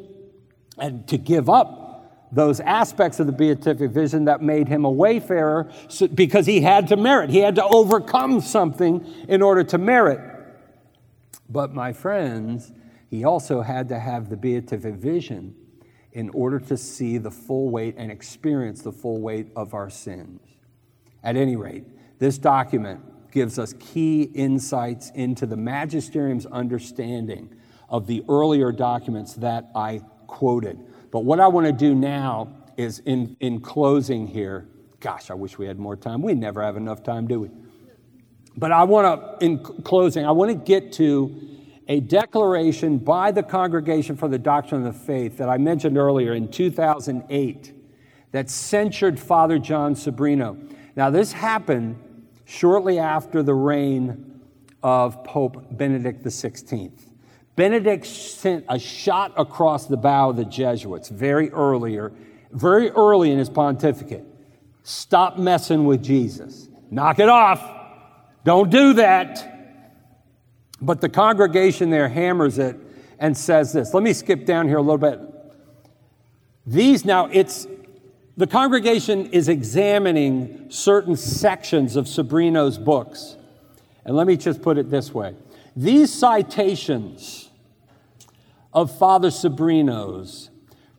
and 0.80 1.06
to 1.08 1.18
give 1.18 1.48
up 1.48 1.90
those 2.32 2.60
aspects 2.60 3.18
of 3.18 3.26
the 3.26 3.32
beatific 3.32 3.90
vision 3.90 4.26
that 4.26 4.40
made 4.40 4.68
him 4.68 4.84
a 4.84 4.90
wayfarer 4.90 5.70
because 6.14 6.46
he 6.46 6.60
had 6.60 6.88
to 6.88 6.96
merit. 6.96 7.30
He 7.30 7.38
had 7.38 7.56
to 7.56 7.64
overcome 7.64 8.40
something 8.40 9.04
in 9.28 9.42
order 9.42 9.64
to 9.64 9.78
merit. 9.78 10.20
But 11.48 11.74
my 11.74 11.92
friends, 11.92 12.72
he 13.08 13.24
also 13.24 13.62
had 13.62 13.88
to 13.88 13.98
have 13.98 14.30
the 14.30 14.36
beatific 14.36 14.94
vision 14.94 15.56
in 16.12 16.30
order 16.30 16.60
to 16.60 16.76
see 16.76 17.18
the 17.18 17.30
full 17.30 17.70
weight 17.70 17.94
and 17.96 18.10
experience 18.10 18.82
the 18.82 18.92
full 18.92 19.20
weight 19.20 19.48
of 19.56 19.74
our 19.74 19.90
sins. 19.90 20.40
At 21.22 21.36
any 21.36 21.56
rate, 21.56 21.84
this 22.18 22.38
document 22.38 23.00
gives 23.32 23.58
us 23.58 23.74
key 23.78 24.22
insights 24.22 25.10
into 25.10 25.46
the 25.46 25.56
magisterium's 25.56 26.46
understanding 26.46 27.54
of 27.88 28.06
the 28.06 28.24
earlier 28.28 28.72
documents 28.72 29.34
that 29.34 29.70
I 29.74 30.02
quoted. 30.30 30.78
But 31.10 31.24
what 31.24 31.40
I 31.40 31.48
want 31.48 31.66
to 31.66 31.72
do 31.72 31.94
now 31.94 32.48
is 32.76 33.00
in, 33.00 33.36
in 33.40 33.60
closing 33.60 34.28
here, 34.28 34.68
gosh, 35.00 35.30
I 35.30 35.34
wish 35.34 35.58
we 35.58 35.66
had 35.66 35.78
more 35.78 35.96
time. 35.96 36.22
We 36.22 36.34
never 36.34 36.62
have 36.62 36.76
enough 36.76 37.02
time, 37.02 37.26
do 37.26 37.40
we? 37.40 37.50
But 38.56 38.70
I 38.70 38.84
want 38.84 39.40
to, 39.40 39.44
in 39.44 39.58
closing, 39.58 40.24
I 40.24 40.30
want 40.30 40.50
to 40.50 40.54
get 40.54 40.92
to 40.94 41.34
a 41.88 41.98
declaration 41.98 42.98
by 42.98 43.32
the 43.32 43.42
Congregation 43.42 44.16
for 44.16 44.28
the 44.28 44.38
Doctrine 44.38 44.86
of 44.86 44.94
the 44.94 45.00
Faith 45.00 45.36
that 45.38 45.48
I 45.48 45.58
mentioned 45.58 45.98
earlier 45.98 46.32
in 46.32 46.48
2008 46.48 47.74
that 48.30 48.48
censured 48.48 49.18
Father 49.18 49.58
Jon 49.58 49.94
Sobrino. 49.94 50.72
Now, 50.94 51.10
this 51.10 51.32
happened 51.32 51.96
shortly 52.44 53.00
after 53.00 53.42
the 53.42 53.54
reign 53.54 54.40
of 54.82 55.24
Pope 55.24 55.76
Benedict 55.76 56.24
XVI. 56.24 57.09
Benedict 57.56 58.06
sent 58.06 58.64
a 58.68 58.78
shot 58.78 59.32
across 59.36 59.86
the 59.86 59.96
bow 59.96 60.30
of 60.30 60.36
the 60.36 60.44
Jesuits 60.44 61.08
very 61.08 61.50
earlier, 61.50 62.12
very 62.52 62.90
early 62.90 63.30
in 63.30 63.38
his 63.38 63.50
pontificate. 63.50 64.24
Stop 64.82 65.38
messing 65.38 65.84
with 65.84 66.02
Jesus. 66.02 66.68
Knock 66.90 67.18
it 67.18 67.28
off. 67.28 67.62
Don't 68.44 68.70
do 68.70 68.94
that. 68.94 69.46
But 70.80 71.00
the 71.00 71.08
congregation 71.08 71.90
there 71.90 72.08
hammers 72.08 72.58
it 72.58 72.76
and 73.18 73.36
says 73.36 73.72
this. 73.72 73.92
Let 73.92 74.02
me 74.02 74.12
skip 74.14 74.46
down 74.46 74.66
here 74.66 74.78
a 74.78 74.82
little 74.82 74.98
bit. 74.98 75.20
These 76.66 77.04
now, 77.04 77.26
it's 77.26 77.66
the 78.36 78.46
congregation 78.46 79.26
is 79.26 79.48
examining 79.48 80.70
certain 80.70 81.16
sections 81.16 81.96
of 81.96 82.06
Sobrino's 82.06 82.78
books. 82.78 83.36
And 84.04 84.16
let 84.16 84.26
me 84.26 84.36
just 84.36 84.62
put 84.62 84.78
it 84.78 84.90
this 84.90 85.12
way 85.12 85.34
these 85.76 86.12
citations 86.12 87.50
of 88.72 88.96
Father 88.96 89.28
Sobrino's 89.30 90.50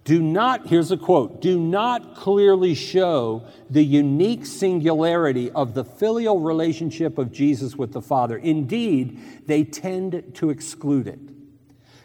do 0.04 0.22
not, 0.22 0.68
here's 0.68 0.92
a 0.92 0.98
quote, 0.98 1.42
do 1.42 1.60
not 1.60 2.16
clearly 2.16 2.74
show 2.74 3.46
the 3.70 3.84
unique 3.84 4.48
singularity 4.48 5.52
of 5.52 5.76
the 5.76 5.86
filial 5.86 6.40
relationship 6.40 7.20
of 7.20 7.32
Jesus 7.32 7.76
with 7.76 7.94
the 7.94 8.02
Father. 8.02 8.38
Indeed, 8.38 9.20
they 9.46 9.64
tend 9.64 10.34
to 10.36 10.50
exclude 10.50 11.08
it. 11.08 11.20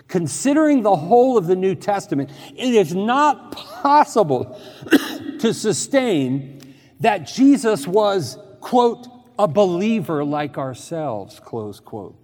Considering 0.09 0.83
the 0.83 0.95
whole 0.95 1.39
of 1.39 1.47
the 1.47 1.57
New 1.57 1.75
Testament, 1.75 2.31
it 2.55 2.75
is 2.75 2.95
not 2.95 3.53
possible 3.53 4.61
to 5.41 5.55
sustain 5.55 6.61
that 7.01 7.27
Jesus 7.27 7.87
was, 7.87 8.39
quote, 8.61 9.09
a 9.39 9.49
believer 9.49 10.23
like 10.23 10.59
ourselves, 10.59 11.41
close 11.41 11.81
quote. 11.81 12.17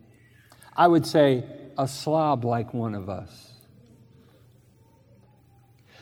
I 0.77 0.89
would 0.89 1.07
say, 1.07 1.45
a 1.79 1.89
slob 1.89 2.45
like 2.45 2.75
one 2.75 2.95
of 2.95 3.09
us. 3.09 3.51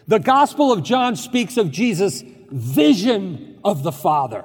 The 0.09 0.19
Gospel 0.19 0.73
of 0.73 0.83
John 0.83 1.15
speaks 1.15 1.57
of 1.57 1.71
Jesus' 1.71 2.25
vision 2.51 3.59
of 3.65 3.83
the 3.83 3.93
Father. 3.93 4.45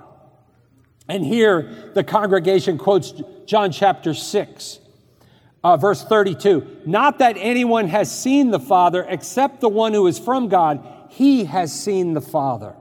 And 1.07 1.25
here 1.25 1.91
the 1.93 2.03
congregation 2.03 2.77
quotes 2.77 3.13
John 3.45 3.71
chapter 3.71 4.13
6, 4.13 4.79
uh, 5.63 5.77
verse 5.77 6.03
32. 6.03 6.81
Not 6.85 7.19
that 7.19 7.35
anyone 7.37 7.87
has 7.87 8.15
seen 8.15 8.51
the 8.51 8.59
Father 8.59 9.05
except 9.07 9.61
the 9.61 9.69
one 9.69 9.93
who 9.93 10.07
is 10.07 10.19
from 10.19 10.49
God, 10.49 10.85
he 11.09 11.45
has 11.45 11.77
seen 11.77 12.13
the 12.13 12.21
Father. 12.21 12.75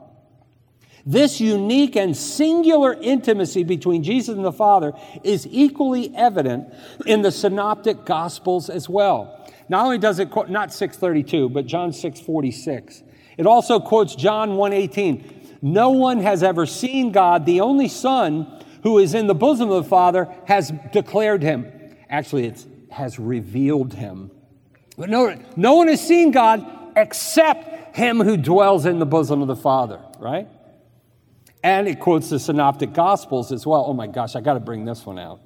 This 1.06 1.40
unique 1.40 1.96
and 1.96 2.16
singular 2.16 2.94
intimacy 2.94 3.62
between 3.62 4.02
Jesus 4.02 4.34
and 4.34 4.44
the 4.44 4.52
Father 4.52 4.92
is 5.22 5.46
equally 5.50 6.14
evident 6.16 6.72
in 7.04 7.22
the 7.22 7.30
synoptic 7.30 8.06
gospels 8.06 8.70
as 8.70 8.88
well. 8.88 9.46
Not 9.68 9.84
only 9.84 9.98
does 9.98 10.18
it 10.18 10.30
quote 10.30 10.48
not 10.48 10.72
632, 10.72 11.50
but 11.50 11.66
John 11.66 11.92
646. 11.92 13.02
It 13.36 13.46
also 13.46 13.80
quotes 13.80 14.14
John 14.14 14.56
118. 14.56 15.58
No 15.60 15.90
one 15.90 16.20
has 16.20 16.42
ever 16.42 16.66
seen 16.66 17.12
God, 17.12 17.44
the 17.44 17.60
only 17.60 17.88
Son 17.88 18.62
who 18.82 18.98
is 18.98 19.14
in 19.14 19.26
the 19.26 19.34
bosom 19.34 19.70
of 19.70 19.82
the 19.82 19.88
Father 19.88 20.28
has 20.46 20.72
declared 20.92 21.42
him. 21.42 21.70
Actually, 22.08 22.46
it 22.46 22.64
has 22.90 23.18
revealed 23.18 23.94
him. 23.94 24.30
But 24.96 25.10
no, 25.10 25.34
no 25.56 25.74
one 25.74 25.88
has 25.88 26.06
seen 26.06 26.30
God 26.30 26.92
except 26.96 27.96
him 27.96 28.20
who 28.20 28.36
dwells 28.36 28.86
in 28.86 28.98
the 28.98 29.06
bosom 29.06 29.42
of 29.42 29.48
the 29.48 29.56
Father, 29.56 30.00
right? 30.18 30.48
And 31.64 31.88
it 31.88 31.98
quotes 31.98 32.28
the 32.28 32.38
Synoptic 32.38 32.92
Gospels 32.92 33.50
as 33.50 33.66
well. 33.66 33.86
Oh 33.88 33.94
my 33.94 34.06
gosh, 34.06 34.36
I 34.36 34.42
got 34.42 34.52
to 34.52 34.60
bring 34.60 34.84
this 34.84 35.06
one 35.06 35.18
out. 35.18 35.40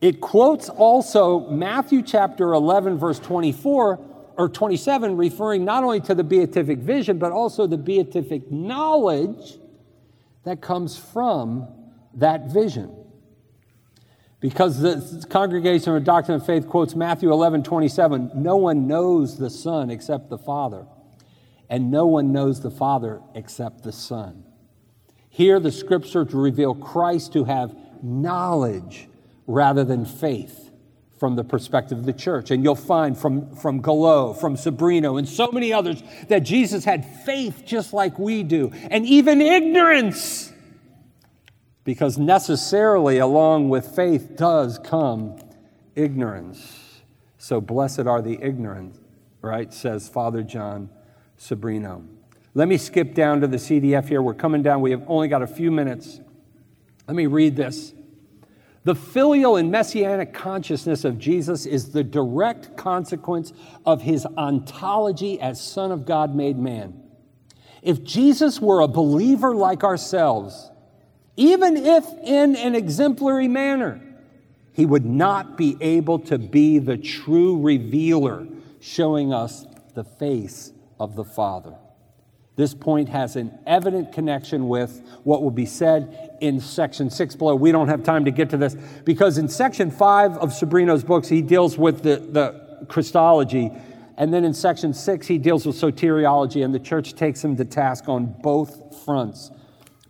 It 0.00 0.22
quotes 0.22 0.70
also 0.70 1.50
Matthew 1.50 2.00
chapter 2.00 2.54
11, 2.54 2.96
verse 2.98 3.18
24 3.18 4.00
or 4.38 4.48
27, 4.48 5.18
referring 5.18 5.66
not 5.66 5.84
only 5.84 6.00
to 6.00 6.14
the 6.14 6.24
beatific 6.24 6.78
vision, 6.78 7.18
but 7.18 7.32
also 7.32 7.66
the 7.66 7.76
beatific 7.76 8.50
knowledge 8.50 9.58
that 10.44 10.62
comes 10.62 10.96
from 10.98 11.68
that 12.14 12.50
vision. 12.50 12.96
Because 14.40 14.80
the 14.80 15.26
Congregation 15.28 15.94
of 15.94 16.02
Doctrine 16.04 16.40
of 16.40 16.46
Faith 16.46 16.66
quotes 16.66 16.94
Matthew 16.94 17.30
11, 17.30 17.62
27, 17.62 18.30
no 18.34 18.56
one 18.56 18.86
knows 18.86 19.36
the 19.36 19.50
Son 19.50 19.90
except 19.90 20.30
the 20.30 20.38
Father, 20.38 20.86
and 21.68 21.90
no 21.90 22.06
one 22.06 22.32
knows 22.32 22.62
the 22.62 22.70
Father 22.70 23.20
except 23.34 23.82
the 23.82 23.92
Son. 23.92 24.44
Here, 25.36 25.60
the 25.60 25.70
scriptures 25.70 26.32
reveal 26.32 26.74
Christ 26.74 27.34
to 27.34 27.44
have 27.44 27.76
knowledge 28.02 29.06
rather 29.46 29.84
than 29.84 30.06
faith 30.06 30.70
from 31.20 31.36
the 31.36 31.44
perspective 31.44 31.98
of 31.98 32.06
the 32.06 32.14
church. 32.14 32.50
And 32.50 32.64
you'll 32.64 32.74
find 32.74 33.18
from, 33.18 33.54
from 33.54 33.82
Galot, 33.82 34.40
from 34.40 34.56
Sobrino, 34.56 35.18
and 35.18 35.28
so 35.28 35.52
many 35.52 35.74
others 35.74 36.02
that 36.28 36.38
Jesus 36.38 36.86
had 36.86 37.04
faith 37.26 37.64
just 37.66 37.92
like 37.92 38.18
we 38.18 38.44
do, 38.44 38.72
and 38.90 39.04
even 39.04 39.42
ignorance. 39.42 40.54
Because 41.84 42.16
necessarily, 42.16 43.18
along 43.18 43.68
with 43.68 43.94
faith, 43.94 44.36
does 44.38 44.78
come 44.78 45.36
ignorance. 45.94 47.02
So 47.36 47.60
blessed 47.60 48.06
are 48.06 48.22
the 48.22 48.38
ignorant, 48.40 48.98
right? 49.42 49.70
Says 49.70 50.08
Father 50.08 50.42
Jon 50.42 50.88
Sobrino. 51.38 52.15
Let 52.56 52.68
me 52.68 52.78
skip 52.78 53.12
down 53.12 53.42
to 53.42 53.46
the 53.46 53.58
CDF 53.58 54.08
here. 54.08 54.22
We're 54.22 54.32
coming 54.32 54.62
down. 54.62 54.80
We 54.80 54.90
have 54.92 55.02
only 55.08 55.28
got 55.28 55.42
a 55.42 55.46
few 55.46 55.70
minutes. 55.70 56.20
Let 57.06 57.14
me 57.14 57.26
read 57.26 57.54
this. 57.54 57.92
The 58.84 58.94
filial 58.94 59.56
and 59.56 59.70
messianic 59.70 60.32
consciousness 60.32 61.04
of 61.04 61.18
Jesus 61.18 61.66
is 61.66 61.92
the 61.92 62.02
direct 62.02 62.74
consequence 62.74 63.52
of 63.84 64.00
his 64.00 64.24
ontology 64.38 65.38
as 65.38 65.60
Son 65.60 65.92
of 65.92 66.06
God 66.06 66.34
made 66.34 66.58
man. 66.58 66.98
If 67.82 68.02
Jesus 68.02 68.58
were 68.58 68.80
a 68.80 68.88
believer 68.88 69.54
like 69.54 69.84
ourselves, 69.84 70.70
even 71.36 71.76
if 71.76 72.06
in 72.24 72.56
an 72.56 72.74
exemplary 72.74 73.48
manner, 73.48 74.00
he 74.72 74.86
would 74.86 75.04
not 75.04 75.58
be 75.58 75.76
able 75.82 76.20
to 76.20 76.38
be 76.38 76.78
the 76.78 76.96
true 76.96 77.60
revealer, 77.60 78.46
showing 78.80 79.34
us 79.34 79.66
the 79.92 80.04
face 80.04 80.72
of 80.98 81.16
the 81.16 81.24
Father. 81.24 81.74
This 82.56 82.72
point 82.72 83.10
has 83.10 83.36
an 83.36 83.58
evident 83.66 84.12
connection 84.12 84.68
with 84.68 85.02
what 85.24 85.42
will 85.42 85.50
be 85.50 85.66
said 85.66 86.38
in 86.40 86.58
section 86.58 87.10
six 87.10 87.36
below. 87.36 87.54
We 87.54 87.70
don't 87.70 87.88
have 87.88 88.02
time 88.02 88.24
to 88.24 88.30
get 88.30 88.50
to 88.50 88.56
this 88.56 88.74
because 89.04 89.36
in 89.36 89.48
section 89.48 89.90
five 89.90 90.32
of 90.38 90.50
Sobrino's 90.50 91.04
books, 91.04 91.28
he 91.28 91.42
deals 91.42 91.76
with 91.76 92.02
the, 92.02 92.16
the 92.16 92.86
Christology. 92.88 93.70
And 94.16 94.32
then 94.32 94.44
in 94.46 94.54
section 94.54 94.94
six, 94.94 95.26
he 95.26 95.36
deals 95.36 95.66
with 95.66 95.76
soteriology, 95.76 96.64
and 96.64 96.74
the 96.74 96.80
church 96.80 97.14
takes 97.14 97.44
him 97.44 97.54
to 97.58 97.66
task 97.66 98.08
on 98.08 98.34
both 98.42 99.04
fronts. 99.04 99.50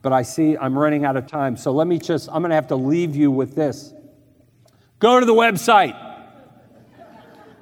But 0.02 0.12
I 0.12 0.22
see 0.22 0.56
I'm 0.56 0.78
running 0.78 1.04
out 1.04 1.16
of 1.16 1.26
time. 1.26 1.56
So 1.56 1.72
let 1.72 1.88
me 1.88 1.98
just, 1.98 2.28
I'm 2.28 2.42
going 2.42 2.50
to 2.50 2.54
have 2.54 2.68
to 2.68 2.76
leave 2.76 3.16
you 3.16 3.32
with 3.32 3.56
this. 3.56 3.92
Go 5.00 5.18
to 5.18 5.26
the 5.26 5.34
website, 5.34 5.94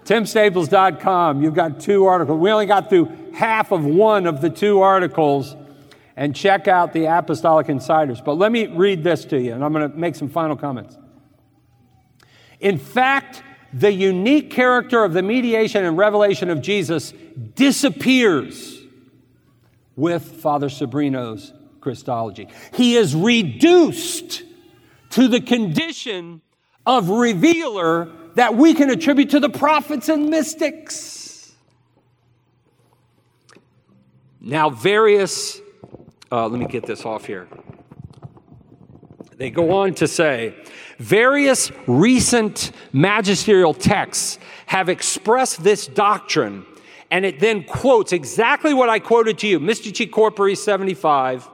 timstaples.com. 0.05 1.43
You've 1.43 1.55
got 1.55 1.81
two 1.81 2.07
articles. 2.07 2.39
We 2.39 2.51
only 2.51 2.67
got 2.67 2.89
through 2.89 3.33
half 3.35 3.73
of 3.73 3.85
one 3.85 4.27
of 4.27 4.41
the 4.41 4.51
two 4.51 4.81
articles 4.81 5.57
and 6.17 6.35
check 6.35 6.69
out 6.69 6.93
the 6.93 7.07
Apostolic 7.07 7.69
Insiders. 7.69 8.21
But 8.21 8.35
let 8.35 8.53
me 8.53 8.67
read 8.67 9.03
this 9.03 9.25
to 9.27 9.41
you, 9.41 9.53
and 9.53 9.65
I'm 9.65 9.73
going 9.73 9.91
to 9.91 9.97
make 9.97 10.15
some 10.15 10.29
final 10.29 10.57
comments. 10.57 10.97
In 12.61 12.79
fact, 12.79 13.43
the 13.73 13.93
unique 13.93 14.51
character 14.51 15.03
of 15.03 15.13
the 15.13 15.23
mediation 15.23 15.85
and 15.85 15.99
revelation 15.99 16.51
of 16.51 16.61
Jesus 16.61 17.13
disappears 17.57 18.81
with 19.97 20.23
Father 20.23 20.69
Sobrino's 20.69 21.53
Christology. 21.81 22.49
He 22.73 22.97
is 22.97 23.15
reduced 23.17 24.45
to 25.11 25.29
the 25.29 25.41
condition 25.41 26.41
of 26.87 27.09
revealer 27.09 28.11
that 28.35 28.55
we 28.57 28.75
can 28.75 28.91
attribute 28.91 29.31
to 29.31 29.41
the 29.41 29.49
prophets 29.49 30.09
and 30.09 30.29
mystics. 30.29 31.53
Now, 34.41 34.69
various, 34.69 35.61
uh, 36.31 36.49
let 36.49 36.61
me 36.61 36.67
get 36.67 36.85
this 36.85 37.05
off 37.05 37.25
here. 37.25 37.49
They 39.37 39.51
go 39.51 39.73
on 39.73 39.95
to 39.95 40.07
say, 40.07 40.55
various 40.99 41.73
recent 41.87 42.73
magisterial 42.93 43.75
texts 43.75 44.39
have 44.67 44.89
expressed 44.89 45.65
this 45.65 45.87
doctrine, 45.87 46.67
and 47.11 47.25
it 47.25 47.41
then 47.41 47.65
quotes 47.65 48.13
exactly 48.13 48.75
what 48.75 48.89
I 48.89 48.99
quoted 48.99 49.39
to 49.39 49.49
you 49.49 49.59
Mystici 49.59 50.09
Corpori 50.09 50.57
75 50.57 51.49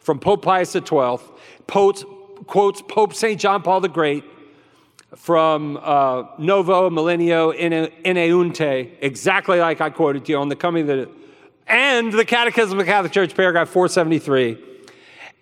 from 0.00 0.18
Pope 0.18 0.42
Pius 0.42 0.72
XII, 0.72 1.18
quotes, 1.66 2.04
quotes 2.46 2.82
Pope 2.82 3.14
St. 3.14 3.38
John 3.38 3.62
Paul 3.62 3.80
the 3.80 3.88
Great 3.88 4.24
from 5.18 5.78
uh, 5.82 6.24
Novo 6.38 6.88
Millennio 6.88 7.52
Ineunte, 8.04 8.92
exactly 9.00 9.58
like 9.58 9.80
I 9.80 9.90
quoted 9.90 10.24
to 10.24 10.32
you 10.32 10.38
on 10.38 10.48
the 10.48 10.56
coming 10.56 10.88
of 10.88 10.96
the 10.96 11.10
and 11.66 12.10
the 12.12 12.24
Catechism 12.24 12.78
of 12.78 12.86
the 12.86 12.90
Catholic 12.90 13.12
Church, 13.12 13.34
paragraph 13.34 13.68
473. 13.68 14.56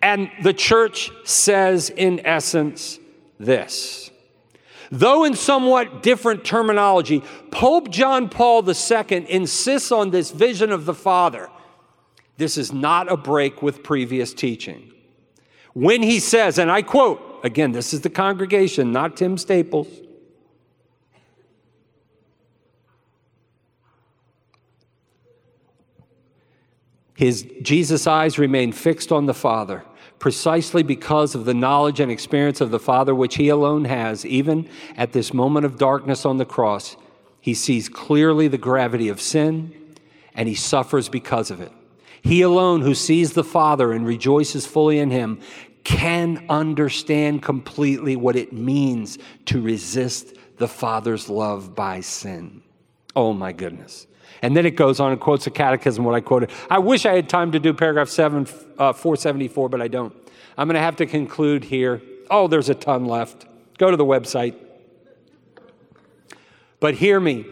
And 0.01 0.29
the 0.43 0.53
church 0.53 1.09
says, 1.23 1.89
in 1.89 2.25
essence, 2.25 2.99
this. 3.39 4.11
Though 4.91 5.23
in 5.23 5.35
somewhat 5.35 6.03
different 6.03 6.43
terminology, 6.43 7.23
Pope 7.51 7.89
John 7.89 8.29
Paul 8.29 8.67
II 8.67 9.31
insists 9.31 9.91
on 9.91 10.11
this 10.11 10.31
vision 10.31 10.71
of 10.71 10.85
the 10.85 10.93
Father. 10.93 11.49
This 12.37 12.57
is 12.57 12.73
not 12.73 13.11
a 13.11 13.15
break 13.15 13.61
with 13.61 13.83
previous 13.83 14.33
teaching. 14.33 14.91
When 15.73 16.03
he 16.03 16.19
says, 16.19 16.57
and 16.57 16.71
I 16.71 16.81
quote, 16.81 17.21
again, 17.47 17.71
this 17.71 17.93
is 17.93 18.01
the 18.01 18.09
congregation, 18.09 18.91
not 18.91 19.17
Tim 19.17 19.37
Staples. 19.37 19.87
His 27.15 27.47
Jesus' 27.63 28.05
eyes 28.05 28.37
remain 28.37 28.71
fixed 28.71 29.11
on 29.11 29.25
the 29.25 29.33
Father, 29.33 29.83
precisely 30.19 30.83
because 30.83 31.33
of 31.33 31.45
the 31.45 31.53
knowledge 31.55 31.99
and 31.99 32.11
experience 32.11 32.61
of 32.61 32.69
the 32.69 32.79
Father 32.79 33.15
which 33.15 33.37
he 33.37 33.49
alone 33.49 33.85
has, 33.85 34.23
even 34.23 34.69
at 34.95 35.13
this 35.13 35.33
moment 35.33 35.65
of 35.65 35.79
darkness 35.79 36.25
on 36.25 36.37
the 36.37 36.45
cross. 36.45 36.95
He 37.41 37.55
sees 37.55 37.89
clearly 37.89 38.47
the 38.47 38.59
gravity 38.59 39.09
of 39.09 39.19
sin, 39.19 39.73
and 40.35 40.47
he 40.47 40.53
suffers 40.53 41.09
because 41.09 41.49
of 41.49 41.59
it. 41.59 41.71
He 42.21 42.41
alone, 42.41 42.81
who 42.81 42.93
sees 42.93 43.33
the 43.33 43.43
Father 43.43 43.93
and 43.93 44.05
rejoices 44.05 44.67
fully 44.67 44.99
in 44.99 45.09
him, 45.11 45.39
can 45.87 46.45
understand 46.49 47.41
completely 47.41 48.17
what 48.17 48.35
it 48.35 48.51
means 48.51 49.17
to 49.45 49.61
resist 49.61 50.35
the 50.57 50.67
Father's 50.67 51.29
love 51.29 51.75
by 51.75 52.01
sin. 52.01 52.61
Oh 53.15 53.31
my 53.31 53.53
goodness. 53.53 54.05
And 54.41 54.55
then 54.55 54.65
it 54.65 54.71
goes 54.71 54.99
on 54.99 55.13
and 55.13 55.21
quotes 55.21 55.45
the 55.45 55.49
catechism, 55.49 56.03
what 56.03 56.13
I 56.13 56.19
quoted. 56.19 56.51
I 56.69 56.79
wish 56.79 57.05
I 57.05 57.15
had 57.15 57.29
time 57.29 57.53
to 57.53 57.59
do 57.59 57.73
paragraph 57.73 58.09
7, 58.09 58.45
uh, 58.77 58.91
474, 58.91 59.69
but 59.69 59.81
I 59.81 59.87
don't. 59.87 60.13
I'm 60.57 60.67
going 60.67 60.75
to 60.75 60.81
have 60.81 60.97
to 60.97 61.05
conclude 61.05 61.63
here. 61.63 62.01
Oh, 62.29 62.49
there's 62.49 62.67
a 62.67 62.75
ton 62.75 63.05
left. 63.05 63.45
Go 63.77 63.89
to 63.89 63.95
the 63.95 64.05
website. 64.05 64.55
But 66.81 66.95
hear 66.95 67.17
me. 67.21 67.45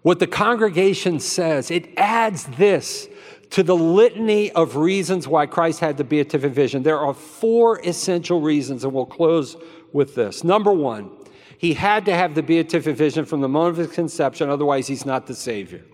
What 0.00 0.20
the 0.20 0.26
congregation 0.26 1.20
says, 1.20 1.70
it 1.70 1.90
adds 1.98 2.46
this 2.46 3.10
to 3.50 3.62
the 3.62 3.74
litany 3.74 4.52
of 4.52 4.76
reasons 4.76 5.26
why 5.26 5.46
Christ 5.46 5.80
had 5.80 5.96
the 5.96 6.04
beatific 6.04 6.52
vision. 6.52 6.82
There 6.82 6.98
are 6.98 7.12
four 7.12 7.80
essential 7.80 8.40
reasons, 8.40 8.84
and 8.84 8.92
we'll 8.92 9.06
close 9.06 9.56
with 9.92 10.14
this. 10.14 10.44
Number 10.44 10.72
one, 10.72 11.10
he 11.58 11.74
had 11.74 12.04
to 12.06 12.14
have 12.14 12.34
the 12.34 12.42
beatific 12.42 12.96
vision 12.96 13.24
from 13.24 13.40
the 13.40 13.48
moment 13.48 13.78
of 13.78 13.88
his 13.88 13.94
conception, 13.94 14.48
otherwise, 14.48 14.86
he's 14.86 15.04
not 15.04 15.26
the 15.26 15.34
Savior. 15.34 15.84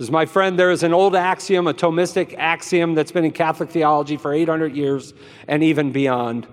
As 0.00 0.10
my 0.10 0.26
friend, 0.26 0.58
there 0.58 0.70
is 0.70 0.82
an 0.82 0.92
old 0.92 1.14
axiom, 1.14 1.66
a 1.66 1.74
Thomistic 1.74 2.34
axiom 2.38 2.94
that's 2.94 3.12
been 3.12 3.24
in 3.24 3.32
Catholic 3.32 3.70
theology 3.70 4.16
for 4.16 4.32
800 4.32 4.74
years 4.74 5.14
and 5.46 5.62
even 5.62 5.92
beyond, 5.92 6.46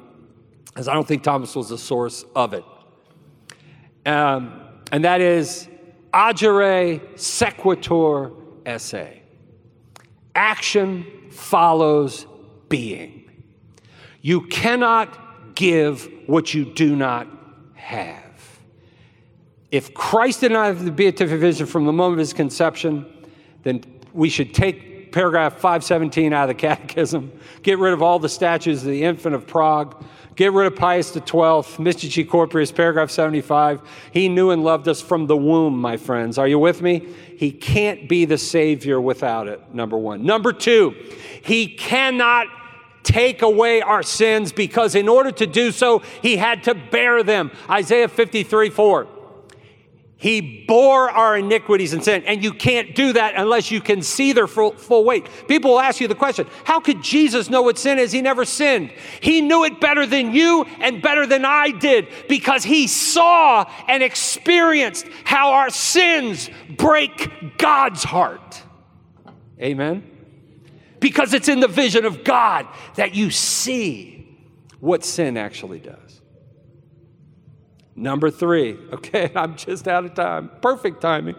as 0.75 0.87
I 0.87 0.93
don't 0.93 1.07
think 1.07 1.23
Thomas 1.23 1.55
was 1.55 1.69
the 1.69 1.77
source 1.77 2.25
of 2.35 2.53
it. 2.53 2.65
Um, 4.05 4.61
and 4.91 5.03
that 5.05 5.21
is 5.21 5.67
agere 6.13 7.17
sequitur 7.17 8.31
esse. 8.65 9.16
Action 10.37 11.03
follows 11.31 12.27
being. 12.69 13.29
You 14.21 14.41
cannot 14.41 15.55
give 15.55 16.07
what 16.27 16.53
you 16.53 16.63
do 16.63 16.95
not 16.95 17.27
have. 17.73 18.59
If 19.71 19.95
Christ 19.95 20.41
did 20.41 20.51
not 20.51 20.67
have 20.67 20.85
the 20.85 20.91
beatific 20.91 21.39
vision 21.39 21.65
from 21.65 21.85
the 21.85 21.91
moment 21.91 22.13
of 22.13 22.19
his 22.19 22.33
conception, 22.33 23.05
then 23.63 23.83
we 24.13 24.29
should 24.29 24.53
take 24.53 25.11
paragraph 25.11 25.53
517 25.53 26.31
out 26.33 26.43
of 26.43 26.55
the 26.55 26.61
catechism, 26.61 27.31
get 27.63 27.79
rid 27.79 27.93
of 27.93 28.03
all 28.03 28.19
the 28.19 28.29
statues 28.29 28.83
of 28.83 28.89
the 28.89 29.03
infant 29.03 29.33
of 29.33 29.47
Prague, 29.47 30.03
get 30.35 30.53
rid 30.53 30.67
of 30.67 30.75
Pius 30.75 31.11
XII, 31.11 31.21
Mystici 31.21 32.27
Corporis, 32.27 32.73
paragraph 32.73 33.09
75. 33.09 33.81
He 34.11 34.29
knew 34.29 34.51
and 34.51 34.63
loved 34.63 34.87
us 34.87 35.01
from 35.01 35.25
the 35.25 35.35
womb, 35.35 35.79
my 35.79 35.97
friends. 35.97 36.37
Are 36.37 36.47
you 36.47 36.59
with 36.59 36.83
me? 36.83 37.07
He 37.37 37.51
can't 37.51 38.09
be 38.09 38.25
the 38.25 38.37
Savior 38.37 38.99
without 38.99 39.47
it, 39.47 39.61
number 39.73 39.97
one. 39.97 40.25
Number 40.25 40.51
two, 40.51 40.95
he 41.43 41.67
cannot 41.67 42.47
take 43.03 43.43
away 43.43 43.81
our 43.81 44.01
sins 44.03 44.51
because 44.51 44.95
in 44.95 45.07
order 45.07 45.31
to 45.31 45.45
do 45.45 45.71
so, 45.71 45.99
he 46.21 46.37
had 46.37 46.63
to 46.63 46.73
bear 46.73 47.21
them. 47.21 47.51
Isaiah 47.69 48.07
53 48.07 48.71
4. 48.71 49.07
He 50.19 50.65
bore 50.67 51.11
our 51.11 51.37
iniquities 51.37 51.93
and 51.93 52.03
sin. 52.03 52.23
And 52.25 52.43
you 52.43 52.51
can't 52.51 52.95
do 52.95 53.13
that 53.13 53.35
unless 53.35 53.69
you 53.69 53.79
can 53.79 54.01
see 54.01 54.33
their 54.33 54.47
full, 54.47 54.71
full, 54.71 55.03
weight. 55.03 55.29
People 55.47 55.71
will 55.71 55.79
ask 55.79 56.01
you 56.01 56.07
the 56.07 56.15
question 56.15 56.47
how 56.63 56.79
could 56.79 57.03
Jesus 57.03 57.51
know 57.51 57.61
what 57.61 57.77
sin 57.77 57.99
is? 57.99 58.11
He 58.11 58.21
never 58.21 58.43
sinned. 58.43 58.91
He 59.21 59.41
knew 59.41 59.63
it 59.63 59.79
better 59.79 60.07
than 60.07 60.33
you 60.33 60.63
and 60.79 61.03
better 61.03 61.27
than 61.27 61.45
I 61.45 61.69
did 61.69 62.07
because 62.27 62.63
he 62.63 62.87
saw 62.87 63.71
and 63.87 64.01
experienced 64.01 65.07
how 65.23 65.51
our 65.51 65.69
sins 65.69 66.49
break 66.75 67.57
God's 67.59 68.03
heart. 68.03 68.63
Amen? 69.61 70.03
Because 70.99 71.35
it's 71.35 71.47
in 71.47 71.59
the 71.59 71.67
vision 71.67 72.05
of 72.05 72.23
God 72.23 72.67
that 72.95 73.13
you 73.13 73.29
see 73.29 74.35
what 74.79 75.05
sin 75.05 75.37
actually 75.37 75.79
does. 75.79 76.16
Number 77.97 78.29
three, 78.29 78.77
okay, 78.93 79.31
I'm 79.35 79.57
just 79.57 79.87
out 79.87 80.05
of 80.05 80.13
time. 80.13 80.51
Perfect 80.61 81.01
timing. 81.01 81.35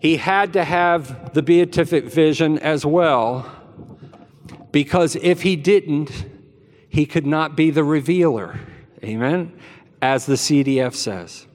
he 0.00 0.16
had 0.16 0.54
to 0.54 0.64
have 0.64 1.34
the 1.34 1.42
beatific 1.42 2.06
vision 2.06 2.58
as 2.58 2.84
well, 2.86 3.50
because 4.72 5.14
if 5.16 5.42
he 5.42 5.54
didn't, 5.54 6.10
he 6.88 7.04
could 7.04 7.26
not 7.26 7.54
be 7.56 7.70
the 7.70 7.84
revealer. 7.84 8.58
Amen? 9.04 9.52
As 10.00 10.26
the 10.26 10.34
CDF 10.34 10.94
says. 10.94 11.46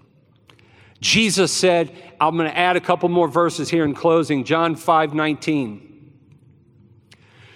Jesus 1.01 1.51
said, 1.51 1.91
I'm 2.22 2.38
going 2.38 2.49
to 2.49 2.58
add 2.58 2.78
a 2.78 2.82
couple 2.82 3.10
more 3.10 3.28
verses 3.28 3.70
here 3.70 3.84
in 3.84 3.93
closing. 3.93 4.45
John 4.45 4.76
5 4.76 5.14
19. 5.14 5.93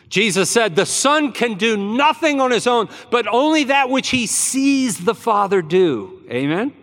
Jesus 0.10 0.50
said, 0.50 0.76
The 0.76 0.86
Son 0.86 1.32
can 1.32 1.56
do 1.56 1.76
nothing 1.76 2.40
on 2.40 2.52
his 2.52 2.68
own, 2.68 2.90
but 3.12 3.28
only 3.28 3.66
that 3.66 3.90
which 3.90 4.10
he 4.10 4.28
sees 4.28 5.04
the 5.04 5.16
Father 5.16 5.62
do. 5.62 6.22
Amen? 6.30 6.74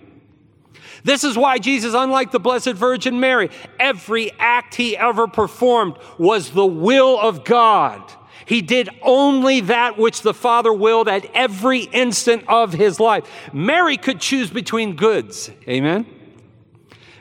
This 1.04 1.22
is 1.22 1.36
why 1.36 1.58
Jesus, 1.58 1.94
unlike 1.94 2.32
the 2.32 2.40
Blessed 2.40 2.72
Virgin 2.72 3.20
Mary, 3.20 3.50
every 3.78 4.32
act 4.38 4.74
he 4.74 4.96
ever 4.96 5.26
performed 5.26 5.96
was 6.18 6.50
the 6.50 6.66
will 6.66 7.18
of 7.20 7.44
God. 7.44 8.02
He 8.46 8.62
did 8.62 8.88
only 9.02 9.60
that 9.60 9.98
which 9.98 10.22
the 10.22 10.34
Father 10.34 10.72
willed 10.72 11.08
at 11.08 11.26
every 11.34 11.80
instant 11.80 12.44
of 12.48 12.72
his 12.72 13.00
life. 13.00 13.24
Mary 13.52 13.96
could 13.96 14.20
choose 14.20 14.50
between 14.50 14.96
goods. 14.96 15.50
Amen? 15.68 16.06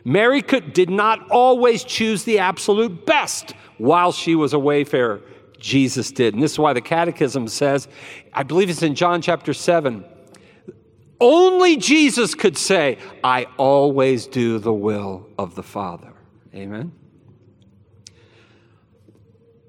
Mary 0.06 0.42
could, 0.42 0.74
did 0.74 0.90
not 0.90 1.30
always 1.30 1.84
choose 1.84 2.26
the 2.26 2.40
absolute 2.40 3.06
best 3.06 3.54
while 3.78 4.12
she 4.12 4.36
was 4.36 4.54
a 4.54 4.60
wayfarer. 4.60 5.22
Jesus 5.64 6.12
did. 6.12 6.34
And 6.34 6.44
this 6.44 6.52
is 6.52 6.60
why 6.60 6.74
the 6.74 6.82
Catechism 6.82 7.48
says, 7.48 7.88
I 8.34 8.44
believe 8.44 8.70
it's 8.70 8.84
in 8.84 8.96
John 8.96 9.22
chapter 9.22 9.54
7, 9.54 10.04
only 11.22 11.78
Jesus 11.78 12.36
could 12.36 12.58
say, 12.58 12.98
I 13.24 13.48
always 13.58 14.28
do 14.28 14.60
the 14.60 14.74
will 14.74 15.30
of 15.40 15.56
the 15.56 15.64
Father. 15.64 16.14
Amen? 16.54 16.92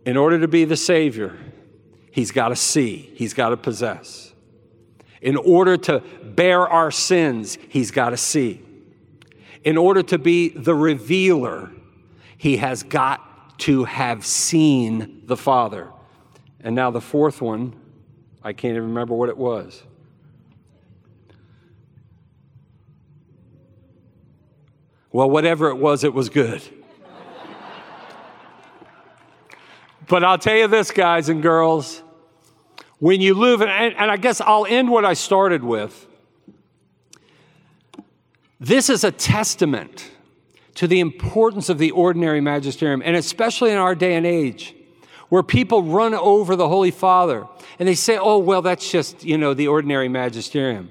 In 0.04 0.16
order 0.16 0.40
to 0.40 0.48
be 0.48 0.64
the 0.64 0.76
Savior, 0.76 1.38
he's 2.10 2.32
got 2.32 2.48
to 2.48 2.56
see, 2.56 3.12
he's 3.14 3.32
got 3.32 3.50
to 3.50 3.56
possess. 3.56 4.32
In 5.22 5.36
order 5.36 5.76
to 5.76 6.02
bear 6.24 6.66
our 6.66 6.90
sins, 6.90 7.56
he's 7.68 7.92
got 7.92 8.10
to 8.10 8.16
see. 8.16 8.60
In 9.62 9.76
order 9.76 10.02
to 10.02 10.18
be 10.18 10.48
the 10.48 10.74
revealer, 10.74 11.70
he 12.36 12.56
has 12.56 12.82
got 12.82 13.33
to 13.58 13.84
have 13.84 14.24
seen 14.24 15.22
the 15.26 15.36
Father. 15.36 15.90
And 16.60 16.74
now 16.74 16.90
the 16.90 17.00
fourth 17.00 17.40
one, 17.40 17.74
I 18.42 18.52
can't 18.52 18.72
even 18.72 18.88
remember 18.88 19.14
what 19.14 19.28
it 19.28 19.36
was. 19.36 19.82
Well, 25.12 25.30
whatever 25.30 25.68
it 25.68 25.76
was, 25.76 26.02
it 26.02 26.12
was 26.12 26.28
good. 26.28 26.60
but 30.08 30.24
I'll 30.24 30.38
tell 30.38 30.56
you 30.56 30.66
this, 30.66 30.90
guys 30.90 31.28
and 31.28 31.40
girls, 31.40 32.02
when 32.98 33.20
you 33.20 33.34
live, 33.34 33.62
and, 33.62 33.94
and 33.94 34.10
I 34.10 34.16
guess 34.16 34.40
I'll 34.40 34.66
end 34.66 34.90
what 34.90 35.04
I 35.04 35.12
started 35.12 35.62
with. 35.62 36.06
This 38.58 38.90
is 38.90 39.04
a 39.04 39.12
testament 39.12 40.10
to 40.74 40.86
the 40.86 41.00
importance 41.00 41.68
of 41.68 41.78
the 41.78 41.90
ordinary 41.90 42.40
magisterium, 42.40 43.02
and 43.04 43.16
especially 43.16 43.70
in 43.70 43.78
our 43.78 43.94
day 43.94 44.14
and 44.14 44.26
age, 44.26 44.74
where 45.28 45.42
people 45.42 45.82
run 45.82 46.14
over 46.14 46.56
the 46.56 46.68
Holy 46.68 46.90
Father 46.90 47.46
and 47.78 47.88
they 47.88 47.94
say, 47.94 48.16
oh, 48.16 48.38
well, 48.38 48.62
that's 48.62 48.90
just, 48.90 49.24
you 49.24 49.38
know, 49.38 49.54
the 49.54 49.68
ordinary 49.68 50.08
magisterium 50.08 50.90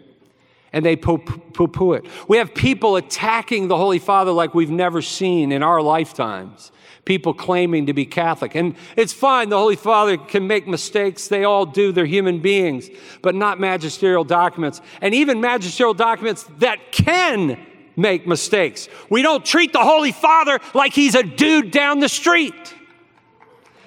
and 0.74 0.84
they 0.84 0.96
poo 0.96 1.20
poo 1.20 1.94
it. 1.94 2.06
We 2.28 2.38
have 2.38 2.54
people 2.54 2.96
attacking 2.96 3.68
the 3.68 3.78
Holy 3.78 4.00
Father 4.00 4.32
like 4.32 4.56
we've 4.56 4.72
never 4.72 5.02
seen 5.02 5.52
in 5.52 5.62
our 5.64 5.82
lifetimes. 5.82 6.72
People 7.06 7.34
claiming 7.34 7.86
to 7.86 7.94
be 7.94 8.06
Catholic. 8.06 8.56
And 8.56 8.76
it's 8.96 9.14
fine, 9.14 9.50
the 9.50 9.58
Holy 9.58 9.76
Father 9.76 10.18
can 10.18 10.48
make 10.48 10.68
mistakes. 10.68 11.28
They 11.28 11.44
all 11.44 11.66
do. 11.66 11.92
They're 11.92 12.06
human 12.06 12.40
beings, 12.40 12.90
but 13.22 13.36
not 13.36 13.60
magisterial 13.60 14.24
documents. 14.24 14.82
And 15.02 15.14
even 15.14 15.42
magisterial 15.42 15.94
documents 15.94 16.46
that 16.60 16.92
can 16.92 17.64
make 17.96 18.28
mistakes. 18.28 18.90
We 19.10 19.22
don't 19.22 19.46
treat 19.46 19.74
the 19.74 19.84
Holy 19.84 20.12
Father 20.12 20.60
like 20.74 20.94
he's 20.94 21.16
a 21.16 21.24
dude 21.24 21.72
down 21.72 22.00
the 22.00 22.10
street. 22.10 22.74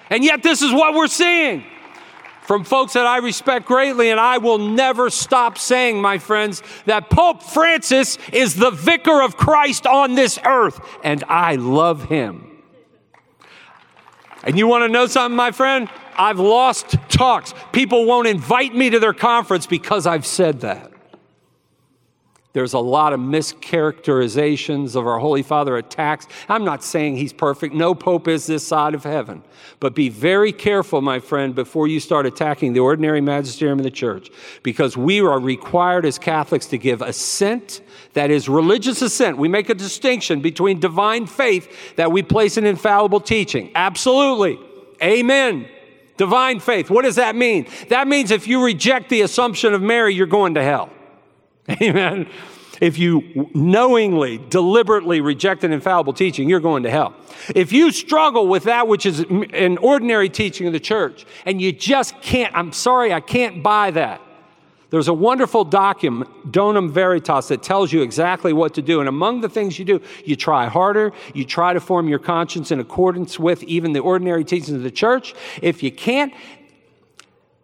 And 0.09 0.23
yet, 0.23 0.43
this 0.43 0.61
is 0.61 0.71
what 0.71 0.93
we're 0.93 1.07
seeing 1.07 1.63
from 2.47 2.63
folks 2.63 2.93
that 2.93 3.05
I 3.05 3.17
respect 3.17 3.65
greatly, 3.65 4.09
and 4.09 4.21
I 4.21 4.37
will 4.37 4.57
never 4.57 5.09
stop 5.09 5.57
saying, 5.57 6.01
my 6.01 6.17
friends, 6.17 6.63
that 6.85 7.09
Pope 7.09 7.43
Francis 7.43 8.17
is 8.31 8.55
the 8.55 8.71
vicar 8.71 9.21
of 9.21 9.35
Christ 9.35 9.85
on 9.85 10.15
this 10.15 10.39
earth, 10.45 10.79
and 11.03 11.25
I 11.27 11.55
love 11.55 12.05
him. 12.05 12.47
And 14.43 14.57
you 14.57 14.65
want 14.65 14.85
to 14.85 14.87
know 14.87 15.07
something, 15.07 15.35
my 15.35 15.51
friend? 15.51 15.89
I've 16.17 16.39
lost 16.39 16.95
talks. 17.09 17.53
People 17.73 18.05
won't 18.05 18.27
invite 18.27 18.73
me 18.73 18.91
to 18.91 18.99
their 18.99 19.13
conference 19.13 19.67
because 19.67 20.07
I've 20.07 20.25
said 20.25 20.61
that. 20.61 20.93
There's 22.57 22.73
a 22.73 22.79
lot 22.79 23.13
of 23.13 23.19
mischaracterizations 23.19 24.95
of 24.95 25.05
our 25.05 25.19
Holy 25.19 25.43
Father 25.43 25.77
attacks. 25.77 26.27
I'm 26.49 26.65
not 26.65 26.83
saying 26.83 27.17
he's 27.17 27.31
perfect. 27.31 27.75
No 27.75 27.93
pope 27.93 28.27
is 28.27 28.47
this 28.47 28.65
side 28.65 28.95
of 28.95 29.03
heaven. 29.03 29.43
But 29.79 29.93
be 29.93 30.09
very 30.09 30.51
careful, 30.51 31.03
my 31.03 31.19
friend, 31.19 31.53
before 31.53 31.87
you 31.87 31.99
start 31.99 32.25
attacking 32.25 32.73
the 32.73 32.79
ordinary 32.79 33.21
magisterium 33.21 33.77
of 33.77 33.83
the 33.83 33.91
church, 33.91 34.31
because 34.63 34.97
we 34.97 35.19
are 35.19 35.39
required 35.39 36.03
as 36.03 36.17
Catholics 36.17 36.65
to 36.69 36.79
give 36.79 37.03
assent 37.03 37.81
that 38.13 38.31
is 38.31 38.49
religious 38.49 39.03
assent. 39.03 39.37
We 39.37 39.49
make 39.49 39.69
a 39.69 39.75
distinction 39.75 40.41
between 40.41 40.79
divine 40.79 41.27
faith 41.27 41.95
that 41.95 42.11
we 42.11 42.23
place 42.23 42.57
in 42.57 42.65
infallible 42.65 43.19
teaching. 43.19 43.69
Absolutely. 43.75 44.57
Amen. 45.03 45.67
Divine 46.17 46.59
faith. 46.59 46.89
What 46.89 47.05
does 47.05 47.17
that 47.17 47.35
mean? 47.35 47.67
That 47.89 48.07
means 48.07 48.31
if 48.31 48.47
you 48.47 48.65
reject 48.65 49.09
the 49.09 49.21
assumption 49.21 49.75
of 49.75 49.83
Mary, 49.83 50.15
you're 50.15 50.25
going 50.25 50.55
to 50.55 50.63
hell. 50.63 50.89
Amen. 51.81 52.29
If 52.79 52.99
you 52.99 53.49
knowingly, 53.53 54.37
deliberately 54.37 55.19
reject 55.19 55.63
an 55.63 55.71
infallible 55.71 56.13
teaching, 56.13 56.47
you're 56.47 56.59
going 56.59 56.83
to 56.83 56.91
hell. 56.91 57.15
If 57.55 57.71
you 57.71 57.91
struggle 57.91 58.47
with 58.47 58.63
that 58.63 58.87
which 58.87 59.05
is 59.05 59.21
an 59.21 59.77
ordinary 59.79 60.29
teaching 60.29 60.67
of 60.67 60.73
the 60.73 60.79
church 60.79 61.25
and 61.45 61.59
you 61.59 61.71
just 61.71 62.19
can't, 62.21 62.55
I'm 62.55 62.71
sorry, 62.71 63.13
I 63.13 63.19
can't 63.19 63.63
buy 63.63 63.91
that. 63.91 64.21
There's 64.89 65.09
a 65.09 65.13
wonderful 65.13 65.65
document, 65.65 66.29
Donum 66.49 66.91
Veritatis, 66.91 67.49
that 67.49 67.61
tells 67.61 67.91
you 67.91 68.03
exactly 68.03 68.53
what 68.53 68.75
to 68.75 68.81
do. 68.81 69.01
And 69.01 69.09
among 69.09 69.41
the 69.41 69.49
things 69.49 69.77
you 69.77 69.83
do, 69.83 70.01
you 70.23 70.37
try 70.37 70.67
harder, 70.67 71.11
you 71.33 71.43
try 71.43 71.73
to 71.73 71.81
form 71.81 72.07
your 72.07 72.19
conscience 72.19 72.71
in 72.71 72.79
accordance 72.79 73.37
with 73.37 73.63
even 73.63 73.91
the 73.91 73.99
ordinary 73.99 74.45
teachings 74.45 74.77
of 74.77 74.83
the 74.83 74.91
church. 74.91 75.33
If 75.61 75.83
you 75.83 75.91
can't, 75.91 76.33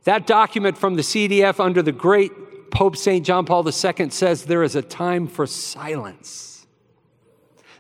that 0.04 0.28
document 0.28 0.78
from 0.78 0.96
the 0.96 1.02
CDF 1.02 1.64
under 1.64 1.82
the 1.82 1.94
great 1.94 2.34
Pope 2.74 2.98
St. 2.98 3.24
John 3.24 3.46
Paul 3.46 3.66
II 3.68 4.10
says 4.10 4.46
there 4.46 4.64
is 4.64 4.76
a 4.76 4.82
time 4.82 5.28
for 5.28 5.46
silence. 5.46 6.66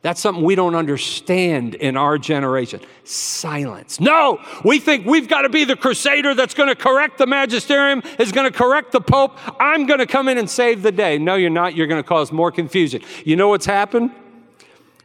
That's 0.03 0.21
something 0.21 0.43
we 0.43 0.53
don't 0.53 0.75
understand 0.75 1.75
in 1.75 1.97
our 1.97 2.19
generation. 2.19 2.81
Silence. 3.03 3.99
No, 3.99 4.39
we 4.63 4.79
think 4.79 5.07
we've 5.07 5.27
got 5.27 5.43
to 5.43 5.49
be 5.49 5.63
the 5.63 5.75
crusader 5.75 6.35
that's 6.35 6.53
going 6.53 6.69
to 6.69 6.75
correct 6.75 7.17
the 7.17 7.25
magisterium, 7.25 8.03
is 8.19 8.31
going 8.31 8.51
to 8.51 8.55
correct 8.55 8.91
the 8.91 9.01
pope. 9.01 9.39
I'm 9.59 9.87
going 9.87 9.99
to 9.99 10.05
come 10.05 10.27
in 10.27 10.37
and 10.37 10.47
save 10.47 10.83
the 10.83 10.91
day. 10.91 11.17
No, 11.17 11.35
you're 11.35 11.49
not. 11.49 11.75
You're 11.75 11.87
going 11.87 12.03
to 12.03 12.07
cause 12.07 12.31
more 12.31 12.51
confusion. 12.51 13.01
You 13.25 13.35
know 13.35 13.47
what's 13.47 13.65
happened? 13.65 14.11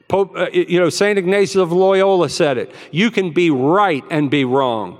Pope, 0.08 0.36
uh, 0.36 0.50
you 0.50 0.78
know, 0.80 0.90
St. 0.90 1.18
Ignatius 1.18 1.56
of 1.56 1.72
Loyola 1.72 2.28
said 2.28 2.58
it. 2.58 2.74
You 2.90 3.10
can 3.10 3.30
be 3.30 3.50
right 3.50 4.04
and 4.10 4.30
be 4.30 4.44
wrong. 4.44 4.98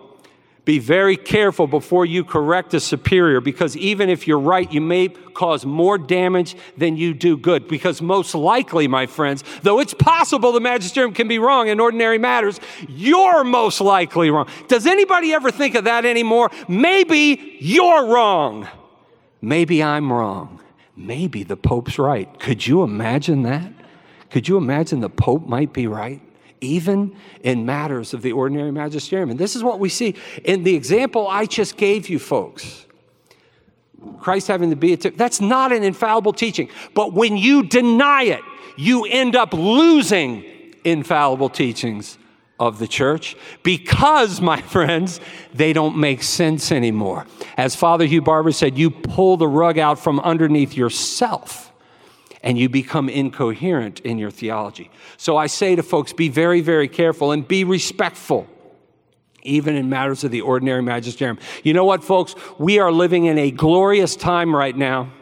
Be 0.69 0.79
very 0.79 1.17
careful 1.17 1.67
before 1.67 2.05
you 2.05 2.25
correct 2.25 2.75
a 2.75 2.81
superior 2.81 3.41
because 3.41 3.75
even 3.79 4.11
if 4.11 4.27
you're 4.27 4.39
right, 4.39 4.71
you 4.71 4.83
may 4.83 5.09
cause 5.09 5.65
more 5.65 5.97
damage 5.97 6.57
than 6.77 6.99
you 6.99 7.15
do 7.15 7.39
good. 7.39 7.67
Because 7.69 8.03
most 8.03 8.35
likely, 8.35 8.87
my 8.87 9.07
friends, 9.07 9.43
though 9.63 9.81
it's 9.81 9.95
possible 9.95 10.53
the 10.53 10.61
magisterium 10.61 11.15
can 11.15 11.27
be 11.27 11.39
wrong 11.39 11.69
in 11.69 11.81
ordinary 11.81 12.19
matters, 12.19 12.61
you're 12.87 13.45
most 13.45 13.81
likely 13.81 14.29
wrong. 14.29 14.47
Does 14.67 14.87
anybody 14.87 15.33
ever 15.33 15.51
think 15.51 15.75
of 15.75 15.85
that 15.85 16.05
anymore? 16.05 16.51
Maybe 16.69 17.57
you're 17.61 18.05
wrong. 18.05 18.69
Maybe 19.41 19.83
I'm 19.83 20.13
wrong. 20.13 20.61
Maybe 20.95 21.45
the 21.45 21.57
Pope's 21.57 21.99
right. 21.99 22.39
Could 22.41 22.67
you 22.67 22.83
imagine 22.83 23.41
that? 23.45 23.73
Could 24.29 24.49
you 24.49 24.59
imagine 24.59 25.01
the 25.01 25.09
Pope 25.09 25.47
might 25.47 25.73
be 25.73 25.87
right? 25.87 26.21
Even 26.61 27.17
in 27.43 27.65
matters 27.67 28.15
of 28.15 28.23
the 28.23 28.33
ordinary 28.33 28.73
magisterium. 28.73 29.31
And 29.31 29.39
this 29.39 29.55
is 29.55 29.63
what 29.63 29.79
we 29.79 29.89
see 29.89 30.15
in 30.45 30.65
the 30.65 30.75
example 30.75 31.29
I 31.29 31.47
just 31.47 31.77
gave 31.77 32.09
you, 32.09 32.19
folks. 32.19 32.87
Christ 34.21 34.49
having 34.49 34.71
the 34.71 34.77
beatific, 34.77 35.19
that's 35.19 35.41
not 35.41 35.73
an 35.73 35.83
infallible 35.83 36.33
teaching. 36.33 36.69
But 36.95 37.13
when 37.13 37.37
you 37.37 37.65
deny 37.65 38.25
it, 38.25 38.41
you 38.77 39.05
end 39.05 39.35
up 39.35 39.53
losing 39.53 40.45
infallible 40.85 41.49
teachings 41.49 42.19
of 42.61 42.79
the 42.79 42.89
church 42.89 43.37
because, 43.63 44.41
my 44.41 44.61
friends, 44.61 45.21
they 45.55 45.73
don't 45.73 45.97
make 45.97 46.23
sense 46.23 46.73
anymore. 46.73 47.27
As 47.57 47.77
Father 47.77 48.05
Hugh 48.05 48.23
Barbour 48.23 48.53
said, 48.53 48.79
you 48.79 48.91
pull 48.91 49.37
the 49.37 49.49
rug 49.49 49.79
out 49.79 49.99
from 49.99 50.21
underneath 50.21 50.77
yourself 50.77 51.68
and 52.49 52.59
you 52.59 52.67
become 52.67 53.11
incoherent 53.11 54.01
in 54.01 54.17
your 54.17 54.31
theology. 54.31 54.91
So 55.19 55.37
I 55.37 55.49
say 55.49 55.77
to 55.77 55.83
folks, 55.83 56.15
be 56.15 56.31
very, 56.31 56.63
very 56.63 56.89
careful 56.89 57.31
and 57.31 57.47
be 57.47 57.63
respectful 57.63 58.49
even 59.43 59.77
in 59.77 59.91
matters 59.91 60.25
of 60.25 60.31
the 60.31 60.41
ordinary 60.41 60.81
magisterium. 60.81 61.39
You 61.63 61.75
know 61.75 61.85
what, 61.85 62.03
folks? 62.03 62.35
We 62.59 62.79
are 62.79 62.91
living 62.91 63.27
in 63.27 63.37
a 63.37 63.51
glorious 63.51 64.17
time 64.17 64.57
right 64.57 64.75
now 64.75 65.13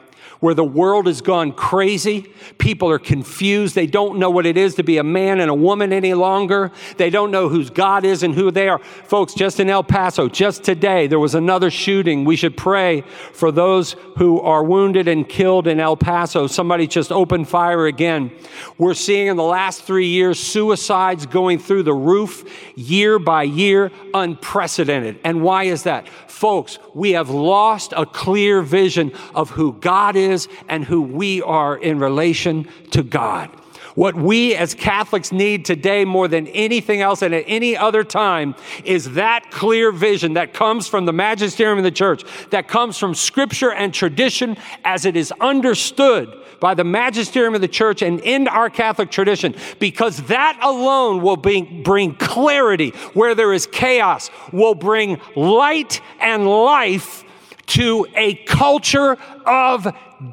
where 0.41 0.55
the 0.55 0.65
world 0.65 1.07
has 1.07 1.21
gone 1.21 1.53
crazy. 1.53 2.33
People 2.59 2.91
are 2.91 2.99
confused. 2.99 3.75
They 3.75 3.87
don't 3.87 4.19
know 4.19 4.31
what 4.31 4.47
it 4.47 4.57
is 4.57 4.75
to 4.77 4.83
be 4.83 4.99
a 4.99 5.05
man 5.05 5.41
and 5.41 5.51
a 5.51 5.55
woman 5.55 5.93
any 5.93 6.15
longer. 6.15 6.73
They 6.97 7.11
don't 7.11 7.31
know 7.31 7.49
whose 7.49 7.71
God 7.71 8.05
is 8.05 8.23
and 8.23 8.35
who 8.35 8.51
they 8.51 8.69
are. 8.69 8.79
Folks, 8.79 9.35
just 9.35 9.61
in 9.61 9.71
El 9.71 9.85
Paso, 9.85 10.29
just 10.29 10.63
today, 10.63 11.07
there 11.07 11.19
was 11.19 11.35
another 11.35 11.71
shooting. 11.71 12.25
We 12.25 12.37
should 12.37 12.57
pray 12.57 13.03
for 13.33 13.51
those 13.51 13.97
who 14.19 14.41
are 14.41 14.65
wounded 14.65 15.09
and 15.09 15.29
killed 15.29 15.67
in 15.67 15.81
El 15.81 15.97
Paso. 15.97 16.47
Somebody 16.47 16.87
just 16.87 17.13
opened 17.13 17.49
fire 17.49 17.87
again. 17.87 18.31
We're 18.79 18.95
seeing 18.95 19.29
in 19.29 19.37
the 19.37 19.43
last 19.43 19.83
three 19.83 20.09
years 20.09 20.39
suicides 20.39 21.27
going 21.27 21.59
through 21.59 21.85
the 21.85 21.95
roof 21.95 22.45
year 22.77 23.19
by 23.19 23.43
year, 23.45 23.91
unprecedented. 24.15 25.19
And 25.25 25.43
why 25.43 25.65
is 25.65 25.85
that? 25.85 26.09
Folks, 26.37 26.79
we 26.95 27.13
have 27.13 27.31
lost 27.31 27.95
a 27.97 28.05
clear 28.05 28.61
vision 28.61 29.13
of 29.35 29.51
who 29.51 29.73
God 29.73 30.17
is 30.27 30.49
and 30.69 30.85
who 30.85 31.01
we 31.01 31.41
are 31.43 31.77
in 31.77 31.99
relation 31.99 32.69
to 32.91 33.03
God. 33.03 33.51
What 33.97 34.15
we 34.15 34.55
as 34.55 34.75
Catholics 34.75 35.33
need 35.33 35.65
today 35.65 36.05
more 36.05 36.29
than 36.29 36.49
anything 36.49 37.01
else 37.01 37.23
and 37.23 37.35
at 37.35 37.45
any 37.47 37.79
other 37.79 38.05
time 38.05 38.55
is 38.85 39.13
that 39.15 39.51
clear 39.51 39.91
vision 39.91 40.35
that 40.35 40.53
comes 40.53 40.87
from 40.87 41.07
the 41.07 41.15
magisterium 41.15 41.79
of 41.79 41.85
the 41.85 41.91
church, 41.91 42.23
that 42.51 42.69
comes 42.69 42.99
from 42.99 43.15
scripture 43.15 43.73
and 43.73 43.95
tradition 43.95 44.59
as 44.85 45.07
it 45.07 45.17
is 45.17 45.33
understood 45.41 46.31
by 46.61 46.75
the 46.75 46.85
magisterium 46.85 47.55
of 47.55 47.63
the 47.63 47.69
church 47.69 48.03
and 48.03 48.21
in 48.21 48.49
our 48.49 48.69
Catholic 48.69 49.11
tradition, 49.11 49.55
because 49.79 50.19
that 50.25 50.59
alone 50.63 51.23
will 51.23 51.39
bring, 51.39 51.83
bring 51.83 52.15
clarity 52.17 52.91
where 53.15 53.35
there 53.35 53.55
is 53.55 53.67
chaos, 53.67 54.31
will 54.53 54.75
bring 54.75 55.19
light 55.35 56.03
and 56.21 56.47
life 56.47 57.25
to 57.67 58.07
a 58.15 58.35
culture 58.35 59.17
of 59.45 59.87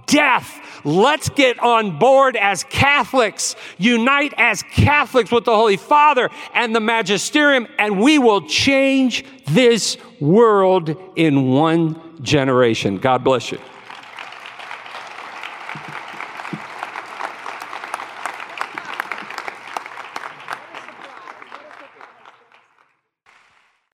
death. 0.05 0.59
Let's 0.85 1.29
get 1.29 1.59
on 1.59 1.97
board 1.97 2.35
as 2.35 2.63
Catholics, 2.65 3.55
unite 3.77 4.33
as 4.37 4.63
Catholics 4.63 5.31
with 5.31 5.45
the 5.45 5.55
Holy 5.55 5.77
Father 5.77 6.29
and 6.53 6.75
the 6.75 6.79
Magisterium, 6.79 7.67
and 7.79 7.99
we 8.01 8.19
will 8.19 8.47
change 8.47 9.25
this 9.47 9.97
world 10.19 10.95
in 11.15 11.49
one 11.49 12.21
generation. 12.21 12.97
God 12.97 13.23
bless 13.23 13.51
you. 13.51 13.59